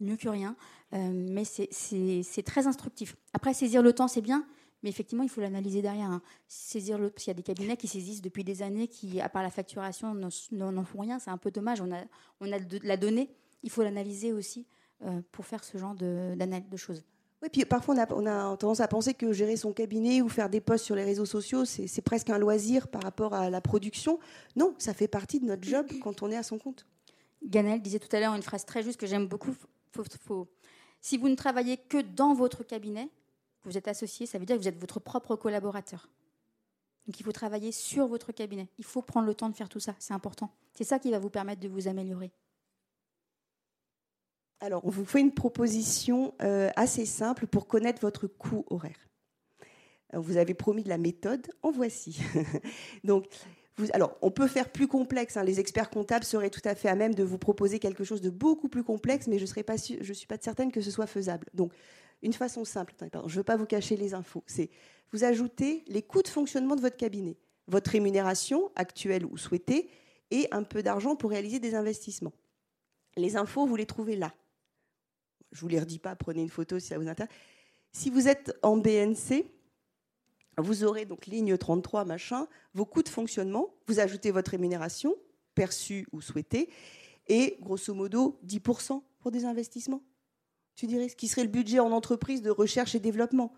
mieux 0.00 0.16
que 0.16 0.28
rien. 0.28 0.56
Euh, 0.92 1.10
mais 1.12 1.44
c'est 1.44 2.42
très 2.44 2.66
instructif. 2.66 3.16
Après, 3.32 3.54
saisir 3.54 3.82
le 3.82 3.92
temps, 3.92 4.08
c'est 4.08 4.20
bien, 4.20 4.44
mais 4.82 4.90
effectivement, 4.90 5.22
il 5.22 5.28
faut 5.28 5.40
l'analyser 5.40 5.82
derrière. 5.82 6.10
Hein. 6.10 6.22
Saisir 6.48 6.98
le, 6.98 7.12
il 7.16 7.26
y 7.26 7.30
a 7.30 7.34
des 7.34 7.42
cabinets 7.42 7.76
qui 7.76 7.88
saisissent 7.88 8.22
depuis 8.22 8.44
des 8.44 8.62
années, 8.62 8.88
qui, 8.88 9.20
à 9.20 9.28
part 9.28 9.42
la 9.42 9.50
facturation, 9.50 10.14
n'en 10.14 10.84
font 10.84 11.00
rien. 11.00 11.18
C'est 11.18 11.30
un 11.30 11.38
peu 11.38 11.50
dommage. 11.50 11.80
On 11.80 11.92
a, 11.92 12.02
on 12.40 12.50
a 12.52 12.58
de 12.58 12.80
la 12.82 12.96
donnée. 12.96 13.30
Il 13.62 13.70
faut 13.70 13.82
l'analyser 13.82 14.32
aussi 14.32 14.66
euh, 15.02 15.20
pour 15.32 15.46
faire 15.46 15.64
ce 15.64 15.76
genre 15.78 15.94
de, 15.94 16.34
de 16.34 16.76
choses. 16.76 17.04
Oui, 17.42 17.48
puis 17.50 17.64
parfois 17.64 17.94
on 17.94 17.98
a, 17.98 18.12
on 18.12 18.26
a, 18.26 18.56
tendance 18.58 18.80
à 18.80 18.88
penser 18.88 19.14
que 19.14 19.32
gérer 19.32 19.56
son 19.56 19.72
cabinet 19.72 20.20
ou 20.20 20.28
faire 20.28 20.50
des 20.50 20.60
posts 20.60 20.84
sur 20.84 20.94
les 20.94 21.04
réseaux 21.04 21.24
sociaux, 21.24 21.64
c'est 21.64 22.02
presque 22.02 22.28
un 22.28 22.36
loisir 22.36 22.88
par 22.88 23.02
rapport 23.02 23.32
à 23.32 23.48
la 23.48 23.62
production. 23.62 24.18
Non, 24.56 24.74
ça 24.76 24.92
fait 24.92 25.08
partie 25.08 25.40
de 25.40 25.46
notre 25.46 25.66
job 25.66 25.86
quand 26.02 26.22
on 26.22 26.30
est 26.30 26.36
à 26.36 26.42
son 26.42 26.58
compte. 26.58 26.86
Ganel 27.42 27.80
disait 27.80 27.98
tout 27.98 28.14
à 28.14 28.20
l'heure 28.20 28.34
une 28.34 28.42
phrase 28.42 28.66
très 28.66 28.82
juste 28.82 29.00
que 29.00 29.06
j'aime 29.06 29.26
beaucoup 29.26 29.54
si 31.00 31.16
vous 31.16 31.28
ne 31.28 31.34
travaillez 31.34 31.76
que 31.76 32.00
dans 32.00 32.34
votre 32.34 32.62
cabinet, 32.62 33.08
vous 33.64 33.76
êtes 33.76 33.88
associé, 33.88 34.26
ça 34.26 34.38
veut 34.38 34.46
dire 34.46 34.56
que 34.56 34.62
vous 34.62 34.68
êtes 34.68 34.78
votre 34.78 35.00
propre 35.00 35.36
collaborateur. 35.36 36.08
Donc 37.06 37.18
il 37.18 37.22
faut 37.22 37.32
travailler 37.32 37.72
sur 37.72 38.06
votre 38.06 38.32
cabinet. 38.32 38.68
Il 38.78 38.84
faut 38.84 39.02
prendre 39.02 39.26
le 39.26 39.34
temps 39.34 39.48
de 39.48 39.56
faire 39.56 39.68
tout 39.68 39.80
ça, 39.80 39.94
c'est 39.98 40.14
important. 40.14 40.50
C'est 40.74 40.84
ça 40.84 40.98
qui 40.98 41.10
va 41.10 41.18
vous 41.18 41.30
permettre 41.30 41.60
de 41.60 41.68
vous 41.68 41.88
améliorer. 41.88 42.30
Alors, 44.62 44.84
on 44.84 44.90
vous 44.90 45.06
fait 45.06 45.20
une 45.20 45.32
proposition 45.32 46.34
euh, 46.42 46.68
assez 46.76 47.06
simple 47.06 47.46
pour 47.46 47.66
connaître 47.66 48.00
votre 48.02 48.26
coût 48.26 48.64
horaire. 48.68 49.08
Vous 50.12 50.36
avez 50.36 50.54
promis 50.54 50.82
de 50.82 50.88
la 50.88 50.98
méthode, 50.98 51.50
en 51.62 51.70
voici. 51.70 52.20
Donc, 53.04 53.26
alors, 53.92 54.18
on 54.20 54.30
peut 54.30 54.48
faire 54.48 54.70
plus 54.70 54.86
complexe. 54.86 55.36
Hein. 55.36 55.44
Les 55.44 55.60
experts 55.60 55.88
comptables 55.88 56.24
seraient 56.24 56.50
tout 56.50 56.60
à 56.64 56.74
fait 56.74 56.88
à 56.88 56.94
même 56.94 57.14
de 57.14 57.22
vous 57.22 57.38
proposer 57.38 57.78
quelque 57.78 58.04
chose 58.04 58.20
de 58.20 58.28
beaucoup 58.28 58.68
plus 58.68 58.84
complexe, 58.84 59.28
mais 59.28 59.38
je 59.38 59.44
ne 59.44 60.14
suis 60.14 60.26
pas 60.26 60.36
certaine 60.40 60.72
que 60.72 60.82
ce 60.82 60.90
soit 60.90 61.06
faisable. 61.06 61.46
Donc, 61.54 61.72
une 62.22 62.32
façon 62.32 62.64
simple, 62.64 62.94
je 63.00 63.18
ne 63.18 63.28
veux 63.28 63.42
pas 63.42 63.56
vous 63.56 63.66
cacher 63.66 63.96
les 63.96 64.14
infos, 64.14 64.44
c'est 64.46 64.70
vous 65.12 65.24
ajoutez 65.24 65.84
les 65.88 66.02
coûts 66.02 66.22
de 66.22 66.28
fonctionnement 66.28 66.76
de 66.76 66.80
votre 66.80 66.96
cabinet, 66.96 67.36
votre 67.66 67.90
rémunération 67.90 68.70
actuelle 68.76 69.24
ou 69.26 69.36
souhaitée, 69.36 69.90
et 70.30 70.46
un 70.52 70.62
peu 70.62 70.82
d'argent 70.82 71.16
pour 71.16 71.30
réaliser 71.30 71.58
des 71.58 71.74
investissements. 71.74 72.32
Les 73.16 73.36
infos, 73.36 73.66
vous 73.66 73.76
les 73.76 73.86
trouvez 73.86 74.16
là. 74.16 74.32
Je 75.52 75.58
ne 75.58 75.60
vous 75.62 75.68
les 75.68 75.80
redis 75.80 75.98
pas, 75.98 76.14
prenez 76.14 76.42
une 76.42 76.48
photo 76.48 76.78
si 76.78 76.86
ça 76.86 76.98
vous 76.98 77.08
intéresse. 77.08 77.32
Si 77.92 78.08
vous 78.10 78.28
êtes 78.28 78.56
en 78.62 78.76
BNC, 78.76 79.44
vous 80.58 80.84
aurez 80.84 81.06
donc 81.06 81.26
ligne 81.26 81.56
33, 81.56 82.04
machin, 82.04 82.46
vos 82.74 82.84
coûts 82.84 83.02
de 83.02 83.08
fonctionnement, 83.08 83.74
vous 83.88 83.98
ajoutez 83.98 84.30
votre 84.30 84.52
rémunération, 84.52 85.16
perçue 85.54 86.06
ou 86.12 86.20
souhaitée, 86.20 86.70
et 87.26 87.56
grosso 87.60 87.92
modo 87.94 88.38
10% 88.46 89.02
pour 89.18 89.30
des 89.32 89.44
investissements. 89.44 90.02
Tu 90.80 90.86
dirais 90.86 91.10
ce 91.10 91.14
qui 91.14 91.28
serait 91.28 91.42
le 91.42 91.50
budget 91.50 91.78
en 91.78 91.92
entreprise 91.92 92.40
de 92.40 92.48
recherche 92.48 92.94
et 92.94 93.00
développement? 93.00 93.52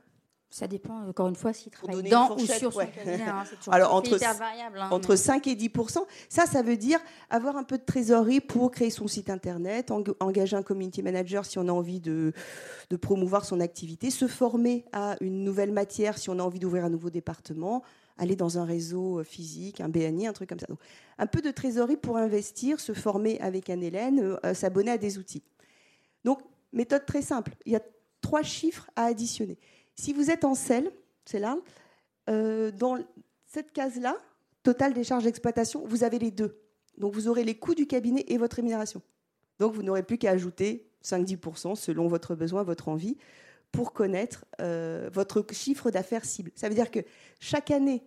Ça 0.51 0.67
dépend, 0.67 1.07
encore 1.07 1.29
une 1.29 1.37
fois, 1.37 1.53
s'il 1.53 1.71
travaille 1.71 2.03
dans 2.11 2.35
ou 2.35 2.41
sur 2.41 2.73
son 2.73 2.81
cabinet. 2.81 3.23
Hein, 3.23 3.45
Alors, 3.71 3.95
entre, 3.95 4.17
variable, 4.17 4.81
hein, 4.81 4.89
entre 4.91 5.15
5 5.15 5.47
et 5.47 5.55
10% 5.55 6.05
ça, 6.29 6.47
ça 6.47 6.63
veut 6.63 6.77
dire 6.77 6.99
avoir 7.31 7.57
un 7.57 7.63
peu 7.63 7.79
de 7.79 7.85
trésorerie 7.85 8.41
pour 8.41 8.73
créer 8.73 8.91
son 8.91 9.07
site 9.07 9.31
Internet, 9.31 9.93
engager 10.19 10.57
un 10.57 10.65
community 10.65 11.01
manager 11.01 11.45
si 11.45 11.61
on 11.61 11.69
a 11.69 11.73
envie 11.73 12.01
de, 12.01 12.33
de 12.91 12.97
promouvoir 12.97 13.45
son 13.45 13.61
activité, 13.61 14.11
se 14.11 14.27
former 14.27 14.85
à 14.93 15.15
une 15.21 15.45
nouvelle 15.45 15.71
matière 15.71 16.19
si 16.19 16.29
on 16.29 16.41
a 16.41 16.43
envie 16.43 16.59
d'ouvrir 16.59 16.85
un 16.85 16.91
nouveau 16.91 17.11
département, 17.11 17.85
aller 18.19 18.35
dans 18.35 18.59
un 18.59 18.65
réseau 18.65 19.21
euh, 19.21 19.23
physique, 19.23 19.81
un 19.81 19.89
BNI, 19.89 20.27
un 20.27 20.33
truc 20.33 20.49
comme 20.49 20.59
ça. 20.59 20.67
Donc, 20.67 20.81
un 21.19 21.29
peu 21.29 21.41
de 21.41 21.53
trésorerie 21.53 21.97
pour 21.97 22.17
investir, 22.17 22.81
se 22.81 22.95
former 22.95 23.41
avec 23.41 23.71
Anne-Hélène, 23.71 24.39
euh, 24.45 24.55
s'abonner 24.55 24.91
à 24.91 24.99
des 24.99 25.19
outils. 25.19 25.45
Donc, 26.25 26.41
méthode 26.73 27.07
très 27.07 27.23
simple. 27.23 27.55
Il 27.67 27.73
y 27.73 27.77
a 27.77 27.83
trois 28.21 28.43
chiffres 28.43 28.91
à 28.97 29.05
additionner. 29.05 29.59
Si 29.95 30.13
vous 30.13 30.31
êtes 30.31 30.45
en 30.45 30.55
selle, 30.55 30.91
c'est 31.25 31.39
là, 31.39 31.57
euh, 32.31 32.71
dans 32.71 32.99
cette 33.47 33.73
case-là, 33.73 34.17
total 34.63 34.95
des 34.95 35.05
charges 35.05 35.25
d'exploitation, 35.25 35.83
vous 35.87 36.05
avez 36.05 36.19
les 36.19 36.31
deux. 36.31 36.59
Donc 36.99 37.15
vous 37.15 37.29
aurez 37.29 37.45
les 37.45 37.57
coûts 37.57 37.75
du 37.75 37.87
cabinet 37.87 38.25
et 38.29 38.39
votre 38.39 38.57
rémunération. 38.57 39.03
Donc 39.59 39.75
vous 39.75 39.83
n'aurez 39.83 40.03
plus 40.03 40.19
qu'à 40.19 40.31
ajouter 40.31 40.89
5-10% 41.05 41.75
selon 41.75 42.09
votre 42.09 42.35
besoin, 42.35 42.63
votre 42.63 42.89
envie, 42.89 43.17
pour 43.71 43.93
connaître 43.93 44.45
euh, 44.61 45.11
votre 45.13 45.45
chiffre 45.53 45.91
d'affaires 45.91 46.25
cible. 46.25 46.53
Ça 46.55 46.69
veut 46.69 46.75
dire 46.75 46.91
que 46.91 47.01
chaque 47.41 47.71
année, 47.71 48.03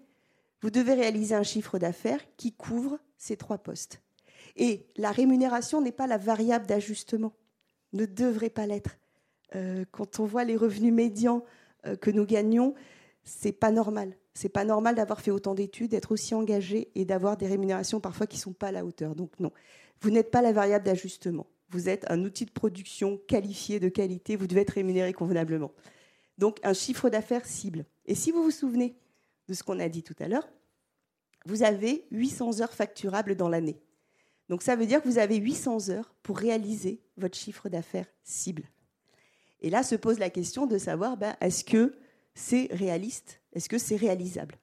vous 0.61 0.69
devez 0.69 0.93
réaliser 0.93 1.35
un 1.35 1.43
chiffre 1.43 1.77
d'affaires 1.79 2.21
qui 2.37 2.53
couvre 2.53 2.99
ces 3.17 3.35
trois 3.35 3.57
postes. 3.57 4.01
Et 4.55 4.87
la 4.95 5.11
rémunération 5.11 5.81
n'est 5.81 5.91
pas 5.91 6.07
la 6.07 6.17
variable 6.17 6.65
d'ajustement, 6.65 7.33
ne 7.95 8.05
devrait 8.05 8.49
pas 8.49 8.67
l'être. 8.67 8.97
Euh, 9.55 9.85
quand 9.91 10.19
on 10.19 10.25
voit 10.25 10.43
les 10.43 10.55
revenus 10.55 10.93
médians 10.93 11.43
euh, 11.85 11.95
que 11.95 12.11
nous 12.11 12.25
gagnons, 12.25 12.73
c'est 13.23 13.51
pas 13.51 13.71
normal. 13.71 14.15
C'est 14.33 14.49
pas 14.49 14.65
normal 14.65 14.95
d'avoir 14.95 15.21
fait 15.21 15.31
autant 15.31 15.55
d'études, 15.55 15.91
d'être 15.91 16.11
aussi 16.11 16.35
engagé 16.35 16.89
et 16.95 17.05
d'avoir 17.05 17.37
des 17.37 17.47
rémunérations 17.47 17.99
parfois 17.99 18.27
qui 18.27 18.37
sont 18.37 18.53
pas 18.53 18.67
à 18.67 18.71
la 18.71 18.85
hauteur. 18.85 19.15
Donc 19.15 19.39
non, 19.39 19.51
vous 20.01 20.09
n'êtes 20.09 20.29
pas 20.29 20.41
la 20.41 20.51
variable 20.51 20.85
d'ajustement. 20.85 21.47
vous 21.69 21.89
êtes 21.89 22.09
un 22.11 22.23
outil 22.23 22.45
de 22.45 22.51
production 22.51 23.19
qualifié, 23.27 23.79
de 23.79 23.89
qualité, 23.89 24.35
vous 24.35 24.47
devez 24.47 24.61
être 24.61 24.71
rémunéré 24.71 25.13
convenablement. 25.13 25.71
Donc 26.37 26.59
un 26.63 26.73
chiffre 26.73 27.09
d'affaires 27.09 27.45
cible. 27.45 27.85
Et 28.05 28.15
si 28.15 28.31
vous 28.31 28.43
vous 28.43 28.51
souvenez 28.51 28.95
de 29.47 29.53
ce 29.53 29.63
qu'on 29.63 29.79
a 29.79 29.89
dit 29.89 30.03
tout 30.03 30.15
à 30.19 30.27
l'heure, 30.27 30.47
vous 31.45 31.63
avez 31.63 32.05
800 32.11 32.61
heures 32.61 32.73
facturables 32.73 33.35
dans 33.35 33.49
l'année. 33.49 33.79
Donc 34.49 34.61
ça 34.61 34.75
veut 34.75 34.85
dire 34.85 35.01
que 35.01 35.07
vous 35.07 35.17
avez 35.17 35.37
800 35.37 35.89
heures 35.89 36.13
pour 36.23 36.37
réaliser 36.37 37.01
votre 37.17 37.37
chiffre 37.37 37.69
d'affaires 37.69 38.07
cible. 38.23 38.63
Et 39.61 39.69
là 39.69 39.83
se 39.83 39.95
pose 39.95 40.19
la 40.19 40.29
question 40.29 40.67
de 40.67 40.77
savoir, 40.77 41.17
ben, 41.17 41.35
est-ce 41.41 41.63
que 41.63 41.95
c'est 42.35 42.67
réaliste? 42.71 43.41
Est-ce 43.53 43.69
que 43.69 43.77
c'est 43.77 43.95
réalisable? 43.95 44.55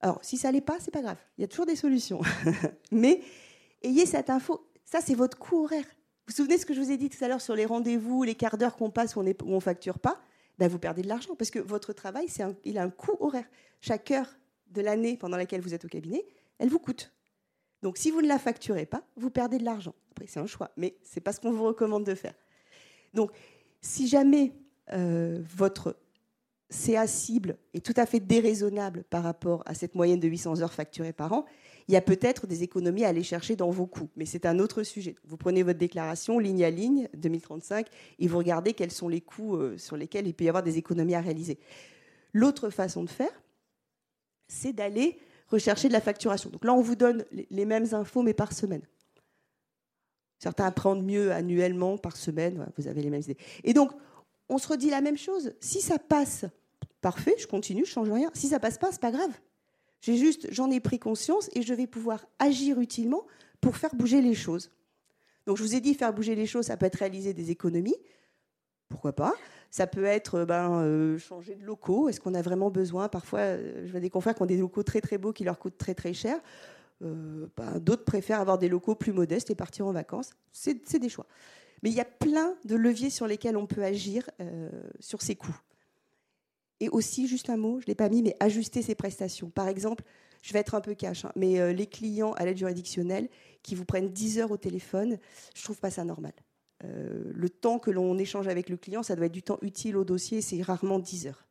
Alors, 0.00 0.18
si 0.22 0.38
ça 0.38 0.50
l'est 0.50 0.62
pas, 0.62 0.78
c'est 0.80 0.90
pas 0.90 1.02
grave. 1.02 1.18
Il 1.36 1.42
y 1.42 1.44
a 1.44 1.48
toujours 1.48 1.66
des 1.66 1.76
solutions. 1.76 2.22
Mais 2.90 3.20
ayez 3.82 4.06
cette 4.06 4.30
info. 4.30 4.66
Ça, 4.84 5.00
c'est 5.00 5.14
votre 5.14 5.38
coût 5.38 5.64
horaire. 5.64 5.84
Vous 5.84 6.32
vous 6.32 6.34
souvenez 6.34 6.58
ce 6.58 6.64
que 6.64 6.74
je 6.74 6.80
vous 6.80 6.90
ai 6.90 6.96
dit 6.96 7.10
tout 7.10 7.22
à 7.22 7.28
l'heure 7.28 7.40
sur 7.40 7.54
les 7.54 7.66
rendez-vous, 7.66 8.22
les 8.22 8.34
quarts 8.34 8.56
d'heure 8.56 8.76
qu'on 8.76 8.90
passe 8.90 9.14
où 9.14 9.20
on 9.20 9.54
ne 9.54 9.60
facture 9.60 9.98
pas? 9.98 10.20
Ben, 10.58 10.68
Vous 10.68 10.78
perdez 10.78 11.02
de 11.02 11.08
l'argent 11.08 11.34
parce 11.36 11.50
que 11.50 11.58
votre 11.58 11.92
travail, 11.92 12.26
il 12.64 12.78
a 12.78 12.82
un 12.82 12.90
coût 12.90 13.16
horaire. 13.20 13.46
Chaque 13.80 14.10
heure 14.10 14.28
de 14.68 14.80
l'année 14.80 15.16
pendant 15.16 15.36
laquelle 15.36 15.60
vous 15.60 15.74
êtes 15.74 15.84
au 15.84 15.88
cabinet, 15.88 16.24
elle 16.58 16.68
vous 16.68 16.78
coûte. 16.78 17.12
Donc 17.82 17.96
si 17.96 18.10
vous 18.10 18.22
ne 18.22 18.28
la 18.28 18.38
facturez 18.38 18.86
pas, 18.86 19.02
vous 19.16 19.30
perdez 19.30 19.58
de 19.58 19.64
l'argent. 19.64 19.94
Après, 20.12 20.26
c'est 20.26 20.40
un 20.40 20.46
choix, 20.46 20.70
mais 20.76 20.96
ce 21.02 21.16
n'est 21.16 21.22
pas 21.22 21.32
ce 21.32 21.40
qu'on 21.40 21.52
vous 21.52 21.64
recommande 21.64 22.04
de 22.04 22.14
faire. 22.14 22.34
Donc 23.14 23.32
si 23.80 24.08
jamais 24.08 24.52
euh, 24.92 25.40
votre 25.56 25.96
CA 26.70 27.06
cible 27.06 27.56
est 27.74 27.84
tout 27.84 27.94
à 27.96 28.06
fait 28.06 28.20
déraisonnable 28.20 29.04
par 29.10 29.24
rapport 29.24 29.62
à 29.66 29.74
cette 29.74 29.94
moyenne 29.94 30.20
de 30.20 30.28
800 30.28 30.60
heures 30.60 30.72
facturées 30.72 31.12
par 31.12 31.32
an, 31.32 31.44
il 31.88 31.94
y 31.94 31.96
a 31.96 32.00
peut-être 32.00 32.46
des 32.46 32.62
économies 32.62 33.04
à 33.04 33.08
aller 33.08 33.24
chercher 33.24 33.56
dans 33.56 33.70
vos 33.70 33.86
coûts. 33.86 34.08
Mais 34.14 34.24
c'est 34.24 34.46
un 34.46 34.60
autre 34.60 34.84
sujet. 34.84 35.16
Vous 35.24 35.36
prenez 35.36 35.64
votre 35.64 35.78
déclaration 35.78 36.38
ligne 36.38 36.62
à 36.62 36.70
ligne 36.70 37.08
2035 37.14 37.88
et 38.20 38.28
vous 38.28 38.38
regardez 38.38 38.74
quels 38.74 38.92
sont 38.92 39.08
les 39.08 39.20
coûts 39.20 39.56
euh, 39.56 39.76
sur 39.76 39.96
lesquels 39.96 40.28
il 40.28 40.34
peut 40.34 40.44
y 40.44 40.48
avoir 40.48 40.62
des 40.62 40.78
économies 40.78 41.16
à 41.16 41.20
réaliser. 41.20 41.58
L'autre 42.32 42.70
façon 42.70 43.02
de 43.02 43.10
faire, 43.10 43.42
c'est 44.46 44.72
d'aller 44.72 45.18
rechercher 45.50 45.88
de 45.88 45.92
la 45.92 46.00
facturation. 46.00 46.50
Donc 46.50 46.64
là, 46.64 46.72
on 46.72 46.80
vous 46.80 46.96
donne 46.96 47.24
les 47.50 47.64
mêmes 47.64 47.86
infos, 47.92 48.22
mais 48.22 48.34
par 48.34 48.52
semaine. 48.52 48.82
Certains 50.38 50.66
apprennent 50.66 51.02
mieux 51.02 51.32
annuellement, 51.32 51.98
par 51.98 52.16
semaine, 52.16 52.66
vous 52.78 52.88
avez 52.88 53.02
les 53.02 53.10
mêmes 53.10 53.20
idées. 53.20 53.36
Et 53.62 53.74
donc, 53.74 53.92
on 54.48 54.58
se 54.58 54.68
redit 54.68 54.88
la 54.88 55.02
même 55.02 55.18
chose. 55.18 55.52
Si 55.60 55.80
ça 55.80 55.98
passe, 55.98 56.46
parfait, 57.02 57.34
je 57.38 57.46
continue, 57.46 57.84
je 57.84 57.90
change 57.90 58.10
rien. 58.10 58.30
Si 58.32 58.48
ça 58.48 58.58
passe 58.58 58.78
pas, 58.78 58.90
c'est 58.90 59.00
pas 59.00 59.12
grave. 59.12 59.32
J'ai 60.00 60.16
juste, 60.16 60.48
j'en 60.50 60.70
ai 60.70 60.80
pris 60.80 60.98
conscience 60.98 61.50
et 61.52 61.60
je 61.60 61.74
vais 61.74 61.86
pouvoir 61.86 62.24
agir 62.38 62.80
utilement 62.80 63.26
pour 63.60 63.76
faire 63.76 63.94
bouger 63.94 64.22
les 64.22 64.34
choses. 64.34 64.70
Donc, 65.46 65.58
je 65.58 65.62
vous 65.62 65.74
ai 65.74 65.80
dit, 65.80 65.94
faire 65.94 66.12
bouger 66.14 66.34
les 66.34 66.46
choses, 66.46 66.66
ça 66.66 66.76
peut 66.76 66.86
être 66.86 66.96
réaliser 66.96 67.34
des 67.34 67.50
économies. 67.50 67.96
Pourquoi 68.88 69.12
pas? 69.12 69.34
Ça 69.70 69.86
peut 69.86 70.04
être 70.04 70.44
ben, 70.44 70.82
euh, 70.82 71.18
changer 71.18 71.54
de 71.54 71.64
locaux. 71.64 72.08
Est-ce 72.08 72.20
qu'on 72.20 72.34
a 72.34 72.42
vraiment 72.42 72.70
besoin 72.70 73.08
Parfois, 73.08 73.40
euh, 73.40 73.86
je 73.86 73.90
vois 73.90 74.00
des 74.00 74.10
confrères 74.10 74.34
qui 74.34 74.42
ont 74.42 74.46
des 74.46 74.56
locaux 74.56 74.82
très 74.82 75.00
très 75.00 75.16
beaux 75.16 75.32
qui 75.32 75.44
leur 75.44 75.58
coûtent 75.60 75.78
très 75.78 75.94
très 75.94 76.12
cher. 76.12 76.38
Euh, 77.02 77.46
ben, 77.56 77.78
d'autres 77.78 78.04
préfèrent 78.04 78.40
avoir 78.40 78.58
des 78.58 78.68
locaux 78.68 78.96
plus 78.96 79.12
modestes 79.12 79.48
et 79.50 79.54
partir 79.54 79.86
en 79.86 79.92
vacances. 79.92 80.30
C'est 80.52 80.98
des 80.98 81.08
choix. 81.08 81.26
Mais 81.82 81.90
il 81.90 81.96
y 81.96 82.00
a 82.00 82.04
plein 82.04 82.56
de 82.64 82.74
leviers 82.74 83.10
sur 83.10 83.28
lesquels 83.28 83.56
on 83.56 83.66
peut 83.66 83.82
agir 83.82 84.28
sur 84.98 85.22
ces 85.22 85.34
coûts. 85.34 85.58
Et 86.80 86.90
aussi, 86.90 87.26
juste 87.26 87.48
un 87.48 87.56
mot, 87.56 87.78
je 87.80 87.84
ne 87.84 87.86
l'ai 87.86 87.94
pas 87.94 88.10
mis, 88.10 88.22
mais 88.22 88.36
ajuster 88.38 88.82
ses 88.82 88.94
prestations. 88.94 89.48
Par 89.48 89.66
exemple, 89.68 90.04
je 90.42 90.52
vais 90.52 90.58
être 90.58 90.74
un 90.74 90.82
peu 90.82 90.94
cash, 90.94 91.24
hein, 91.24 91.32
mais 91.36 91.72
les 91.72 91.86
clients 91.86 92.32
à 92.32 92.44
l'aide 92.44 92.58
juridictionnelle 92.58 93.30
qui 93.62 93.74
vous 93.74 93.86
prennent 93.86 94.10
10 94.10 94.40
heures 94.40 94.50
au 94.50 94.58
téléphone, 94.58 95.16
je 95.54 95.60
ne 95.60 95.64
trouve 95.64 95.78
pas 95.78 95.90
ça 95.90 96.04
normal. 96.04 96.32
Euh, 96.84 97.30
le 97.34 97.50
temps 97.50 97.78
que 97.78 97.90
l'on 97.90 98.18
échange 98.18 98.48
avec 98.48 98.68
le 98.68 98.76
client, 98.76 99.02
ça 99.02 99.16
doit 99.16 99.26
être 99.26 99.32
du 99.32 99.42
temps 99.42 99.58
utile 99.62 99.96
au 99.96 100.04
dossier, 100.04 100.40
c'est 100.40 100.62
rarement 100.62 100.98
10 100.98 101.26
heures. 101.26 101.46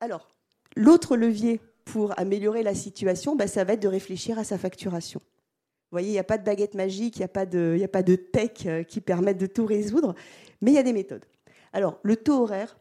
Alors, 0.00 0.28
l'autre 0.76 1.16
levier 1.16 1.60
pour 1.84 2.18
améliorer 2.18 2.62
la 2.62 2.74
situation, 2.74 3.36
bah, 3.36 3.46
ça 3.46 3.64
va 3.64 3.74
être 3.74 3.82
de 3.82 3.88
réfléchir 3.88 4.38
à 4.38 4.44
sa 4.44 4.58
facturation. 4.58 5.20
Vous 5.20 5.96
voyez, 5.96 6.08
il 6.08 6.12
n'y 6.12 6.18
a 6.18 6.24
pas 6.24 6.38
de 6.38 6.44
baguette 6.44 6.74
magique, 6.74 7.16
il 7.16 7.20
n'y 7.20 7.24
a, 7.24 7.28
pas 7.28 7.46
de, 7.46 7.78
a 7.82 7.88
pas 7.88 8.02
de 8.02 8.14
tech 8.14 8.66
euh, 8.66 8.82
qui 8.82 9.00
permettent 9.00 9.38
de 9.38 9.46
tout 9.46 9.66
résoudre, 9.66 10.14
mais 10.60 10.70
il 10.70 10.74
y 10.74 10.78
a 10.78 10.82
des 10.82 10.92
méthodes. 10.92 11.24
Alors, 11.72 11.98
le 12.02 12.16
taux 12.16 12.42
horaire, 12.42 12.78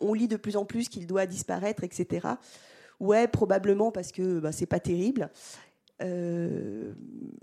on 0.00 0.14
lit 0.14 0.28
de 0.28 0.36
plus 0.36 0.56
en 0.56 0.64
plus 0.64 0.88
qu'il 0.88 1.06
doit 1.06 1.26
disparaître, 1.26 1.84
etc. 1.84 2.28
Ouais, 3.00 3.28
probablement 3.28 3.90
parce 3.90 4.12
que 4.12 4.38
bah, 4.38 4.52
c'est 4.52 4.66
pas 4.66 4.80
terrible. 4.80 5.30
Euh, 6.02 6.92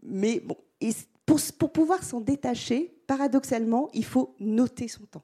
mais 0.04 0.40
bon, 0.40 0.58
pour, 1.26 1.72
pouvoir 1.72 2.04
s'en 2.04 2.22
détacher, 2.22 2.94
paradoxalement, 3.08 3.90
il 3.94 4.06
faut 4.06 4.36
noter 4.40 4.88
son 4.88 5.06
temps. 5.06 5.24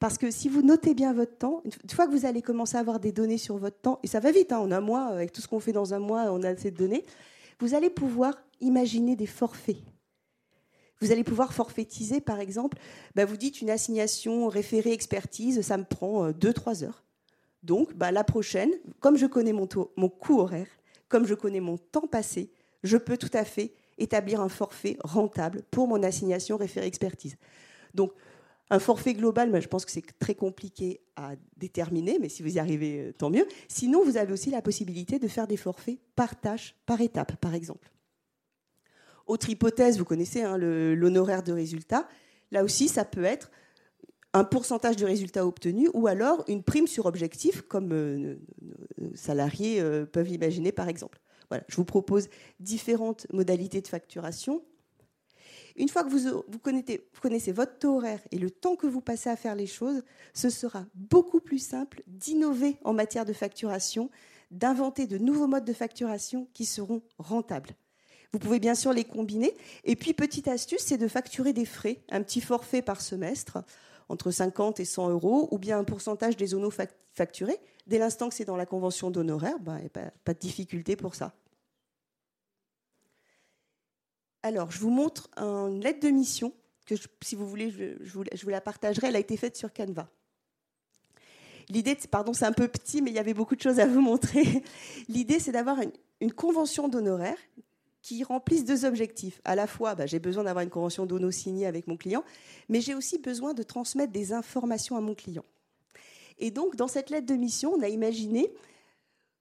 Parce 0.00 0.18
que 0.18 0.30
si 0.30 0.48
vous 0.48 0.62
notez 0.62 0.94
bien 0.94 1.12
votre 1.12 1.36
temps, 1.36 1.62
une 1.64 1.90
fois 1.90 2.06
que 2.06 2.12
vous 2.12 2.26
allez 2.26 2.42
commencer 2.42 2.76
à 2.76 2.80
avoir 2.80 2.98
des 3.00 3.12
données 3.12 3.38
sur 3.38 3.56
votre 3.58 3.80
temps, 3.80 4.00
et 4.02 4.06
ça 4.06 4.20
va 4.20 4.32
vite, 4.32 4.52
hein, 4.52 4.58
en 4.58 4.72
un 4.72 4.80
mois, 4.80 5.04
avec 5.06 5.32
tout 5.32 5.40
ce 5.40 5.48
qu'on 5.48 5.60
fait 5.60 5.72
dans 5.72 5.94
un 5.94 5.98
mois, 5.98 6.24
on 6.32 6.42
a 6.42 6.50
assez 6.50 6.70
de 6.70 6.76
données, 6.76 7.04
vous 7.60 7.74
allez 7.74 7.90
pouvoir 7.90 8.36
imaginer 8.60 9.16
des 9.16 9.26
forfaits. 9.26 9.76
Vous 11.00 11.12
allez 11.12 11.22
pouvoir 11.22 11.52
forfaitiser, 11.52 12.20
par 12.20 12.40
exemple, 12.40 12.76
bah, 13.14 13.24
vous 13.24 13.36
dites 13.36 13.60
une 13.60 13.70
assignation 13.70 14.48
référée 14.48 14.92
expertise, 14.92 15.60
ça 15.60 15.76
me 15.76 15.84
prend 15.84 16.30
2-3 16.30 16.82
euh, 16.82 16.86
heures. 16.86 17.04
Donc, 17.62 17.94
bah, 17.94 18.10
la 18.10 18.24
prochaine, 18.24 18.72
comme 18.98 19.16
je 19.16 19.26
connais 19.26 19.52
mon, 19.52 19.68
mon 19.96 20.08
coût 20.08 20.40
horaire, 20.40 20.68
comme 21.08 21.26
je 21.26 21.34
connais 21.34 21.60
mon 21.60 21.78
temps 21.78 22.06
passé, 22.08 22.50
je 22.82 22.96
peux 22.96 23.16
tout 23.16 23.30
à 23.32 23.44
fait 23.44 23.72
établir 23.98 24.40
un 24.40 24.48
forfait 24.48 24.96
rentable 25.02 25.62
pour 25.70 25.88
mon 25.88 26.02
assignation 26.02 26.56
référée 26.56 26.86
expertise. 26.86 27.36
Donc, 27.94 28.12
un 28.70 28.78
forfait 28.78 29.14
global, 29.14 29.60
je 29.60 29.68
pense 29.68 29.84
que 29.84 29.90
c'est 29.90 30.04
très 30.18 30.34
compliqué 30.34 31.00
à 31.16 31.32
déterminer, 31.56 32.18
mais 32.20 32.28
si 32.28 32.42
vous 32.42 32.56
y 32.56 32.58
arrivez, 32.58 33.00
euh, 33.00 33.12
tant 33.12 33.30
mieux. 33.30 33.46
Sinon, 33.66 34.04
vous 34.04 34.16
avez 34.16 34.32
aussi 34.32 34.50
la 34.50 34.60
possibilité 34.60 35.18
de 35.18 35.26
faire 35.26 35.46
des 35.46 35.56
forfaits 35.56 35.98
par 36.14 36.38
tâche, 36.38 36.74
par 36.84 37.00
étape, 37.00 37.36
par 37.36 37.54
exemple. 37.54 37.90
Autre 39.26 39.48
hypothèse, 39.48 39.98
vous 39.98 40.04
connaissez 40.04 40.42
hein, 40.42 40.56
l'honoraire 40.58 41.42
de 41.42 41.52
résultat. 41.52 42.08
Là 42.50 42.64
aussi, 42.64 42.88
ça 42.88 43.04
peut 43.04 43.24
être 43.24 43.50
un 44.34 44.44
pourcentage 44.44 44.96
du 44.96 45.04
résultat 45.04 45.46
obtenu 45.46 45.88
ou 45.94 46.06
alors 46.06 46.44
une 46.48 46.62
prime 46.62 46.86
sur 46.86 47.06
objectif, 47.06 47.62
comme 47.62 47.92
euh, 47.92 48.36
nos 48.98 49.14
salariés 49.14 49.80
euh, 49.80 50.04
peuvent 50.04 50.28
l'imaginer, 50.28 50.72
par 50.72 50.88
exemple 50.88 51.18
je 51.68 51.76
vous 51.76 51.84
propose 51.84 52.28
différentes 52.60 53.26
modalités 53.32 53.80
de 53.80 53.88
facturation. 53.88 54.62
Une 55.76 55.88
fois 55.88 56.02
que 56.02 56.08
vous, 56.08 56.58
connaissez, 57.20 57.52
votre 57.52 57.78
taux 57.78 57.96
horaire 57.96 58.20
et 58.32 58.38
le 58.38 58.50
temps 58.50 58.74
que 58.74 58.86
vous 58.86 59.00
passez 59.00 59.30
à 59.30 59.36
faire 59.36 59.54
les 59.54 59.66
choses, 59.66 60.02
ce 60.34 60.50
sera 60.50 60.84
beaucoup 60.94 61.40
plus 61.40 61.60
simple 61.60 62.02
d'innover 62.08 62.76
en 62.84 62.92
matière 62.92 63.24
de 63.24 63.32
facturation, 63.32 64.10
d'inventer 64.50 65.06
de 65.06 65.18
nouveaux 65.18 65.46
modes 65.46 65.64
de 65.64 65.72
facturation 65.72 66.48
qui 66.52 66.64
seront 66.64 67.02
rentables. 67.18 67.76
Vous 68.32 68.40
pouvez 68.40 68.58
bien 68.58 68.74
sûr 68.74 68.92
les 68.92 69.04
combiner. 69.04 69.54
Et 69.84 69.96
puis, 69.96 70.12
petite 70.12 70.48
astuce, 70.48 70.82
c'est 70.82 70.98
de 70.98 71.08
facturer 71.08 71.52
des 71.52 71.64
frais, 71.64 72.02
un 72.10 72.22
petit 72.22 72.40
forfait 72.40 72.82
par 72.82 73.00
semestre, 73.00 73.58
entre 74.08 74.30
50 74.30 74.80
et 74.80 74.84
100 74.84 75.10
euros, 75.10 75.48
ou 75.50 75.58
bien 75.58 75.78
un 75.78 75.84
pourcentage 75.84 76.36
des 76.36 76.48
zonos 76.48 76.74
facturés. 77.14 77.58
Dès 77.86 77.98
l'instant 77.98 78.28
que 78.28 78.34
c'est 78.34 78.44
dans 78.44 78.56
la 78.56 78.66
convention 78.66 79.10
d'honoraires, 79.10 79.58
ben, 79.60 79.88
pas, 79.88 80.10
pas 80.24 80.34
de 80.34 80.38
difficulté 80.38 80.96
pour 80.96 81.14
ça. 81.14 81.34
Alors, 84.42 84.70
je 84.70 84.78
vous 84.78 84.90
montre 84.90 85.28
une 85.36 85.82
lettre 85.82 86.00
de 86.00 86.08
mission 86.08 86.52
que, 86.86 86.94
si 87.22 87.34
vous 87.34 87.46
voulez, 87.46 87.70
je, 87.70 88.12
vous, 88.12 88.48
la 88.48 88.60
partagerai. 88.60 89.08
Elle 89.08 89.16
a 89.16 89.20
été 89.20 89.36
faite 89.36 89.56
sur 89.56 89.72
Canva. 89.72 90.08
L'idée, 91.68 91.96
pardon, 92.10 92.32
c'est 92.32 92.46
un 92.46 92.52
peu 92.52 92.66
petit, 92.66 93.02
mais 93.02 93.10
il 93.10 93.14
y 93.14 93.18
avait 93.18 93.34
beaucoup 93.34 93.56
de 93.56 93.60
choses 93.60 93.78
à 93.78 93.86
vous 93.86 94.00
montrer. 94.00 94.62
L'idée, 95.08 95.38
c'est 95.38 95.52
d'avoir 95.52 95.78
une, 96.20 96.32
convention 96.32 96.88
d'honoraires 96.88 97.38
qui 98.02 98.22
remplisse 98.24 98.64
deux 98.64 98.84
objectifs. 98.84 99.40
À 99.44 99.54
la 99.54 99.66
fois, 99.66 99.94
bah, 99.94 100.06
j'ai 100.06 100.18
besoin 100.18 100.44
d'avoir 100.44 100.62
une 100.62 100.70
convention 100.70 101.06
d'hono 101.06 101.30
signée 101.30 101.66
avec 101.66 101.86
mon 101.86 101.96
client, 101.96 102.24
mais 102.68 102.80
j'ai 102.80 102.94
aussi 102.94 103.18
besoin 103.18 103.54
de 103.54 103.62
transmettre 103.62 104.12
des 104.12 104.32
informations 104.32 104.96
à 104.96 105.00
mon 105.00 105.14
client. 105.14 105.44
Et 106.38 106.50
donc, 106.50 106.76
dans 106.76 106.88
cette 106.88 107.10
lettre 107.10 107.26
de 107.26 107.34
mission, 107.34 107.74
on 107.74 107.82
a 107.82 107.88
imaginé 107.88 108.52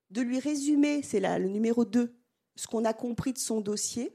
de 0.09 0.21
lui 0.21 0.39
résumer, 0.39 1.01
c'est 1.03 1.19
le 1.19 1.47
numéro 1.47 1.85
2, 1.85 2.13
ce 2.55 2.67
qu'on 2.67 2.85
a 2.85 2.93
compris 2.93 3.33
de 3.33 3.37
son 3.37 3.61
dossier, 3.61 4.11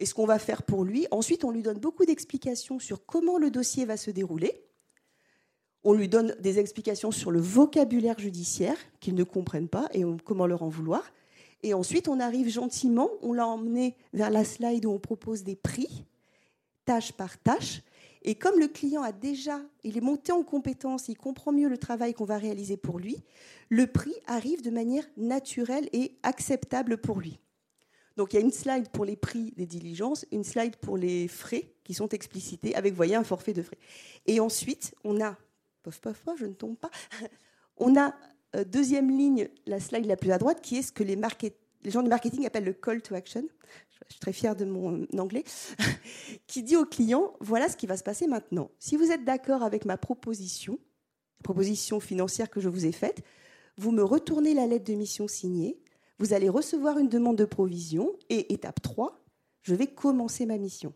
et 0.00 0.06
ce 0.06 0.14
qu'on 0.14 0.26
va 0.26 0.38
faire 0.38 0.62
pour 0.62 0.82
lui. 0.82 1.06
Ensuite, 1.10 1.44
on 1.44 1.50
lui 1.50 1.62
donne 1.62 1.78
beaucoup 1.78 2.06
d'explications 2.06 2.78
sur 2.78 3.04
comment 3.04 3.38
le 3.38 3.50
dossier 3.50 3.84
va 3.84 3.96
se 3.96 4.10
dérouler. 4.10 4.64
On 5.84 5.92
lui 5.92 6.08
donne 6.08 6.34
des 6.40 6.58
explications 6.58 7.10
sur 7.10 7.30
le 7.30 7.40
vocabulaire 7.40 8.18
judiciaire 8.18 8.76
qu'ils 8.98 9.14
ne 9.14 9.24
comprennent 9.24 9.68
pas 9.68 9.88
et 9.92 10.02
comment 10.24 10.46
leur 10.46 10.62
en 10.62 10.68
vouloir. 10.68 11.04
Et 11.62 11.74
ensuite, 11.74 12.08
on 12.08 12.20
arrive 12.20 12.48
gentiment, 12.48 13.10
on 13.22 13.32
l'a 13.32 13.46
emmené 13.46 13.96
vers 14.12 14.30
la 14.30 14.44
slide 14.44 14.86
où 14.86 14.90
on 14.90 14.98
propose 14.98 15.42
des 15.42 15.56
prix, 15.56 16.04
tâche 16.84 17.12
par 17.12 17.38
tâche. 17.38 17.82
Et 18.22 18.34
comme 18.34 18.58
le 18.58 18.68
client 18.68 19.02
a 19.02 19.12
déjà, 19.12 19.60
il 19.82 19.96
est 19.96 20.02
monté 20.02 20.32
en 20.32 20.42
compétence, 20.42 21.08
il 21.08 21.16
comprend 21.16 21.52
mieux 21.52 21.68
le 21.68 21.78
travail 21.78 22.14
qu'on 22.14 22.24
va 22.24 22.38
réaliser 22.38 22.76
pour 22.76 22.98
lui, 22.98 23.22
le 23.68 23.86
prix 23.86 24.14
arrive 24.26 24.62
de 24.62 24.70
manière 24.70 25.04
naturelle 25.16 25.88
et 25.92 26.16
acceptable 26.22 26.98
pour 26.98 27.20
lui. 27.20 27.38
Donc 28.16 28.32
il 28.32 28.36
y 28.36 28.38
a 28.38 28.42
une 28.42 28.52
slide 28.52 28.88
pour 28.90 29.04
les 29.04 29.16
prix 29.16 29.52
des 29.56 29.64
diligences, 29.64 30.26
une 30.32 30.44
slide 30.44 30.76
pour 30.76 30.98
les 30.98 31.28
frais 31.28 31.72
qui 31.84 31.94
sont 31.94 32.08
explicités 32.08 32.74
avec, 32.74 32.92
voyez, 32.92 33.14
un 33.14 33.24
forfait 33.24 33.54
de 33.54 33.62
frais. 33.62 33.78
Et 34.26 34.40
ensuite, 34.40 34.94
on 35.04 35.20
a, 35.22 35.36
pof, 35.82 36.00
pof, 36.00 36.20
pof, 36.20 36.38
je 36.38 36.46
ne 36.46 36.52
tombe 36.52 36.76
pas, 36.76 36.90
on 37.78 37.98
a 37.98 38.14
euh, 38.56 38.64
deuxième 38.64 39.10
ligne, 39.10 39.48
la 39.66 39.80
slide 39.80 40.06
la 40.06 40.16
plus 40.16 40.32
à 40.32 40.38
droite, 40.38 40.60
qui 40.60 40.76
est 40.76 40.82
ce 40.82 40.92
que 40.92 41.04
les, 41.04 41.16
gens 41.84 42.02
du 42.02 42.08
marketing 42.08 42.46
appellent 42.46 42.64
le 42.64 42.72
call 42.72 43.02
to 43.02 43.14
action. 43.14 43.44
Je 44.08 44.14
suis 44.14 44.20
très 44.20 44.32
fière 44.32 44.56
de 44.56 44.64
mon 44.64 45.06
anglais, 45.18 45.44
qui 46.46 46.62
dit 46.62 46.76
au 46.76 46.84
client 46.84 47.34
voilà 47.40 47.68
ce 47.68 47.76
qui 47.76 47.86
va 47.86 47.96
se 47.96 48.02
passer 48.02 48.26
maintenant. 48.26 48.70
Si 48.78 48.96
vous 48.96 49.12
êtes 49.12 49.24
d'accord 49.24 49.62
avec 49.62 49.84
ma 49.84 49.96
proposition, 49.96 50.78
proposition 51.44 52.00
financière 52.00 52.50
que 52.50 52.60
je 52.60 52.68
vous 52.68 52.86
ai 52.86 52.92
faite, 52.92 53.22
vous 53.76 53.92
me 53.92 54.02
retournez 54.02 54.52
la 54.52 54.66
lettre 54.66 54.84
de 54.84 54.94
mission 54.94 55.28
signée, 55.28 55.80
vous 56.18 56.32
allez 56.32 56.48
recevoir 56.48 56.98
une 56.98 57.08
demande 57.08 57.38
de 57.38 57.44
provision 57.44 58.12
et 58.28 58.52
étape 58.52 58.82
3, 58.82 59.22
je 59.62 59.74
vais 59.74 59.86
commencer 59.86 60.44
ma 60.44 60.58
mission. 60.58 60.92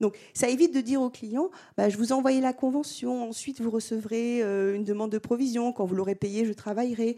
Donc 0.00 0.16
ça 0.34 0.48
évite 0.48 0.74
de 0.74 0.80
dire 0.80 1.00
au 1.00 1.10
client, 1.10 1.50
bah, 1.76 1.88
je 1.88 1.96
vous 1.96 2.08
ai 2.08 2.12
envoyé 2.12 2.40
la 2.40 2.52
convention, 2.52 3.28
ensuite 3.28 3.60
vous 3.60 3.70
recevrez 3.70 4.42
euh, 4.42 4.74
une 4.74 4.84
demande 4.84 5.10
de 5.10 5.18
provision, 5.18 5.72
quand 5.72 5.84
vous 5.86 5.94
l'aurez 5.94 6.14
payé, 6.14 6.44
je 6.44 6.52
travaillerai. 6.52 7.16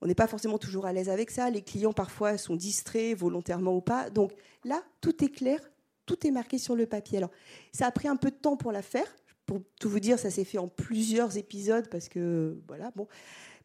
On 0.00 0.06
n'est 0.06 0.14
pas 0.14 0.26
forcément 0.26 0.58
toujours 0.58 0.86
à 0.86 0.92
l'aise 0.92 1.08
avec 1.08 1.30
ça, 1.30 1.50
les 1.50 1.62
clients 1.62 1.92
parfois 1.92 2.38
sont 2.38 2.56
distraits 2.56 3.16
volontairement 3.16 3.76
ou 3.76 3.80
pas. 3.80 4.10
Donc 4.10 4.32
là, 4.64 4.82
tout 5.00 5.22
est 5.24 5.28
clair, 5.28 5.60
tout 6.06 6.26
est 6.26 6.30
marqué 6.30 6.58
sur 6.58 6.74
le 6.74 6.86
papier. 6.86 7.18
Alors 7.18 7.30
ça 7.72 7.86
a 7.86 7.90
pris 7.90 8.08
un 8.08 8.16
peu 8.16 8.30
de 8.30 8.36
temps 8.36 8.56
pour 8.56 8.72
la 8.72 8.82
faire, 8.82 9.06
pour 9.44 9.60
tout 9.78 9.90
vous 9.90 10.00
dire, 10.00 10.18
ça 10.18 10.30
s'est 10.30 10.44
fait 10.44 10.58
en 10.58 10.68
plusieurs 10.68 11.36
épisodes 11.36 11.88
parce 11.88 12.08
que 12.08 12.56
voilà, 12.68 12.90
bon. 12.96 13.06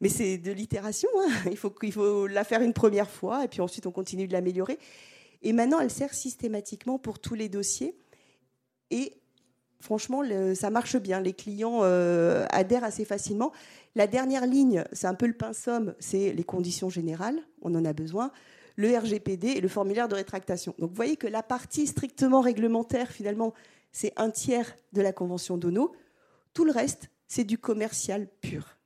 Mais 0.00 0.08
c'est 0.08 0.38
de 0.38 0.52
l'itération. 0.52 1.08
Hein. 1.20 1.30
Il, 1.50 1.56
faut, 1.56 1.74
il 1.82 1.92
faut 1.92 2.26
la 2.26 2.44
faire 2.44 2.62
une 2.62 2.72
première 2.74 3.10
fois 3.10 3.44
et 3.44 3.48
puis 3.48 3.60
ensuite 3.60 3.86
on 3.86 3.90
continue 3.90 4.28
de 4.28 4.32
l'améliorer. 4.32 4.78
Et 5.42 5.52
maintenant, 5.52 5.80
elle 5.80 5.90
sert 5.90 6.14
systématiquement 6.14 6.98
pour 6.98 7.18
tous 7.20 7.34
les 7.34 7.48
dossiers. 7.48 7.96
Et 8.90 9.14
franchement, 9.80 10.22
ça 10.54 10.70
marche 10.70 10.96
bien. 10.96 11.20
Les 11.20 11.32
clients 11.32 11.80
euh, 11.82 12.46
adhèrent 12.50 12.84
assez 12.84 13.04
facilement. 13.04 13.52
La 13.94 14.06
dernière 14.06 14.46
ligne, 14.46 14.84
c'est 14.92 15.06
un 15.06 15.14
peu 15.14 15.26
le 15.26 15.34
somme, 15.52 15.94
c'est 15.98 16.32
les 16.32 16.44
conditions 16.44 16.90
générales. 16.90 17.40
On 17.62 17.74
en 17.74 17.84
a 17.84 17.92
besoin. 17.92 18.30
Le 18.76 18.96
RGPD 18.96 19.48
et 19.48 19.60
le 19.60 19.68
formulaire 19.68 20.08
de 20.08 20.14
rétractation. 20.14 20.74
Donc 20.78 20.90
vous 20.90 20.96
voyez 20.96 21.16
que 21.16 21.26
la 21.26 21.42
partie 21.42 21.86
strictement 21.86 22.40
réglementaire, 22.40 23.10
finalement, 23.10 23.54
c'est 23.90 24.12
un 24.16 24.30
tiers 24.30 24.76
de 24.92 25.02
la 25.02 25.12
convention 25.12 25.56
d'ONO. 25.56 25.92
Tout 26.54 26.64
le 26.64 26.70
reste, 26.70 27.10
c'est 27.26 27.44
du 27.44 27.58
commercial 27.58 28.28
pur. 28.40 28.76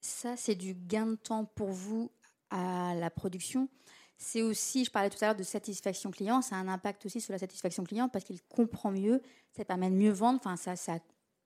Ça, 0.00 0.36
c'est 0.36 0.54
du 0.54 0.74
gain 0.74 1.06
de 1.06 1.14
temps 1.14 1.44
pour 1.44 1.68
vous 1.68 2.10
à 2.50 2.94
la 2.94 3.10
production. 3.10 3.68
C'est 4.16 4.42
aussi, 4.42 4.84
je 4.84 4.90
parlais 4.90 5.10
tout 5.10 5.18
à 5.22 5.26
l'heure 5.26 5.36
de 5.36 5.42
satisfaction 5.42 6.10
client, 6.10 6.40
ça 6.40 6.56
a 6.56 6.58
un 6.58 6.68
impact 6.68 7.04
aussi 7.06 7.20
sur 7.20 7.32
la 7.32 7.38
satisfaction 7.38 7.84
client 7.84 8.08
parce 8.08 8.24
qu'il 8.24 8.40
comprend 8.42 8.90
mieux, 8.90 9.20
ça 9.56 9.64
permet 9.64 9.90
de 9.90 9.96
mieux 9.96 10.12
vendre. 10.12 10.38
Enfin, 10.38 10.56
ça, 10.56 10.76
ça, 10.76 10.98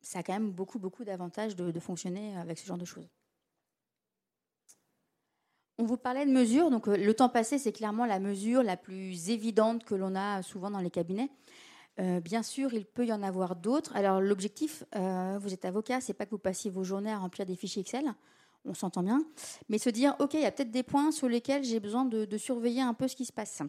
ça 0.02 0.20
a 0.20 0.22
quand 0.22 0.32
même 0.32 0.50
beaucoup, 0.50 0.78
beaucoup 0.78 1.04
d'avantages 1.04 1.56
de, 1.56 1.80
fonctionner 1.80 2.36
avec 2.36 2.58
ce 2.58 2.66
genre 2.66 2.78
de 2.78 2.84
choses. 2.84 3.08
On 5.78 5.84
vous 5.84 5.96
parlait 5.96 6.26
de 6.26 6.32
mesures, 6.32 6.70
donc 6.70 6.88
euh, 6.88 6.96
le 6.96 7.14
temps 7.14 7.28
passé, 7.28 7.56
c'est 7.58 7.72
clairement 7.72 8.04
la 8.04 8.18
mesure 8.18 8.64
la 8.64 8.76
plus 8.76 9.30
évidente 9.30 9.84
que 9.84 9.94
l'on 9.94 10.16
a 10.16 10.42
souvent 10.42 10.70
dans 10.70 10.80
les 10.80 10.90
cabinets. 10.90 11.30
Euh, 12.00 12.20
bien 12.20 12.42
sûr, 12.42 12.74
il 12.74 12.84
peut 12.84 13.06
y 13.06 13.12
en 13.12 13.22
avoir 13.22 13.54
d'autres. 13.54 13.94
Alors 13.94 14.20
l'objectif, 14.20 14.84
euh, 14.96 15.38
vous 15.40 15.54
êtes 15.54 15.64
avocat, 15.64 16.00
c'est 16.00 16.14
pas 16.14 16.26
que 16.26 16.30
vous 16.30 16.38
passiez 16.38 16.70
vos 16.70 16.82
journées 16.82 17.12
à 17.12 17.18
remplir 17.18 17.46
des 17.46 17.56
fichiers 17.56 17.82
Excel 17.82 18.12
on 18.64 18.74
s'entend 18.74 19.02
bien, 19.02 19.22
mais 19.68 19.78
se 19.78 19.90
dire, 19.90 20.14
OK, 20.18 20.34
il 20.34 20.40
y 20.40 20.44
a 20.44 20.50
peut-être 20.50 20.70
des 20.70 20.82
points 20.82 21.10
sur 21.10 21.28
lesquels 21.28 21.64
j'ai 21.64 21.80
besoin 21.80 22.04
de, 22.04 22.36
surveiller 22.36 22.82
un 22.82 22.94
peu 22.94 23.08
ce 23.08 23.16
qui 23.16 23.24
se 23.24 23.32
passe. 23.32 23.62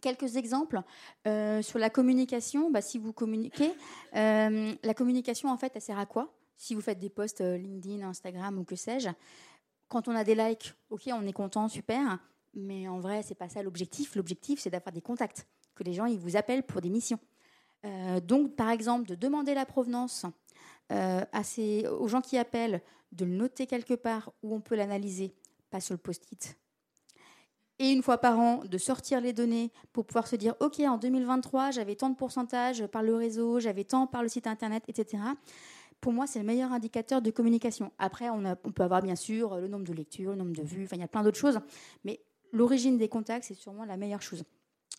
Quelques 0.00 0.36
exemples 0.36 0.82
euh, 1.26 1.60
sur 1.62 1.78
la 1.78 1.90
communication. 1.90 2.70
Bah, 2.70 2.80
si 2.80 2.98
vous 2.98 3.12
communiquez, 3.12 3.72
euh, 4.14 4.72
la 4.82 4.94
communication, 4.94 5.48
en 5.48 5.56
fait, 5.56 5.72
elle 5.74 5.82
sert 5.82 5.98
à 5.98 6.06
quoi? 6.06 6.32
Si 6.56 6.74
vous 6.74 6.80
faites 6.80 6.98
des 6.98 7.10
posts 7.10 7.40
euh, 7.40 7.56
LinkedIn, 7.56 8.06
Instagram 8.06 8.58
ou 8.58 8.64
que 8.64 8.76
sais-je, 8.76 9.08
quand 9.88 10.06
on 10.06 10.14
a 10.14 10.22
des 10.22 10.34
likes, 10.34 10.74
OK, 10.90 11.08
on 11.12 11.26
est 11.26 11.32
content, 11.32 11.68
super, 11.68 12.18
mais 12.54 12.86
en 12.86 13.00
vrai, 13.00 13.22
c'est 13.22 13.34
pas 13.34 13.48
ça 13.48 13.62
l'objectif. 13.62 14.14
L'objectif, 14.14 14.60
c'est 14.60 14.70
d'avoir 14.70 14.92
des 14.92 15.00
contacts, 15.00 15.46
que 15.74 15.82
les 15.82 15.94
gens 15.94 16.06
ils 16.06 16.18
vous 16.18 16.36
appellent 16.36 16.62
pour 16.62 16.80
des 16.80 16.90
missions. 16.90 17.18
donc, 18.22 18.54
par 18.54 18.70
exemple, 18.70 19.08
de 19.08 19.14
demander 19.14 19.54
la 19.54 19.64
provenance 19.64 20.26
aux 20.90 22.08
gens 22.08 22.20
qui 22.20 22.36
appellent 22.36 22.82
de 23.12 23.24
le 23.24 23.32
noter 23.32 23.66
quelque 23.66 23.94
part 23.94 24.32
où 24.42 24.54
on 24.54 24.60
peut 24.60 24.76
l'analyser, 24.76 25.34
pas 25.70 25.80
sur 25.80 25.94
le 25.94 25.98
post-it. 25.98 26.58
Et 27.80 27.90
une 27.92 28.02
fois 28.02 28.18
par 28.18 28.38
an, 28.40 28.62
de 28.64 28.78
sortir 28.78 29.20
les 29.20 29.32
données 29.32 29.70
pour 29.92 30.04
pouvoir 30.04 30.26
se 30.26 30.34
dire, 30.34 30.54
OK, 30.60 30.80
en 30.80 30.98
2023, 30.98 31.70
j'avais 31.70 31.94
tant 31.94 32.10
de 32.10 32.16
pourcentage 32.16 32.86
par 32.88 33.02
le 33.02 33.14
réseau, 33.14 33.60
j'avais 33.60 33.84
tant 33.84 34.08
par 34.08 34.22
le 34.22 34.28
site 34.28 34.48
Internet, 34.48 34.82
etc. 34.88 35.22
Pour 36.00 36.12
moi, 36.12 36.26
c'est 36.26 36.40
le 36.40 36.44
meilleur 36.44 36.72
indicateur 36.72 37.22
de 37.22 37.30
communication. 37.30 37.92
Après, 37.98 38.30
on, 38.30 38.42
peut 38.72 38.82
avoir 38.82 39.02
bien 39.02 39.16
sûr 39.16 39.56
le 39.56 39.68
nombre 39.68 39.84
de 39.84 39.92
lectures, 39.92 40.32
le 40.32 40.38
nombre 40.38 40.52
de 40.52 40.62
vues, 40.62 40.88
il 40.90 40.98
y 40.98 41.02
a 41.02 41.08
plein 41.08 41.22
d'autres 41.22 41.38
choses. 41.38 41.60
Mais 42.04 42.20
l'origine 42.52 42.98
des 42.98 43.08
contacts, 43.08 43.44
c'est 43.44 43.54
sûrement 43.54 43.84
la 43.84 43.96
meilleure 43.96 44.22
chose. 44.22 44.44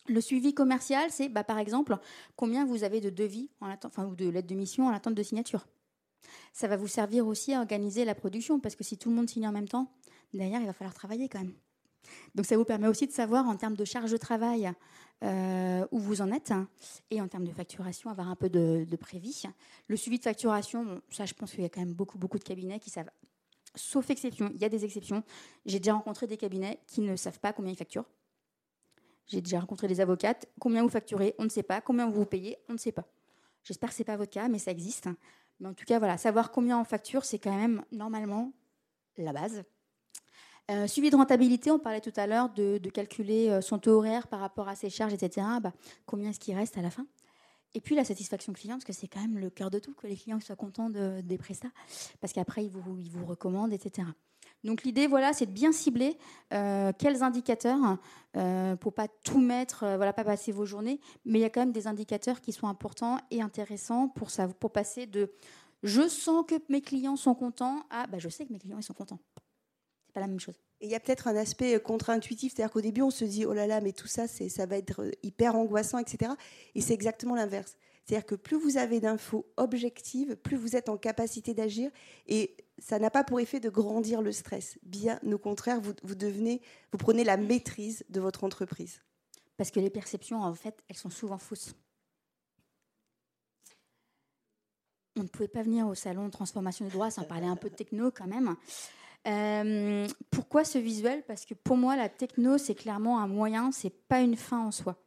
Le 0.08 0.20
suivi 0.20 0.54
commercial, 0.54 1.10
c'est 1.10 1.28
bah, 1.28 1.44
par 1.44 1.58
exemple 1.58 1.98
combien 2.34 2.64
vous 2.64 2.84
avez 2.84 3.00
de 3.00 3.10
devis 3.10 3.50
en 3.60 3.74
enfin, 3.84 4.06
ou 4.06 4.14
de 4.14 4.28
lettres 4.28 4.48
de 4.48 4.54
mission 4.54 4.86
en 4.86 4.90
attente 4.90 5.14
de 5.14 5.22
signature 5.22 5.66
ça 6.52 6.68
va 6.68 6.76
vous 6.76 6.88
servir 6.88 7.26
aussi 7.26 7.54
à 7.54 7.60
organiser 7.60 8.04
la 8.04 8.14
production, 8.14 8.60
parce 8.60 8.76
que 8.76 8.84
si 8.84 8.96
tout 8.96 9.10
le 9.10 9.16
monde 9.16 9.28
signe 9.28 9.46
en 9.46 9.52
même 9.52 9.68
temps, 9.68 9.92
derrière, 10.34 10.60
il 10.60 10.66
va 10.66 10.72
falloir 10.72 10.94
travailler 10.94 11.28
quand 11.28 11.40
même. 11.40 11.54
Donc 12.34 12.46
ça 12.46 12.56
vous 12.56 12.64
permet 12.64 12.88
aussi 12.88 13.06
de 13.06 13.12
savoir 13.12 13.46
en 13.46 13.56
termes 13.56 13.76
de 13.76 13.84
charge 13.84 14.10
de 14.10 14.16
travail 14.16 14.72
euh, 15.22 15.86
où 15.90 15.98
vous 15.98 16.22
en 16.22 16.32
êtes 16.32 16.52
et 17.10 17.20
en 17.20 17.28
termes 17.28 17.44
de 17.44 17.52
facturation, 17.52 18.10
avoir 18.10 18.28
un 18.28 18.36
peu 18.36 18.48
de, 18.48 18.96
prévis. 18.96 19.44
Le 19.88 19.96
suivi 19.96 20.18
de 20.18 20.24
facturation, 20.24 21.02
ça 21.10 21.26
je 21.26 21.34
pense 21.34 21.52
qu'il 21.52 21.62
y 21.62 21.66
a 21.66 21.68
quand 21.68 21.80
même 21.80 21.94
beaucoup, 21.94 22.18
beaucoup 22.18 22.38
de 22.38 22.44
cabinets 22.44 22.80
qui 22.80 22.90
savent. 22.90 23.10
Sauf 23.74 24.10
exception, 24.10 24.50
il 24.54 24.60
y 24.60 24.64
a 24.64 24.68
des 24.68 24.84
exceptions. 24.84 25.22
J'ai 25.66 25.78
déjà 25.78 25.92
rencontré 25.92 26.26
des 26.26 26.36
cabinets 26.36 26.80
qui 26.86 27.02
ne 27.02 27.14
savent 27.16 27.38
pas 27.38 27.52
combien 27.52 27.72
ils 27.72 27.76
facturent. 27.76 28.08
J'ai 29.26 29.40
déjà 29.40 29.60
rencontré 29.60 29.86
des 29.86 30.00
avocates. 30.00 30.48
Combien 30.58 30.82
vous 30.82 30.88
facturez 30.88 31.36
On 31.38 31.44
ne 31.44 31.48
sait 31.48 31.62
pas. 31.62 31.80
Combien 31.80 32.06
vous 32.06 32.14
vous 32.14 32.26
payez 32.26 32.58
On 32.68 32.72
ne 32.72 32.78
sait 32.78 32.90
pas. 32.90 33.06
J'espère 33.62 33.90
que 33.90 33.94
ce 33.94 34.00
n'est 34.00 34.06
pas 34.06 34.16
votre 34.16 34.32
cas, 34.32 34.48
mais 34.48 34.58
ça 34.58 34.72
existe. 34.72 35.08
Mais 35.60 35.68
en 35.68 35.74
tout 35.74 35.84
cas, 35.84 35.98
voilà, 35.98 36.16
savoir 36.18 36.50
combien 36.50 36.80
on 36.80 36.84
facture, 36.84 37.24
c'est 37.24 37.38
quand 37.38 37.54
même 37.54 37.84
normalement 37.92 38.52
la 39.16 39.32
base. 39.32 39.62
Euh, 40.70 40.86
suivi 40.86 41.10
de 41.10 41.16
rentabilité, 41.16 41.70
on 41.70 41.78
parlait 41.78 42.00
tout 42.00 42.12
à 42.16 42.26
l'heure 42.26 42.48
de, 42.50 42.78
calculer 42.90 43.50
euh, 43.50 43.60
son 43.60 43.78
taux 43.78 43.92
horaire 43.92 44.28
par 44.28 44.40
rapport 44.40 44.68
à 44.68 44.76
ses 44.76 44.88
charges, 44.88 45.12
etc. 45.12 45.46
Bah, 45.60 45.72
combien 46.06 46.30
est-ce 46.30 46.40
qu'il 46.40 46.54
reste 46.54 46.78
à 46.78 46.82
la 46.82 46.90
fin? 46.90 47.06
Et 47.74 47.80
puis 47.80 47.94
la 47.94 48.04
satisfaction 48.04 48.52
client, 48.52 48.76
parce 48.76 48.84
que 48.84 48.92
c'est 48.92 49.08
quand 49.08 49.20
même 49.20 49.38
le 49.38 49.50
cœur 49.50 49.70
de 49.70 49.78
tout, 49.78 49.94
que 49.94 50.06
les 50.06 50.16
clients 50.16 50.40
soient 50.40 50.56
contents 50.56 50.90
des 50.90 51.38
prestats, 51.38 51.70
parce 52.20 52.32
qu'après, 52.32 52.66
vous, 52.66 52.98
ils 52.98 53.10
vous 53.10 53.24
recommandent, 53.24 53.72
etc. 53.72 54.08
Donc 54.64 54.82
l'idée, 54.82 55.06
voilà, 55.06 55.32
c'est 55.32 55.46
de 55.46 55.52
bien 55.52 55.72
cibler 55.72 56.18
euh, 56.52 56.92
quels 56.98 57.22
indicateurs 57.22 57.98
euh, 58.36 58.76
pour 58.76 58.92
pas 58.92 59.08
tout 59.08 59.40
mettre, 59.40 59.84
euh, 59.84 59.96
voilà, 59.96 60.12
pas 60.12 60.24
passer 60.24 60.52
vos 60.52 60.66
journées, 60.66 61.00
mais 61.24 61.38
il 61.38 61.42
y 61.42 61.44
a 61.44 61.50
quand 61.50 61.60
même 61.60 61.72
des 61.72 61.86
indicateurs 61.86 62.40
qui 62.40 62.52
sont 62.52 62.68
importants 62.68 63.18
et 63.30 63.40
intéressants 63.40 64.08
pour 64.08 64.30
pour 64.58 64.70
passer 64.70 65.06
de 65.06 65.32
je 65.82 66.06
sens 66.08 66.44
que 66.46 66.54
mes 66.68 66.82
clients 66.82 67.16
sont 67.16 67.34
contents 67.34 67.82
à 67.90 68.06
bah, 68.06 68.18
je 68.18 68.28
sais 68.28 68.44
que 68.44 68.52
mes 68.52 68.58
clients 68.58 68.78
ils 68.78 68.84
sont 68.84 68.94
contents. 68.94 69.18
C'est 70.06 70.12
pas 70.12 70.20
la 70.20 70.26
même 70.26 70.40
chose. 70.40 70.56
Et 70.82 70.86
il 70.86 70.90
y 70.90 70.94
a 70.94 71.00
peut-être 71.00 71.28
un 71.28 71.36
aspect 71.36 71.80
contre-intuitif, 71.80 72.52
c'est-à-dire 72.54 72.72
qu'au 72.72 72.80
début 72.80 73.02
on 73.02 73.10
se 73.10 73.24
dit 73.24 73.46
oh 73.46 73.54
là 73.54 73.66
là 73.66 73.80
mais 73.80 73.92
tout 73.92 74.08
ça 74.08 74.28
c'est 74.28 74.50
ça 74.50 74.66
va 74.66 74.76
être 74.76 75.10
hyper 75.22 75.56
angoissant 75.56 75.98
etc. 75.98 76.32
Et 76.74 76.82
c'est 76.82 76.94
exactement 76.94 77.34
l'inverse. 77.34 77.76
C'est-à-dire 78.10 78.26
que 78.26 78.34
plus 78.34 78.56
vous 78.56 78.76
avez 78.76 78.98
d'infos 78.98 79.46
objectives, 79.56 80.34
plus 80.34 80.56
vous 80.56 80.74
êtes 80.74 80.88
en 80.88 80.96
capacité 80.96 81.54
d'agir 81.54 81.92
et 82.26 82.56
ça 82.80 82.98
n'a 82.98 83.08
pas 83.08 83.22
pour 83.22 83.38
effet 83.38 83.60
de 83.60 83.68
grandir 83.68 84.20
le 84.20 84.32
stress. 84.32 84.78
Bien 84.82 85.20
au 85.32 85.38
contraire, 85.38 85.80
vous, 85.80 85.92
vous, 86.02 86.16
devenez, 86.16 86.60
vous 86.90 86.98
prenez 86.98 87.22
la 87.22 87.36
maîtrise 87.36 88.04
de 88.08 88.18
votre 88.18 88.42
entreprise. 88.42 89.00
Parce 89.56 89.70
que 89.70 89.78
les 89.78 89.90
perceptions, 89.90 90.42
en 90.42 90.52
fait, 90.54 90.82
elles 90.88 90.96
sont 90.96 91.08
souvent 91.08 91.38
fausses. 91.38 91.72
On 95.14 95.22
ne 95.22 95.28
pouvait 95.28 95.46
pas 95.46 95.62
venir 95.62 95.86
au 95.86 95.94
salon 95.94 96.26
de 96.26 96.32
transformation 96.32 96.86
du 96.86 96.90
droit 96.90 97.12
sans 97.12 97.22
parler 97.22 97.46
un 97.46 97.54
peu 97.54 97.70
de 97.70 97.76
techno 97.76 98.10
quand 98.10 98.26
même. 98.26 98.56
Euh, 99.28 100.08
pourquoi 100.32 100.64
ce 100.64 100.78
visuel? 100.78 101.22
Parce 101.28 101.44
que 101.46 101.54
pour 101.54 101.76
moi, 101.76 101.94
la 101.94 102.08
techno, 102.08 102.58
c'est 102.58 102.74
clairement 102.74 103.20
un 103.20 103.28
moyen, 103.28 103.70
c'est 103.70 103.96
pas 104.08 104.20
une 104.20 104.36
fin 104.36 104.58
en 104.58 104.72
soi. 104.72 105.00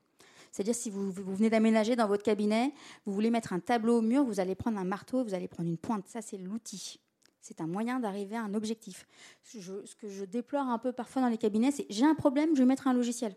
C'est-à-dire, 0.54 0.76
si 0.76 0.92
vous, 0.92 1.12
vous 1.12 1.36
venez 1.36 1.50
d'aménager 1.50 1.96
dans 1.96 2.06
votre 2.06 2.22
cabinet, 2.22 2.76
vous 3.08 3.14
voulez 3.14 3.32
mettre 3.32 3.54
un 3.54 3.60
tableau 3.60 3.98
au 3.98 4.02
mur, 4.02 4.24
vous 4.24 4.40
allez 4.40 4.54
prendre 4.54 4.78
un 4.78 4.84
marteau, 4.84 5.24
vous 5.24 5.34
allez 5.34 5.48
prendre 5.48 5.68
une 5.68 5.80
pointe. 5.80 6.08
Ça, 6.08 6.22
c'est 6.22 6.38
l'outil. 6.38 7.00
C'est 7.42 7.60
un 7.60 7.66
moyen 7.66 8.00
d'arriver 8.00 8.36
à 8.36 8.44
un 8.44 8.54
objectif. 8.54 9.08
ce 9.42 9.96
que 9.96 10.10
je 10.10 10.26
déplore 10.26 10.68
un 10.68 10.78
peu 10.78 10.94
parfois 10.94 11.24
dans 11.24 11.28
les 11.28 11.40
cabinets, 11.40 11.72
c'est 11.72 11.88
j'ai 11.90 12.06
un 12.06 12.14
problème, 12.14 12.52
je 12.54 12.60
vais 12.60 12.68
mettre 12.68 12.88
un 12.88 12.94
logiciel. 12.94 13.36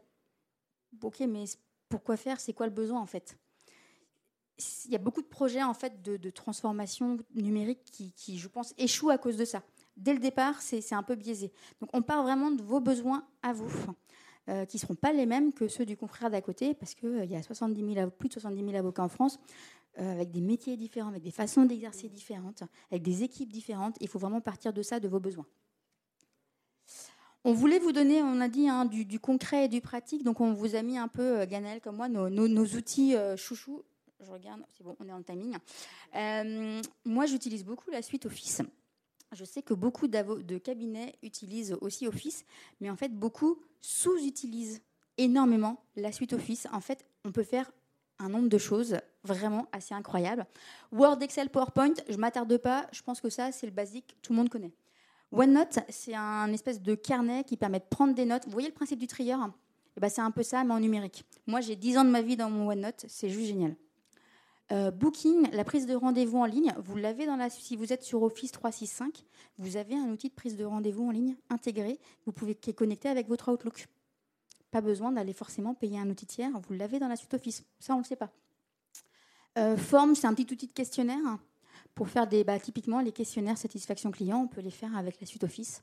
Ok, 1.03 1.21
mais 1.21 1.45
pourquoi 1.89 2.19
faire? 2.19 2.39
C'est 2.39 2.53
quoi 2.53 2.67
le 2.67 2.73
besoin 2.73 3.01
en 3.01 3.07
fait? 3.07 3.39
Il 4.85 4.93
y 4.93 4.95
a 4.95 4.99
beaucoup 4.99 5.23
de 5.23 5.27
projets 5.27 5.63
en 5.63 5.75
fait 5.75 6.03
de, 6.03 6.31
transformation 6.31 7.17
numérique 7.35 7.83
qui, 8.15 8.39
je 8.39 8.49
pense, 8.49 8.75
échouent 8.77 9.11
à 9.11 9.17
cause 9.17 9.39
de 9.39 9.47
ça. 9.47 9.63
dès 9.97 10.13
le 10.13 10.21
départ, 10.21 10.61
c'est 10.61 10.95
un 10.95 11.03
peu 11.03 11.15
biaisé. 11.15 11.51
Donc 11.81 11.89
on 11.95 12.03
part 12.03 12.23
vraiment 12.23 12.51
de 12.51 12.63
vos 12.63 12.81
besoins 12.81 13.27
à 13.43 13.55
vous, 13.55 13.71
qui 14.47 14.77
ne 14.77 14.81
seront 14.81 14.95
pas 14.95 15.13
les 15.13 15.27
mêmes 15.27 15.53
que 15.53 15.67
ceux 15.67 15.85
du 15.85 15.97
confrère 15.97 16.31
d'à 16.31 16.41
côté, 16.41 16.75
parce 16.75 16.95
qu'il 16.95 17.25
y 17.25 17.35
a 17.35 17.43
70 17.43 17.95
000, 17.95 18.11
plus 18.11 18.29
de 18.29 18.35
70 18.35 18.65
000 18.65 18.77
avocats 18.77 19.03
en 19.03 19.09
France, 19.09 19.41
avec 19.97 20.31
des 20.31 20.41
métiers 20.41 20.77
différents, 20.77 21.09
avec 21.09 21.23
des 21.23 21.33
façons 21.33 21.65
d'exercer 21.65 22.09
différentes, 22.09 22.63
avec 22.91 23.03
des 23.03 23.25
équipes 23.25 23.53
différentes. 23.53 23.97
Il 24.01 24.09
faut 24.09 24.21
vraiment 24.21 24.41
partir 24.41 24.73
de 24.73 24.83
ça, 24.83 25.01
de 25.01 25.09
vos 25.09 25.19
besoins. 25.19 25.47
On 27.49 27.53
voulait 27.53 27.79
vous 27.79 27.93
donner, 27.93 28.23
on 28.23 28.41
a 28.41 28.49
dit, 28.49 28.69
hein, 28.69 28.87
du, 28.87 29.21
concret 29.21 29.67
et 29.67 29.69
du 29.69 29.81
pratique. 29.81 30.25
Donc, 30.25 30.41
on 30.41 30.53
vous 30.53 30.75
a 30.75 30.83
mis 30.83 30.99
un 30.99 31.07
peu, 31.07 31.43
euh, 31.43 31.47
Ganel 31.47 31.81
comme 31.81 31.95
moi, 31.95 32.09
nos, 32.09 32.65
outils 32.75 33.15
euh, 33.15 33.37
chouchou. 33.37 33.85
Je 34.19 34.29
regarde, 34.33 34.63
c'est 34.77 34.83
bon, 34.83 34.97
on 34.99 35.09
est 35.09 35.13
en 35.13 35.23
timing. 35.23 35.57
Euh, 36.17 36.83
moi, 37.05 37.27
j'utilise 37.27 37.65
beaucoup 37.65 37.89
la 37.93 38.03
suite 38.03 38.27
Office. 38.27 38.63
Je 39.33 39.45
sais 39.45 39.63
que 39.63 39.75
beaucoup 39.75 40.09
de 40.09 40.59
cabinets 40.59 41.15
utilisent 41.23 41.77
aussi 41.81 42.07
Office, 42.07 42.45
mais 42.81 42.91
en 42.91 42.97
fait, 42.97 43.09
beaucoup 43.09 43.61
sous-utilisent 43.81 44.83
énormément 45.19 45.83
la 45.97 46.13
suite 46.13 46.33
Office. 46.33 46.67
En 46.73 46.81
fait, 46.81 47.05
on 47.25 47.33
peut 47.33 47.43
faire 47.43 47.71
un 48.19 48.29
nombre 48.29 48.49
de 48.49 48.59
choses 48.59 48.99
vraiment 49.25 49.67
assez 49.73 49.95
incroyables. 49.95 50.47
Word, 50.93 51.19
Excel, 51.21 51.51
PowerPoint, 51.51 51.95
je 52.09 52.17
m'attarde 52.17 52.57
pas. 52.59 52.87
Je 52.93 53.03
pense 53.03 53.21
que 53.21 53.29
ça, 53.29 53.53
c'est 53.53 53.67
le 53.67 53.73
basique, 53.73 54.17
tout 54.23 54.33
le 54.33 54.39
monde 54.39 54.49
connaît. 54.49 54.73
OneNote, 55.33 55.81
c'est 55.89 56.15
un 56.15 56.53
espèce 56.53 56.81
de 56.81 56.95
carnet 56.95 57.45
qui 57.45 57.57
permet 57.57 57.81
de 57.81 57.85
prendre 57.85 58.15
des 58.15 58.25
notes. 58.25 58.45
Vous 58.47 58.53
voyez 58.53 58.69
le 58.69 58.75
principe 58.75 58.99
du 58.99 59.07
trieur? 59.07 59.51
Eh 59.97 60.01
ben, 60.01 60.09
C'est 60.09 60.21
un 60.21 60.31
peu 60.31 60.43
ça, 60.43 60.63
mais 60.65 60.73
en 60.73 60.81
numérique. 60.81 61.25
Moi, 61.47 61.61
j'ai 61.61 61.77
10 61.77 61.99
ans 61.99 62.05
de 62.05 62.11
ma 62.11 62.23
vie 62.23 62.37
dans 62.37 62.49
mon 62.49 62.69
OneNote, 62.69 63.05
c'est 63.09 63.29
juste 63.29 63.49
génial. 63.49 63.75
Euh, 64.73 64.91
booking, 64.91 65.49
la 65.53 65.65
prise 65.65 65.87
de 65.87 65.95
rendez-vous 65.95 66.39
en 66.39 66.45
ligne, 66.45 66.75
vous 66.79 66.97
l'avez 66.97 67.27
dans 67.27 67.37
la. 67.37 67.51
Si 67.51 67.77
vous 67.77 67.93
êtes 67.93 68.03
sur 68.03 68.23
Office 68.23 68.51
365, 68.53 69.25
vous 69.59 69.77
avez 69.77 69.95
un 69.95 70.11
outil 70.11 70.29
de 70.29 70.35
prise 70.35 70.57
de 70.57 70.65
rendez-vous 70.65 71.07
en 71.07 71.11
ligne 71.11 71.37
intégré. 71.51 72.01
Vous 72.25 72.33
pouvez 72.33 72.55
qui 72.55 72.71
est 72.71 72.75
connecté 72.75 73.09
avec 73.09 73.29
votre 73.29 73.53
Outlook. 73.53 73.87
Pas 74.73 74.81
besoin 74.81 75.13
d'aller 75.13 75.33
forcément 75.33 75.75
payer 75.75 75.99
un 75.99 76.11
outil 76.11 76.27
tiers. 76.27 76.51
Vous 76.69 76.75
l'avez 76.75 76.99
dans 76.99 77.09
la 77.09 77.17
suite 77.17 77.33
Office. 77.35 77.65
Ça, 77.79 77.95
on 77.95 77.99
ne 77.99 78.03
le 78.03 78.07
sait 78.09 78.17
pas. 78.17 78.31
Euh, 79.57 79.77
c'est 80.15 80.27
un 80.27 80.35
petit 80.35 80.53
outil 80.53 80.67
de 80.67 80.73
questionnaire 80.73 81.39
pour 81.95 82.09
faire 82.09 82.27
des, 82.27 82.45
bah, 82.45 82.61
typiquement 82.61 83.01
les 83.01 83.13
questionnaires 83.13 83.57
satisfaction 83.57 84.11
client, 84.11 84.43
on 84.43 84.49
peut 84.49 84.61
les 84.61 84.71
faire 84.71 84.95
avec 84.97 85.19
la 85.21 85.27
suite 85.27 85.45
Office. 85.45 85.83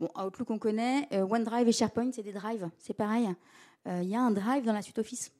Bon, 0.00 0.08
Outlook 0.16 0.50
on 0.50 0.58
connaît, 0.58 1.08
euh, 1.12 1.22
OneDrive 1.22 1.68
et 1.68 1.72
SharePoint 1.72 2.10
c'est 2.12 2.24
des 2.24 2.32
drives, 2.32 2.68
c'est 2.78 2.94
pareil. 2.94 3.28
Euh, 3.86 4.00
il 4.02 4.08
y 4.08 4.16
a 4.16 4.20
un 4.20 4.32
drive 4.32 4.64
dans 4.64 4.72
la 4.72 4.82
suite 4.82 4.98
Office. 4.98 5.32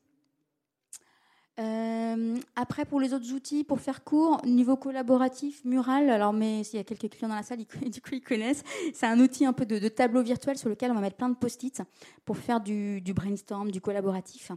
Euh, 1.58 2.36
après, 2.54 2.84
pour 2.84 3.00
les 3.00 3.14
autres 3.14 3.32
outils, 3.32 3.64
pour 3.64 3.80
faire 3.80 4.04
court, 4.04 4.44
niveau 4.44 4.76
collaboratif, 4.76 5.64
Mural, 5.64 6.10
alors 6.10 6.32
mais 6.32 6.64
s'il 6.64 6.76
y 6.76 6.80
a 6.80 6.84
quelques 6.84 7.08
clients 7.08 7.28
dans 7.28 7.34
la 7.34 7.42
salle, 7.42 7.60
ils, 7.60 7.90
du 7.90 8.00
coup 8.02 8.10
ils 8.12 8.22
connaissent. 8.22 8.62
C'est 8.92 9.06
un 9.06 9.18
outil 9.20 9.46
un 9.46 9.52
peu 9.52 9.64
de, 9.64 9.88
tableau 9.88 10.22
virtuel 10.22 10.58
sur 10.58 10.68
lequel 10.68 10.90
on 10.90 10.94
va 10.94 11.00
mettre 11.00 11.16
plein 11.16 11.30
de 11.30 11.36
post-it 11.36 11.82
pour 12.24 12.36
faire 12.36 12.60
du, 12.60 13.00
du, 13.00 13.14
brainstorm, 13.14 13.70
du 13.70 13.80
collaboratif. 13.80 14.52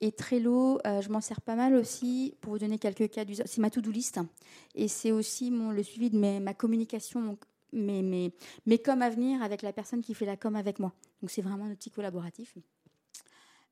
Et 0.00 0.12
Trello, 0.12 0.78
euh, 0.86 1.00
je 1.00 1.08
m'en 1.08 1.20
sers 1.20 1.40
pas 1.40 1.56
mal 1.56 1.74
aussi 1.74 2.36
pour 2.40 2.52
vous 2.52 2.60
donner 2.60 2.78
quelques 2.78 3.10
cas 3.10 3.24
d'usage. 3.24 3.46
C'est 3.48 3.60
ma 3.60 3.70
to-do 3.70 3.90
list 3.90 4.20
et 4.76 4.86
c'est 4.86 5.10
aussi 5.10 5.50
le 5.50 5.82
suivi 5.82 6.08
de 6.08 6.18
ma 6.18 6.54
communication, 6.54 7.36
mes, 7.72 8.02
mes, 8.02 8.32
mes 8.64 8.78
coms 8.78 9.02
à 9.02 9.10
venir 9.10 9.42
avec 9.42 9.62
la 9.62 9.72
personne 9.72 10.02
qui 10.02 10.14
fait 10.14 10.26
la 10.26 10.36
com 10.36 10.54
avec 10.54 10.78
moi. 10.78 10.92
Donc 11.20 11.30
c'est 11.30 11.42
vraiment 11.42 11.64
un 11.64 11.72
outil 11.72 11.90
collaboratif. 11.90 12.54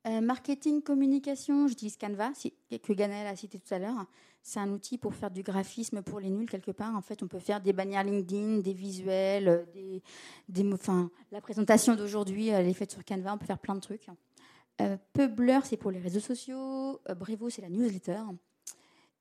Euh, 0.06 0.20
marketing, 0.20 0.82
communication, 0.82 1.66
j'utilise 1.66 1.96
Canva, 1.96 2.30
que 2.70 2.92
Ganel 2.92 3.26
a 3.26 3.34
cité 3.34 3.58
tout 3.58 3.74
à 3.74 3.78
l'heure. 3.80 4.06
C'est 4.40 4.60
un 4.60 4.70
outil 4.70 4.98
pour 4.98 5.14
faire 5.14 5.32
du 5.32 5.42
graphisme 5.42 6.02
pour 6.02 6.20
les 6.20 6.30
nuls 6.30 6.48
quelque 6.48 6.70
part. 6.70 6.94
En 6.94 7.00
fait, 7.00 7.24
on 7.24 7.26
peut 7.26 7.40
faire 7.40 7.60
des 7.60 7.72
bannières 7.72 8.04
LinkedIn, 8.04 8.58
des 8.58 8.72
visuels, 8.72 9.66
des, 9.74 10.02
des 10.48 10.70
la 11.32 11.40
présentation 11.40 11.96
d'aujourd'hui, 11.96 12.48
elle 12.48 12.68
est 12.68 12.72
faite 12.72 12.92
sur 12.92 13.04
Canva. 13.04 13.34
On 13.34 13.38
peut 13.38 13.46
faire 13.46 13.58
plein 13.58 13.74
de 13.74 13.80
trucs. 13.80 14.06
Euh, 14.80 14.96
Publer, 15.12 15.58
c'est 15.64 15.76
pour 15.76 15.90
les 15.90 15.98
réseaux 15.98 16.20
sociaux. 16.20 17.00
Euh, 17.08 17.14
Brevo, 17.14 17.50
c'est 17.50 17.62
la 17.62 17.70
newsletter. 17.70 18.20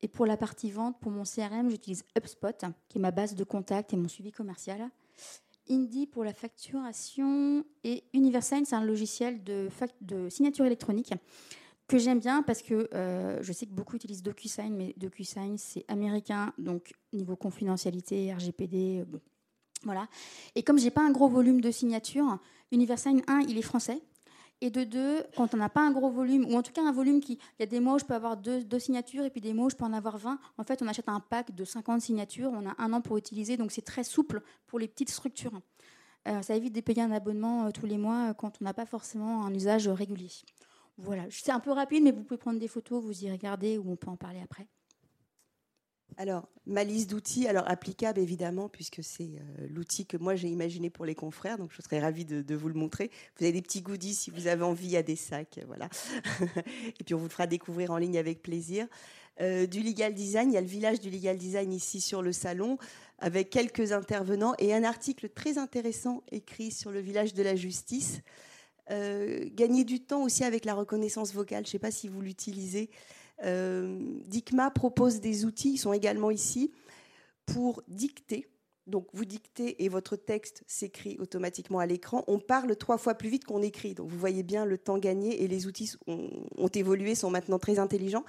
Et 0.04 0.08
pour 0.08 0.28
la 0.28 0.38
partie 0.38 0.70
vente, 0.70 1.00
pour 1.00 1.12
mon 1.12 1.24
CRM, 1.24 1.70
j'utilise 1.72 2.04
HubSpot, 2.16 2.64
qui 2.90 3.00
est 3.00 3.02
ma 3.02 3.12
base 3.12 3.34
de 3.34 3.44
contact 3.44 3.94
et 3.94 3.98
mon 3.98 4.08
suivi 4.08 4.32
commercial. 4.32 4.92
Indie 5.70 6.07
pour 6.07 6.24
la 6.24 6.34
facturation 6.34 7.66
et 7.84 8.03
Universign, 8.13 8.66
c'est 8.66 8.76
un 8.76 8.84
logiciel 8.84 9.43
de, 9.43 9.70
de, 10.01 10.30
signature 10.30 10.66
électronique 10.66 11.13
que 11.88 11.97
j'aime 11.97 12.20
bien 12.20 12.41
parce 12.41 12.61
que 12.61 12.89
euh, 12.93 13.41
je 13.41 13.53
sais 13.53 13.66
que 13.66 13.72
beaucoup 13.72 13.95
utilisent 13.95 14.24
DocuSign, 14.24 14.76
mais 14.76 14.93
DocuSign 14.97 15.57
c'est 15.57 15.86
américain, 15.88 16.53
donc 16.57 16.93
niveau 17.13 17.36
confidentialité, 17.36 18.34
RGPD, 18.34 19.05
bon, 19.07 19.20
voilà. 19.84 20.07
Et 20.55 20.63
comme 20.63 20.80
j'ai 20.80 20.91
pas 20.91 21.03
un 21.03 21.11
gros 21.11 21.28
volume 21.30 21.61
de 21.61 21.72
signatures, 21.72 22.39
Universign 22.72 23.22
1, 23.28 23.41
il 23.47 23.57
est 23.57 23.61
français, 23.61 24.01
et 24.62 24.70
de 24.70 24.84
deux, 24.84 25.24
quand 25.36 25.53
on 25.53 25.58
n'a 25.58 25.70
pas 25.70 25.82
un 25.82 25.91
gros 25.91 26.10
volume, 26.10 26.45
ou 26.45 26.56
en 26.56 26.62
tout 26.62 26.72
cas 26.72 26.82
un 26.82 26.91
volume 26.91 27.20
qui. 27.20 27.34
Il 27.34 27.62
y 27.62 27.64
a 27.64 27.66
des 27.66 27.80
mois 27.80 27.95
où 27.95 27.99
je 27.99 28.06
peux 28.06 28.14
avoir 28.14 28.38
deux, 28.38 28.80
signatures 28.80 29.26
et 29.26 29.30
puis 29.30 29.41
des 29.41 29.53
mois 29.53 29.66
où 29.66 29.70
je 29.70 29.76
peux 29.76 29.84
en 29.84 29.93
avoir 29.93 30.18
20. 30.18 30.39
En 30.58 30.64
fait, 30.64 30.82
on 30.82 30.88
achète 30.88 31.10
un 31.10 31.20
pack 31.20 31.53
de 31.53 31.66
50 31.66 32.01
signatures, 32.01 32.51
on 32.53 32.68
a 32.68 32.76
un 32.78 32.93
an 32.93 33.01
pour 33.01 33.18
utiliser, 33.18 33.58
donc 33.58 33.72
c'est 33.72 33.82
très 33.82 34.03
souple 34.03 34.41
pour 34.68 34.80
les 34.80 34.88
petites 34.88 35.10
structures. 35.10 35.60
Euh, 36.28 36.41
ça 36.41 36.56
évite 36.56 36.74
de 36.74 36.82
payer 36.82 37.03
un 37.03 37.12
abonnement 37.12 37.66
euh, 37.66 37.72
tous 37.72 37.86
les 37.86 37.97
mois 37.97 38.30
euh, 38.30 38.34
quand 38.34 38.58
on 38.60 38.64
n'a 38.64 38.74
pas 38.74 38.86
forcément 38.86 39.45
un 39.45 39.53
usage 39.53 39.88
régulier. 39.88 40.32
Voilà, 40.97 41.26
c'est 41.30 41.51
un 41.51 41.60
peu 41.60 41.72
rapide, 41.72 42.03
mais 42.03 42.12
vous 42.12 42.24
pouvez 42.24 42.38
prendre 42.38 42.60
des 42.60 42.68
photos, 42.68 43.03
vous 43.03 43.24
y 43.24 43.32
regardez 43.32 43.78
ou 43.78 43.91
on 43.91 43.95
peut 43.95 44.10
en 44.10 44.16
parler 44.16 44.39
après. 44.41 44.68
Alors, 46.18 46.47
ma 46.66 46.86
liste 46.86 47.09
d'outils, 47.09 47.47
alors 47.47 47.70
applicable 47.70 48.20
évidemment, 48.20 48.70
puisque 48.70 49.03
c'est 49.03 49.24
euh, 49.24 49.68
l'outil 49.70 50.05
que 50.05 50.16
moi 50.16 50.36
j'ai 50.36 50.47
imaginé 50.47 50.89
pour 50.89 51.05
les 51.05 51.16
confrères, 51.16 51.57
donc 51.57 51.72
je 51.74 51.82
serais 51.82 51.99
ravie 51.99 52.24
de, 52.24 52.55
vous 52.55 52.70
le 52.70 52.74
montrer. 52.74 53.11
Vous 53.38 53.43
avez 53.43 53.51
des 53.51 53.61
petits 53.61 53.82
goodies 53.82 54.13
si 54.13 54.32
vous 54.32 54.47
avez 54.47 54.63
envie, 54.63 54.86
il 54.86 54.91
y 54.91 54.97
a 54.97 55.03
des 55.03 55.18
sacs, 55.18 55.59
voilà. 55.68 55.89
Et 56.99 57.03
puis 57.03 57.13
on 57.13 57.18
vous 57.18 57.26
le 57.26 57.30
fera 57.30 57.47
découvrir 57.47 57.91
en 57.91 57.97
ligne 57.97 58.18
avec 58.18 58.41
plaisir. 58.41 58.88
Euh, 59.41 59.68
du 59.68 59.82
legal 59.82 60.13
design, 60.13 60.51
il 60.51 60.53
y 60.53 60.57
a 60.57 60.61
le 60.61 60.68
village 60.68 61.01
du 61.01 61.09
legal 61.09 61.38
design 61.38 61.74
ici 61.74 61.99
sur 61.99 62.22
le 62.22 62.32
salon, 62.32 62.78
avec 63.20 63.49
quelques 63.49 63.91
intervenants 63.91 64.53
et 64.57 64.74
un 64.74 64.86
article 64.86 65.28
très 65.28 65.57
intéressant 65.57 66.24
écrit 66.32 66.72
sur 66.72 66.91
le 66.91 67.01
village 67.01 67.34
de 67.34 67.43
la 67.43 67.57
justice. 67.57 68.22
Euh, 68.91 69.49
gagner 69.53 69.84
du 69.84 69.99
temps 69.99 70.24
aussi 70.24 70.45
avec 70.45 70.63
la 70.63 70.76
reconnaissance 70.76 71.34
vocale, 71.34 71.63
je 71.66 71.70
ne 71.70 71.72
sais 71.72 71.80
pas 71.80 71.91
si 71.91 72.07
vous 72.07 72.22
l'utilisez. 72.22 72.89
Euh, 73.44 74.00
DICMA 74.28 74.72
propose 74.72 75.20
des 75.20 75.46
outils, 75.46 75.74
ils 75.74 75.78
sont 75.78 75.94
également 75.94 76.32
ici, 76.32 76.72
pour 77.46 77.84
dicter. 77.88 78.48
Donc 78.88 79.08
vous 79.14 79.26
dictez 79.26 79.84
et 79.84 79.90
votre 79.90 80.16
texte 80.16 80.64
s'écrit 80.68 81.18
automatiquement 81.20 81.80
à 81.80 81.88
l'écran. 81.88 82.24
On 82.28 82.40
parle 82.40 82.76
trois 82.76 82.98
fois 82.98 83.16
plus 83.16 83.30
vite 83.30 83.46
qu'on 83.46 83.64
écrit. 83.64 83.96
Donc 83.96 84.10
vous 84.10 84.18
voyez 84.18 84.44
bien 84.44 84.64
le 84.64 84.78
temps 84.78 85.00
gagné 85.00 85.44
et 85.44 85.48
les 85.48 85.66
outils 85.66 85.94
ont, 86.08 86.68
évolué, 86.68 87.16
sont 87.16 87.32
maintenant 87.32 87.58
très 87.58 87.80
intelligents. 87.80 88.24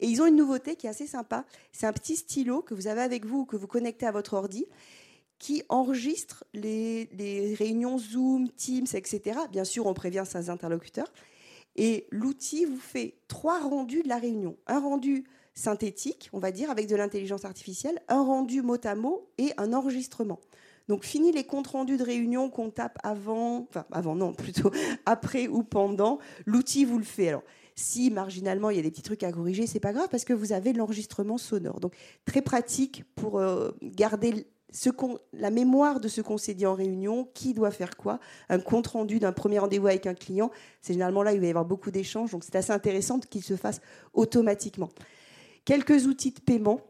Et 0.00 0.06
ils 0.06 0.20
ont 0.20 0.26
une 0.26 0.36
nouveauté 0.36 0.76
qui 0.76 0.86
est 0.86 0.90
assez 0.90 1.06
sympa. 1.06 1.46
C'est 1.72 1.86
un 1.86 1.92
petit 1.92 2.16
stylo 2.16 2.60
que 2.60 2.74
vous 2.74 2.86
avez 2.86 3.00
avec 3.00 3.24
vous 3.24 3.40
ou 3.40 3.44
que 3.46 3.56
vous 3.56 3.66
connectez 3.66 4.04
à 4.06 4.12
votre 4.12 4.34
ordi 4.34 4.66
qui 5.38 5.62
enregistre 5.68 6.44
les, 6.52 7.06
les 7.12 7.54
réunions 7.54 7.98
Zoom, 7.98 8.50
Teams, 8.50 8.86
etc. 8.92 9.38
Bien 9.50 9.64
sûr, 9.64 9.86
on 9.86 9.94
prévient 9.94 10.24
ses 10.26 10.50
interlocuteurs. 10.50 11.10
Et 11.76 12.06
l'outil 12.10 12.64
vous 12.64 12.78
fait 12.78 13.16
trois 13.28 13.60
rendus 13.60 14.02
de 14.02 14.08
la 14.08 14.18
réunion. 14.18 14.56
Un 14.66 14.80
rendu 14.80 15.24
synthétique, 15.54 16.30
on 16.32 16.38
va 16.38 16.50
dire, 16.50 16.70
avec 16.70 16.88
de 16.88 16.96
l'intelligence 16.96 17.44
artificielle, 17.44 18.00
un 18.08 18.22
rendu 18.22 18.62
mot 18.62 18.78
à 18.84 18.94
mot 18.94 19.28
et 19.38 19.52
un 19.56 19.72
enregistrement. 19.72 20.40
Donc 20.88 21.04
fini 21.04 21.32
les 21.32 21.44
comptes 21.44 21.68
rendus 21.68 21.96
de 21.96 22.02
réunion 22.02 22.50
qu'on 22.50 22.70
tape 22.70 22.98
avant, 23.02 23.66
enfin 23.70 23.86
avant 23.90 24.14
non, 24.14 24.32
plutôt 24.34 24.70
après 25.06 25.48
ou 25.48 25.62
pendant, 25.62 26.18
l'outil 26.44 26.84
vous 26.84 26.98
le 26.98 27.04
fait. 27.04 27.28
Alors 27.28 27.42
si 27.76 28.10
marginalement 28.10 28.70
il 28.70 28.76
y 28.76 28.78
a 28.78 28.82
des 28.82 28.90
petits 28.90 29.02
trucs 29.02 29.22
à 29.22 29.32
corriger, 29.32 29.66
c'est 29.66 29.80
pas 29.80 29.92
grave 29.92 30.08
parce 30.10 30.24
que 30.24 30.32
vous 30.32 30.52
avez 30.52 30.72
l'enregistrement 30.72 31.38
sonore. 31.38 31.80
Donc 31.80 31.94
très 32.24 32.42
pratique 32.42 33.04
pour 33.14 33.38
euh, 33.38 33.72
garder 33.82 34.46
la 35.32 35.50
mémoire 35.50 36.00
de 36.00 36.08
ce 36.08 36.20
qu'on 36.20 36.38
s'est 36.38 36.54
dit 36.54 36.66
en 36.66 36.74
réunion, 36.74 37.28
qui 37.34 37.54
doit 37.54 37.70
faire 37.70 37.96
quoi, 37.96 38.18
un 38.48 38.58
compte 38.58 38.88
rendu 38.88 39.18
d'un 39.18 39.32
premier 39.32 39.58
rendez-vous 39.58 39.86
avec 39.86 40.06
un 40.06 40.14
client. 40.14 40.50
C'est 40.82 40.92
généralement 40.94 41.22
là 41.22 41.32
où 41.32 41.34
il 41.34 41.40
va 41.40 41.46
y 41.46 41.50
avoir 41.50 41.64
beaucoup 41.64 41.90
d'échanges, 41.90 42.32
donc 42.32 42.44
c'est 42.44 42.56
assez 42.56 42.72
intéressant 42.72 43.20
qu'il 43.20 43.42
se 43.42 43.56
fasse 43.56 43.80
automatiquement. 44.12 44.90
Quelques 45.64 46.06
outils 46.06 46.32
de 46.32 46.40
paiement, 46.40 46.80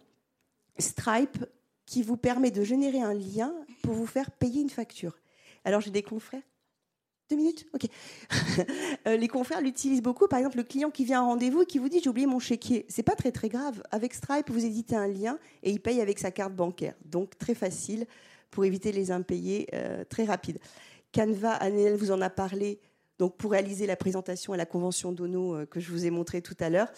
Stripe, 0.78 1.44
qui 1.86 2.02
vous 2.02 2.16
permet 2.16 2.50
de 2.50 2.64
générer 2.64 3.00
un 3.00 3.14
lien 3.14 3.54
pour 3.82 3.94
vous 3.94 4.06
faire 4.06 4.30
payer 4.30 4.62
une 4.62 4.70
facture. 4.70 5.16
Alors 5.64 5.80
j'ai 5.80 5.90
des 5.90 6.02
confrères 6.02 6.42
deux 7.30 7.36
minutes? 7.36 7.66
Ok. 7.72 7.86
Euh, 9.06 9.18
les 9.18 9.28
confrères 9.28 9.60
l'utilisent 9.60 10.00
beaucoup. 10.00 10.28
Par 10.28 10.38
exemple, 10.38 10.56
le 10.56 10.62
client 10.62 10.90
qui 10.90 11.04
vient 11.04 11.20
à 11.20 11.24
rendez-vous 11.24 11.62
et 11.62 11.66
qui 11.66 11.78
vous 11.78 11.90
dit 11.90 12.00
J'ai 12.02 12.08
oublié 12.08 12.26
mon 12.26 12.38
chéquier. 12.38 12.86
C'est 12.88 13.02
pas 13.02 13.14
très 13.14 13.32
très 13.32 13.50
grave. 13.50 13.82
Avec 13.90 14.14
Stripe, 14.14 14.50
vous 14.50 14.64
éditez 14.64 14.96
un 14.96 15.06
lien 15.06 15.38
et 15.62 15.70
il 15.70 15.80
paye 15.80 16.00
avec 16.00 16.18
sa 16.18 16.30
carte 16.30 16.54
bancaire. 16.54 16.94
Donc 17.04 17.36
très 17.36 17.54
facile 17.54 18.06
pour 18.50 18.64
éviter 18.64 18.92
les 18.92 19.10
impayés, 19.10 19.68
euh, 19.74 20.04
très 20.04 20.24
rapide. 20.24 20.58
Canva, 21.12 21.52
Annelle 21.52 21.96
vous 21.96 22.12
en 22.12 22.20
a 22.22 22.30
parlé. 22.30 22.80
Donc 23.18 23.36
pour 23.36 23.50
réaliser 23.50 23.86
la 23.86 23.96
présentation 23.96 24.54
à 24.54 24.56
la 24.56 24.64
convention 24.64 25.12
d'ONO 25.12 25.54
euh, 25.54 25.66
que 25.66 25.80
je 25.80 25.90
vous 25.90 26.06
ai 26.06 26.10
montré 26.10 26.40
tout 26.40 26.56
à 26.60 26.70
l'heure. 26.70 26.88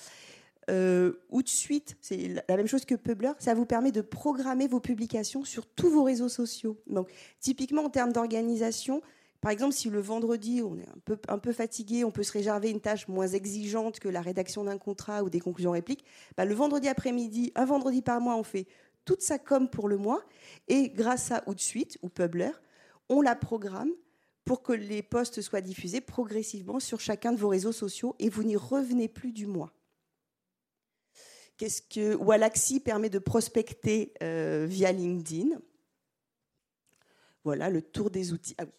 Euh, 0.69 1.13
ou 1.31 1.43
de 1.43 1.49
suite, 1.49 1.97
c'est 2.01 2.43
la 2.49 2.57
même 2.57 2.67
chose 2.67 2.85
que 2.85 2.95
Publer, 2.95 3.33
ça 3.39 3.55
vous 3.55 3.67
permet 3.67 3.93
de 3.93 4.01
programmer 4.01 4.67
vos 4.67 4.81
publications 4.81 5.45
sur 5.45 5.67
tous 5.67 5.91
vos 5.91 6.03
réseaux 6.03 6.29
sociaux. 6.29 6.77
Donc, 6.89 7.09
typiquement 7.41 7.85
en 7.85 7.91
termes 7.91 8.13
d'organisation, 8.13 9.01
par 9.41 9.51
exemple, 9.51 9.75
si 9.75 9.91
le 9.91 10.01
vendredi 10.01 10.63
on 10.63 10.79
est 10.79 10.89
un 10.89 10.99
peu, 11.05 11.19
un 11.29 11.39
peu 11.39 11.53
fatigué, 11.53 12.05
on 12.05 12.11
peut 12.11 12.23
se 12.23 12.33
réserver 12.33 12.71
une 12.71 12.81
tâche 12.81 13.09
moins 13.09 13.29
exigeante 13.29 14.01
que 14.01 14.09
la 14.09 14.21
rédaction 14.21 14.65
d'un 14.65 14.79
contrat 14.79 15.23
ou 15.23 15.31
des 15.31 15.41
conclusions 15.41 15.73
répliques. 15.73 16.05
Bah, 16.37 16.45
le 16.45 16.55
vendredi 16.55 16.89
après-midi, 16.89 17.53
un 17.55 17.65
vendredi 17.65 18.03
par 18.03 18.21
mois, 18.21 18.37
on 18.37 18.43
fait 18.43 18.67
toute 19.05 19.23
sa 19.23 19.39
com 19.39 19.69
pour 19.69 19.89
le 19.89 19.97
mois 19.97 20.23
et 20.69 20.91
grâce 20.91 21.31
à 21.31 21.43
Outsuite 21.47 21.99
ou 22.03 22.09
Publer, 22.09 22.51
on 23.09 23.21
la 23.21 23.37
programme 23.37 23.93
pour 24.45 24.63
que 24.63 24.73
les 24.73 25.03
posts 25.03 25.41
soient 25.41 25.61
diffusés 25.61 26.01
progressivement 26.01 26.81
sur 26.81 27.01
chacun 27.01 27.33
de 27.33 27.39
vos 27.39 27.49
réseaux 27.49 27.73
sociaux 27.73 28.15
et 28.19 28.29
vous 28.29 28.45
n'y 28.45 28.57
revenez 28.57 29.09
plus 29.09 29.33
du 29.33 29.47
mois. 29.47 29.73
Qu'est-ce 31.57 31.83
que 31.83 32.15
Walaxy 32.15 32.81
permet 32.81 33.11
de 33.11 33.19
prospecter 33.19 34.13
euh, 34.23 34.67
via 34.69 34.93
LinkedIn? 34.93 35.59
Voilà 37.45 37.71
le 37.71 37.81
tour 37.81 38.11
des 38.11 38.33
outils. 38.33 38.55
Ah 38.59 38.65
oui. 38.65 38.73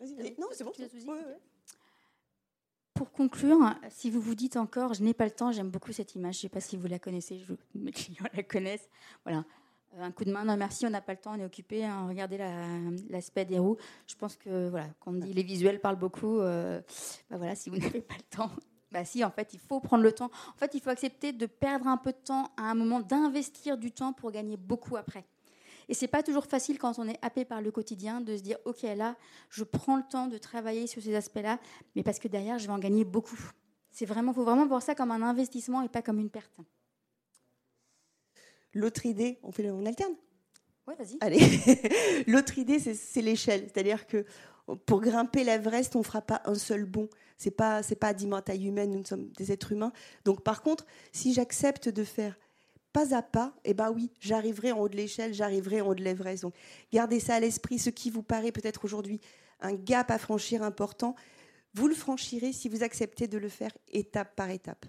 Vas-y, 0.00 0.34
non, 0.38 0.48
c'est 0.52 0.64
bon. 0.64 0.72
Pour 2.94 3.10
conclure, 3.10 3.74
si 3.88 4.10
vous 4.10 4.20
vous 4.20 4.34
dites 4.34 4.56
encore, 4.56 4.94
je 4.94 5.02
n'ai 5.02 5.14
pas 5.14 5.24
le 5.24 5.30
temps, 5.30 5.52
j'aime 5.52 5.70
beaucoup 5.70 5.92
cette 5.92 6.14
image. 6.14 6.34
Je 6.34 6.38
ne 6.38 6.42
sais 6.42 6.48
pas 6.48 6.60
si 6.60 6.76
vous 6.76 6.86
la 6.86 6.98
connaissez, 6.98 7.38
je, 7.38 7.52
mes 7.74 7.90
clients 7.90 8.26
la 8.34 8.42
connaissent. 8.42 8.88
Voilà, 9.24 9.44
un 9.98 10.10
coup 10.12 10.24
de 10.24 10.32
main, 10.32 10.44
non 10.44 10.56
merci, 10.56 10.86
on 10.86 10.90
n'a 10.90 11.00
pas 11.00 11.12
le 11.12 11.18
temps, 11.18 11.32
on 11.34 11.40
est 11.40 11.44
occupé. 11.44 11.84
Hein, 11.84 12.06
regardez 12.08 12.38
l'aspect 13.10 13.44
des 13.44 13.58
roues. 13.58 13.76
Je 14.06 14.14
pense 14.14 14.36
que 14.36 14.68
voilà, 14.68 14.88
quand 15.00 15.12
on 15.12 15.18
dit 15.18 15.32
les 15.32 15.42
visuels 15.42 15.80
parlent 15.80 15.98
beaucoup, 15.98 16.38
euh, 16.40 16.80
bah 17.30 17.36
voilà, 17.38 17.54
si 17.54 17.70
vous 17.70 17.76
n'avez 17.78 18.02
pas 18.02 18.16
le 18.16 18.36
temps, 18.36 18.50
bah 18.92 19.04
si, 19.04 19.24
en 19.24 19.30
fait, 19.30 19.54
il 19.54 19.58
faut 19.58 19.80
prendre 19.80 20.02
le 20.02 20.12
temps. 20.12 20.30
En 20.54 20.58
fait, 20.58 20.74
il 20.74 20.80
faut 20.80 20.90
accepter 20.90 21.32
de 21.32 21.46
perdre 21.46 21.86
un 21.86 21.96
peu 21.96 22.12
de 22.12 22.18
temps 22.18 22.52
à 22.56 22.70
un 22.70 22.74
moment, 22.74 23.00
d'investir 23.00 23.78
du 23.78 23.90
temps 23.90 24.12
pour 24.12 24.30
gagner 24.30 24.56
beaucoup 24.56 24.96
après. 24.96 25.24
Et 25.88 25.94
c'est 25.94 26.08
pas 26.08 26.22
toujours 26.22 26.46
facile 26.46 26.78
quand 26.78 26.98
on 26.98 27.08
est 27.08 27.18
happé 27.22 27.44
par 27.44 27.62
le 27.62 27.70
quotidien 27.70 28.20
de 28.20 28.36
se 28.36 28.42
dire, 28.42 28.58
ok, 28.64 28.82
là, 28.82 29.16
je 29.50 29.64
prends 29.64 29.96
le 29.96 30.04
temps 30.10 30.26
de 30.26 30.38
travailler 30.38 30.86
sur 30.86 31.02
ces 31.02 31.14
aspects-là, 31.14 31.58
mais 31.96 32.02
parce 32.02 32.18
que 32.18 32.28
derrière, 32.28 32.58
je 32.58 32.66
vais 32.66 32.72
en 32.72 32.78
gagner 32.78 33.04
beaucoup. 33.04 33.38
C'est 33.90 34.06
vraiment, 34.06 34.32
faut 34.32 34.44
vraiment 34.44 34.66
voir 34.66 34.82
ça 34.82 34.94
comme 34.94 35.10
un 35.10 35.22
investissement 35.22 35.82
et 35.82 35.88
pas 35.88 36.02
comme 36.02 36.18
une 36.18 36.30
perte. 36.30 36.52
L'autre 38.74 39.04
idée, 39.04 39.38
on 39.42 39.52
fait, 39.52 39.70
on 39.70 39.84
alterne? 39.84 40.14
Ouais, 40.86 40.94
vas-y. 40.96 41.18
Allez. 41.20 42.24
L'autre 42.26 42.58
idée, 42.58 42.78
c'est 42.78 43.20
l'échelle, 43.20 43.68
c'est-à-dire 43.72 44.06
que 44.06 44.24
pour 44.86 45.00
grimper 45.00 45.44
l'Everest, 45.44 45.94
on 45.96 46.00
ne 46.00 46.04
fera 46.04 46.22
pas 46.22 46.42
un 46.44 46.54
seul 46.54 46.84
bond. 46.84 47.08
C'est 47.36 47.50
pas 47.50 47.82
c'est 47.82 47.96
pas 47.96 48.08
à 48.08 48.42
taille 48.42 48.66
humaine, 48.66 48.92
nous 48.92 49.04
sommes 49.04 49.30
des 49.32 49.52
êtres 49.52 49.72
humains. 49.72 49.92
Donc 50.24 50.42
par 50.42 50.62
contre, 50.62 50.86
si 51.12 51.34
j'accepte 51.34 51.88
de 51.88 52.04
faire 52.04 52.38
pas 52.92 53.14
à 53.14 53.22
pas, 53.22 53.54
eh 53.64 53.74
ben 53.74 53.90
oui, 53.90 54.10
j'arriverai 54.20 54.72
en 54.72 54.80
haut 54.80 54.88
de 54.88 54.96
l'échelle, 54.96 55.32
j'arriverai 55.34 55.80
en 55.80 55.88
haut 55.88 55.94
de 55.94 56.02
l'Everest. 56.02 56.42
Donc 56.42 56.54
gardez 56.92 57.20
ça 57.20 57.36
à 57.36 57.40
l'esprit, 57.40 57.78
ce 57.78 57.90
qui 57.90 58.10
vous 58.10 58.22
paraît 58.22 58.52
peut-être 58.52 58.84
aujourd'hui 58.84 59.20
un 59.60 59.74
gap 59.74 60.10
à 60.10 60.18
franchir 60.18 60.62
important, 60.62 61.14
vous 61.74 61.88
le 61.88 61.94
franchirez 61.94 62.52
si 62.52 62.68
vous 62.68 62.82
acceptez 62.82 63.28
de 63.28 63.38
le 63.38 63.48
faire 63.48 63.72
étape 63.88 64.34
par 64.36 64.50
étape. 64.50 64.84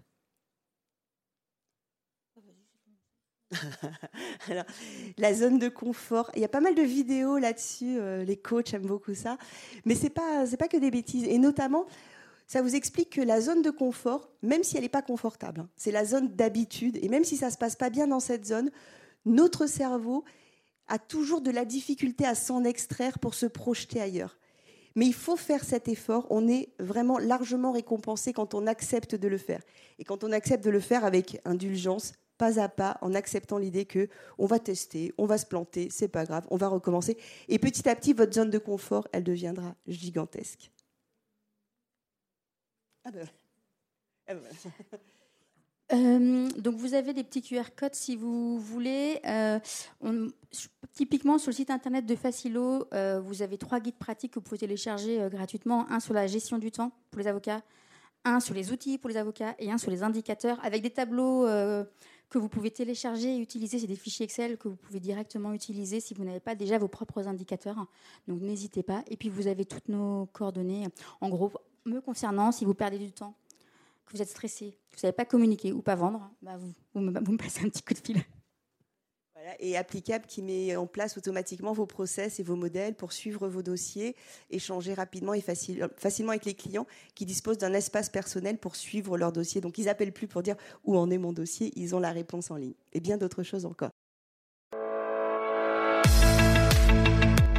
La 5.17 5.33
zone 5.33 5.59
de 5.59 5.69
confort, 5.69 6.31
il 6.35 6.41
y 6.41 6.45
a 6.45 6.49
pas 6.49 6.59
mal 6.59 6.75
de 6.75 6.81
vidéos 6.81 7.37
là-dessus, 7.37 7.99
euh, 7.99 8.23
les 8.23 8.37
coachs 8.37 8.73
aiment 8.73 8.87
beaucoup 8.87 9.13
ça, 9.13 9.37
mais 9.85 9.95
c'est 9.95 10.09
pas 10.09 10.45
pas 10.57 10.67
que 10.67 10.77
des 10.77 10.91
bêtises 10.91 11.25
et 11.25 11.37
notamment 11.37 11.85
ça 12.47 12.61
vous 12.61 12.75
explique 12.75 13.11
que 13.11 13.21
la 13.21 13.41
zone 13.41 13.61
de 13.61 13.69
confort, 13.69 14.29
même 14.41 14.63
si 14.63 14.77
elle 14.77 14.83
n'est 14.83 14.89
pas 14.89 15.01
confortable, 15.01 15.61
hein, 15.61 15.69
c'est 15.75 15.91
la 15.91 16.05
zone 16.05 16.29
d'habitude 16.29 16.97
et 17.01 17.09
même 17.09 17.23
si 17.23 17.37
ça 17.37 17.49
se 17.49 17.57
passe 17.57 17.75
pas 17.75 17.89
bien 17.89 18.07
dans 18.07 18.19
cette 18.19 18.45
zone, 18.45 18.71
notre 19.25 19.67
cerveau 19.67 20.23
a 20.87 20.99
toujours 20.99 21.41
de 21.41 21.51
la 21.51 21.65
difficulté 21.65 22.25
à 22.25 22.35
s'en 22.35 22.63
extraire 22.63 23.19
pour 23.19 23.33
se 23.33 23.45
projeter 23.45 24.01
ailleurs. 24.01 24.37
Mais 24.95 25.07
il 25.07 25.13
faut 25.13 25.37
faire 25.37 25.63
cet 25.63 25.87
effort. 25.87 26.27
On 26.29 26.47
est 26.47 26.69
vraiment 26.79 27.17
largement 27.17 27.71
récompensé 27.71 28.33
quand 28.33 28.53
on 28.53 28.67
accepte 28.67 29.15
de 29.15 29.27
le 29.27 29.37
faire. 29.37 29.61
Et 29.97 30.03
quand 30.03 30.23
on 30.23 30.31
accepte 30.31 30.63
de 30.63 30.69
le 30.69 30.79
faire 30.79 31.03
avec 31.03 31.41
indulgence, 31.45 32.13
pas 32.37 32.59
à 32.59 32.67
pas 32.67 32.97
en 33.01 33.13
acceptant 33.13 33.57
l'idée 33.57 33.85
que 33.85 34.09
on 34.37 34.45
va 34.45 34.59
tester, 34.59 35.13
on 35.17 35.25
va 35.25 35.37
se 35.37 35.45
planter, 35.45 35.87
c'est 35.91 36.07
pas 36.07 36.25
grave, 36.25 36.45
on 36.49 36.57
va 36.57 36.67
recommencer. 36.67 37.17
Et 37.47 37.59
petit 37.59 37.87
à 37.87 37.95
petit, 37.95 38.13
votre 38.13 38.33
zone 38.33 38.49
de 38.49 38.57
confort, 38.57 39.07
elle 39.11 39.23
deviendra 39.23 39.75
gigantesque. 39.87 40.72
Ah 43.05 43.11
ben. 43.11 43.27
Ah 44.27 44.33
ben. 44.35 44.99
Euh, 45.91 46.49
donc 46.57 46.75
vous 46.77 46.93
avez 46.93 47.13
des 47.13 47.23
petits 47.23 47.41
QR 47.41 47.75
codes 47.75 47.93
si 47.93 48.15
vous 48.15 48.57
voulez. 48.57 49.19
Euh, 49.27 49.59
typiquement 50.93 51.37
sur 51.37 51.51
le 51.51 51.55
site 51.55 51.69
internet 51.69 52.05
de 52.05 52.15
Facilo, 52.15 52.87
euh, 52.93 53.19
vous 53.19 53.41
avez 53.41 53.57
trois 53.57 53.79
guides 53.79 53.97
pratiques 53.97 54.33
que 54.33 54.39
vous 54.39 54.43
pouvez 54.43 54.59
télécharger 54.59 55.27
gratuitement. 55.29 55.89
Un 55.91 55.99
sur 55.99 56.13
la 56.13 56.27
gestion 56.27 56.57
du 56.57 56.71
temps 56.71 56.91
pour 57.11 57.19
les 57.19 57.27
avocats, 57.27 57.61
un 58.23 58.39
sur 58.39 58.55
les 58.55 58.71
outils 58.71 58.97
pour 58.97 59.09
les 59.09 59.17
avocats 59.17 59.55
et 59.59 59.71
un 59.71 59.77
sur 59.77 59.91
les 59.91 60.03
indicateurs 60.03 60.59
avec 60.63 60.81
des 60.81 60.89
tableaux 60.89 61.45
que 62.29 62.37
vous 62.39 62.49
pouvez 62.49 62.71
télécharger 62.71 63.35
et 63.35 63.39
utiliser. 63.39 63.77
C'est 63.77 63.87
des 63.87 63.95
fichiers 63.95 64.23
Excel 64.23 64.57
que 64.57 64.69
vous 64.69 64.77
pouvez 64.77 64.99
directement 64.99 65.53
utiliser 65.53 65.99
si 65.99 66.13
vous 66.13 66.23
n'avez 66.23 66.39
pas 66.39 66.55
déjà 66.55 66.77
vos 66.77 66.87
propres 66.87 67.27
indicateurs. 67.27 67.85
Donc 68.27 68.41
n'hésitez 68.41 68.83
pas. 68.83 69.03
Et 69.07 69.17
puis 69.17 69.29
vous 69.29 69.47
avez 69.47 69.65
toutes 69.65 69.89
nos 69.89 70.27
coordonnées. 70.27 70.87
En 71.21 71.29
gros, 71.29 71.51
me 71.85 72.01
concernant, 72.01 72.51
si 72.51 72.65
vous 72.65 72.73
perdez 72.73 72.97
du 72.97 73.11
temps, 73.11 73.35
que 74.05 74.13
vous 74.13 74.21
êtes 74.21 74.29
stressé, 74.29 74.71
que 74.71 74.95
vous 74.95 74.97
ne 74.97 75.01
savez 75.01 75.13
pas 75.13 75.25
communiquer 75.25 75.71
ou 75.71 75.81
pas 75.81 75.95
vendre, 75.95 76.29
bah 76.41 76.57
vous, 76.57 76.71
vous, 76.93 77.01
me, 77.01 77.37
passez 77.37 77.65
un 77.65 77.69
petit 77.69 77.83
coup 77.83 77.93
de 77.93 77.99
fil. 77.99 78.21
et 79.59 79.77
applicable 79.77 80.25
qui 80.25 80.41
met 80.41 80.75
en 80.75 80.87
place 80.87 81.17
automatiquement 81.17 81.73
vos 81.73 81.85
process 81.85 82.39
et 82.39 82.43
vos 82.43 82.55
modèles 82.55 82.95
pour 82.95 83.11
suivre 83.11 83.47
vos 83.47 83.61
dossiers, 83.61 84.15
échanger 84.49 84.93
rapidement 84.93 85.33
et 85.33 85.41
facilement 85.41 86.31
avec 86.31 86.45
les 86.45 86.53
clients 86.53 86.87
qui 87.15 87.25
disposent 87.25 87.57
d'un 87.57 87.73
espace 87.73 88.09
personnel 88.09 88.57
pour 88.57 88.75
suivre 88.75 89.17
leur 89.17 89.31
dossier. 89.31 89.61
Donc 89.61 89.77
ils 89.77 89.85
n'appellent 89.85 90.13
plus 90.13 90.27
pour 90.27 90.43
dire 90.43 90.55
où 90.83 90.97
en 90.97 91.09
est 91.11 91.17
mon 91.17 91.33
dossier, 91.33 91.71
ils 91.75 91.95
ont 91.95 91.99
la 91.99 92.11
réponse 92.11 92.51
en 92.51 92.55
ligne. 92.55 92.75
Et 92.93 92.99
bien 92.99 93.17
d'autres 93.17 93.43
choses 93.43 93.65
encore. 93.65 93.89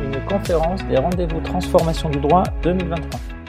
Une 0.02 0.26
conférence 0.26 0.84
des 0.84 0.96
rendez-vous 0.96 1.40
transformation 1.40 2.10
du 2.10 2.20
droit 2.20 2.44
2023. 2.62 3.43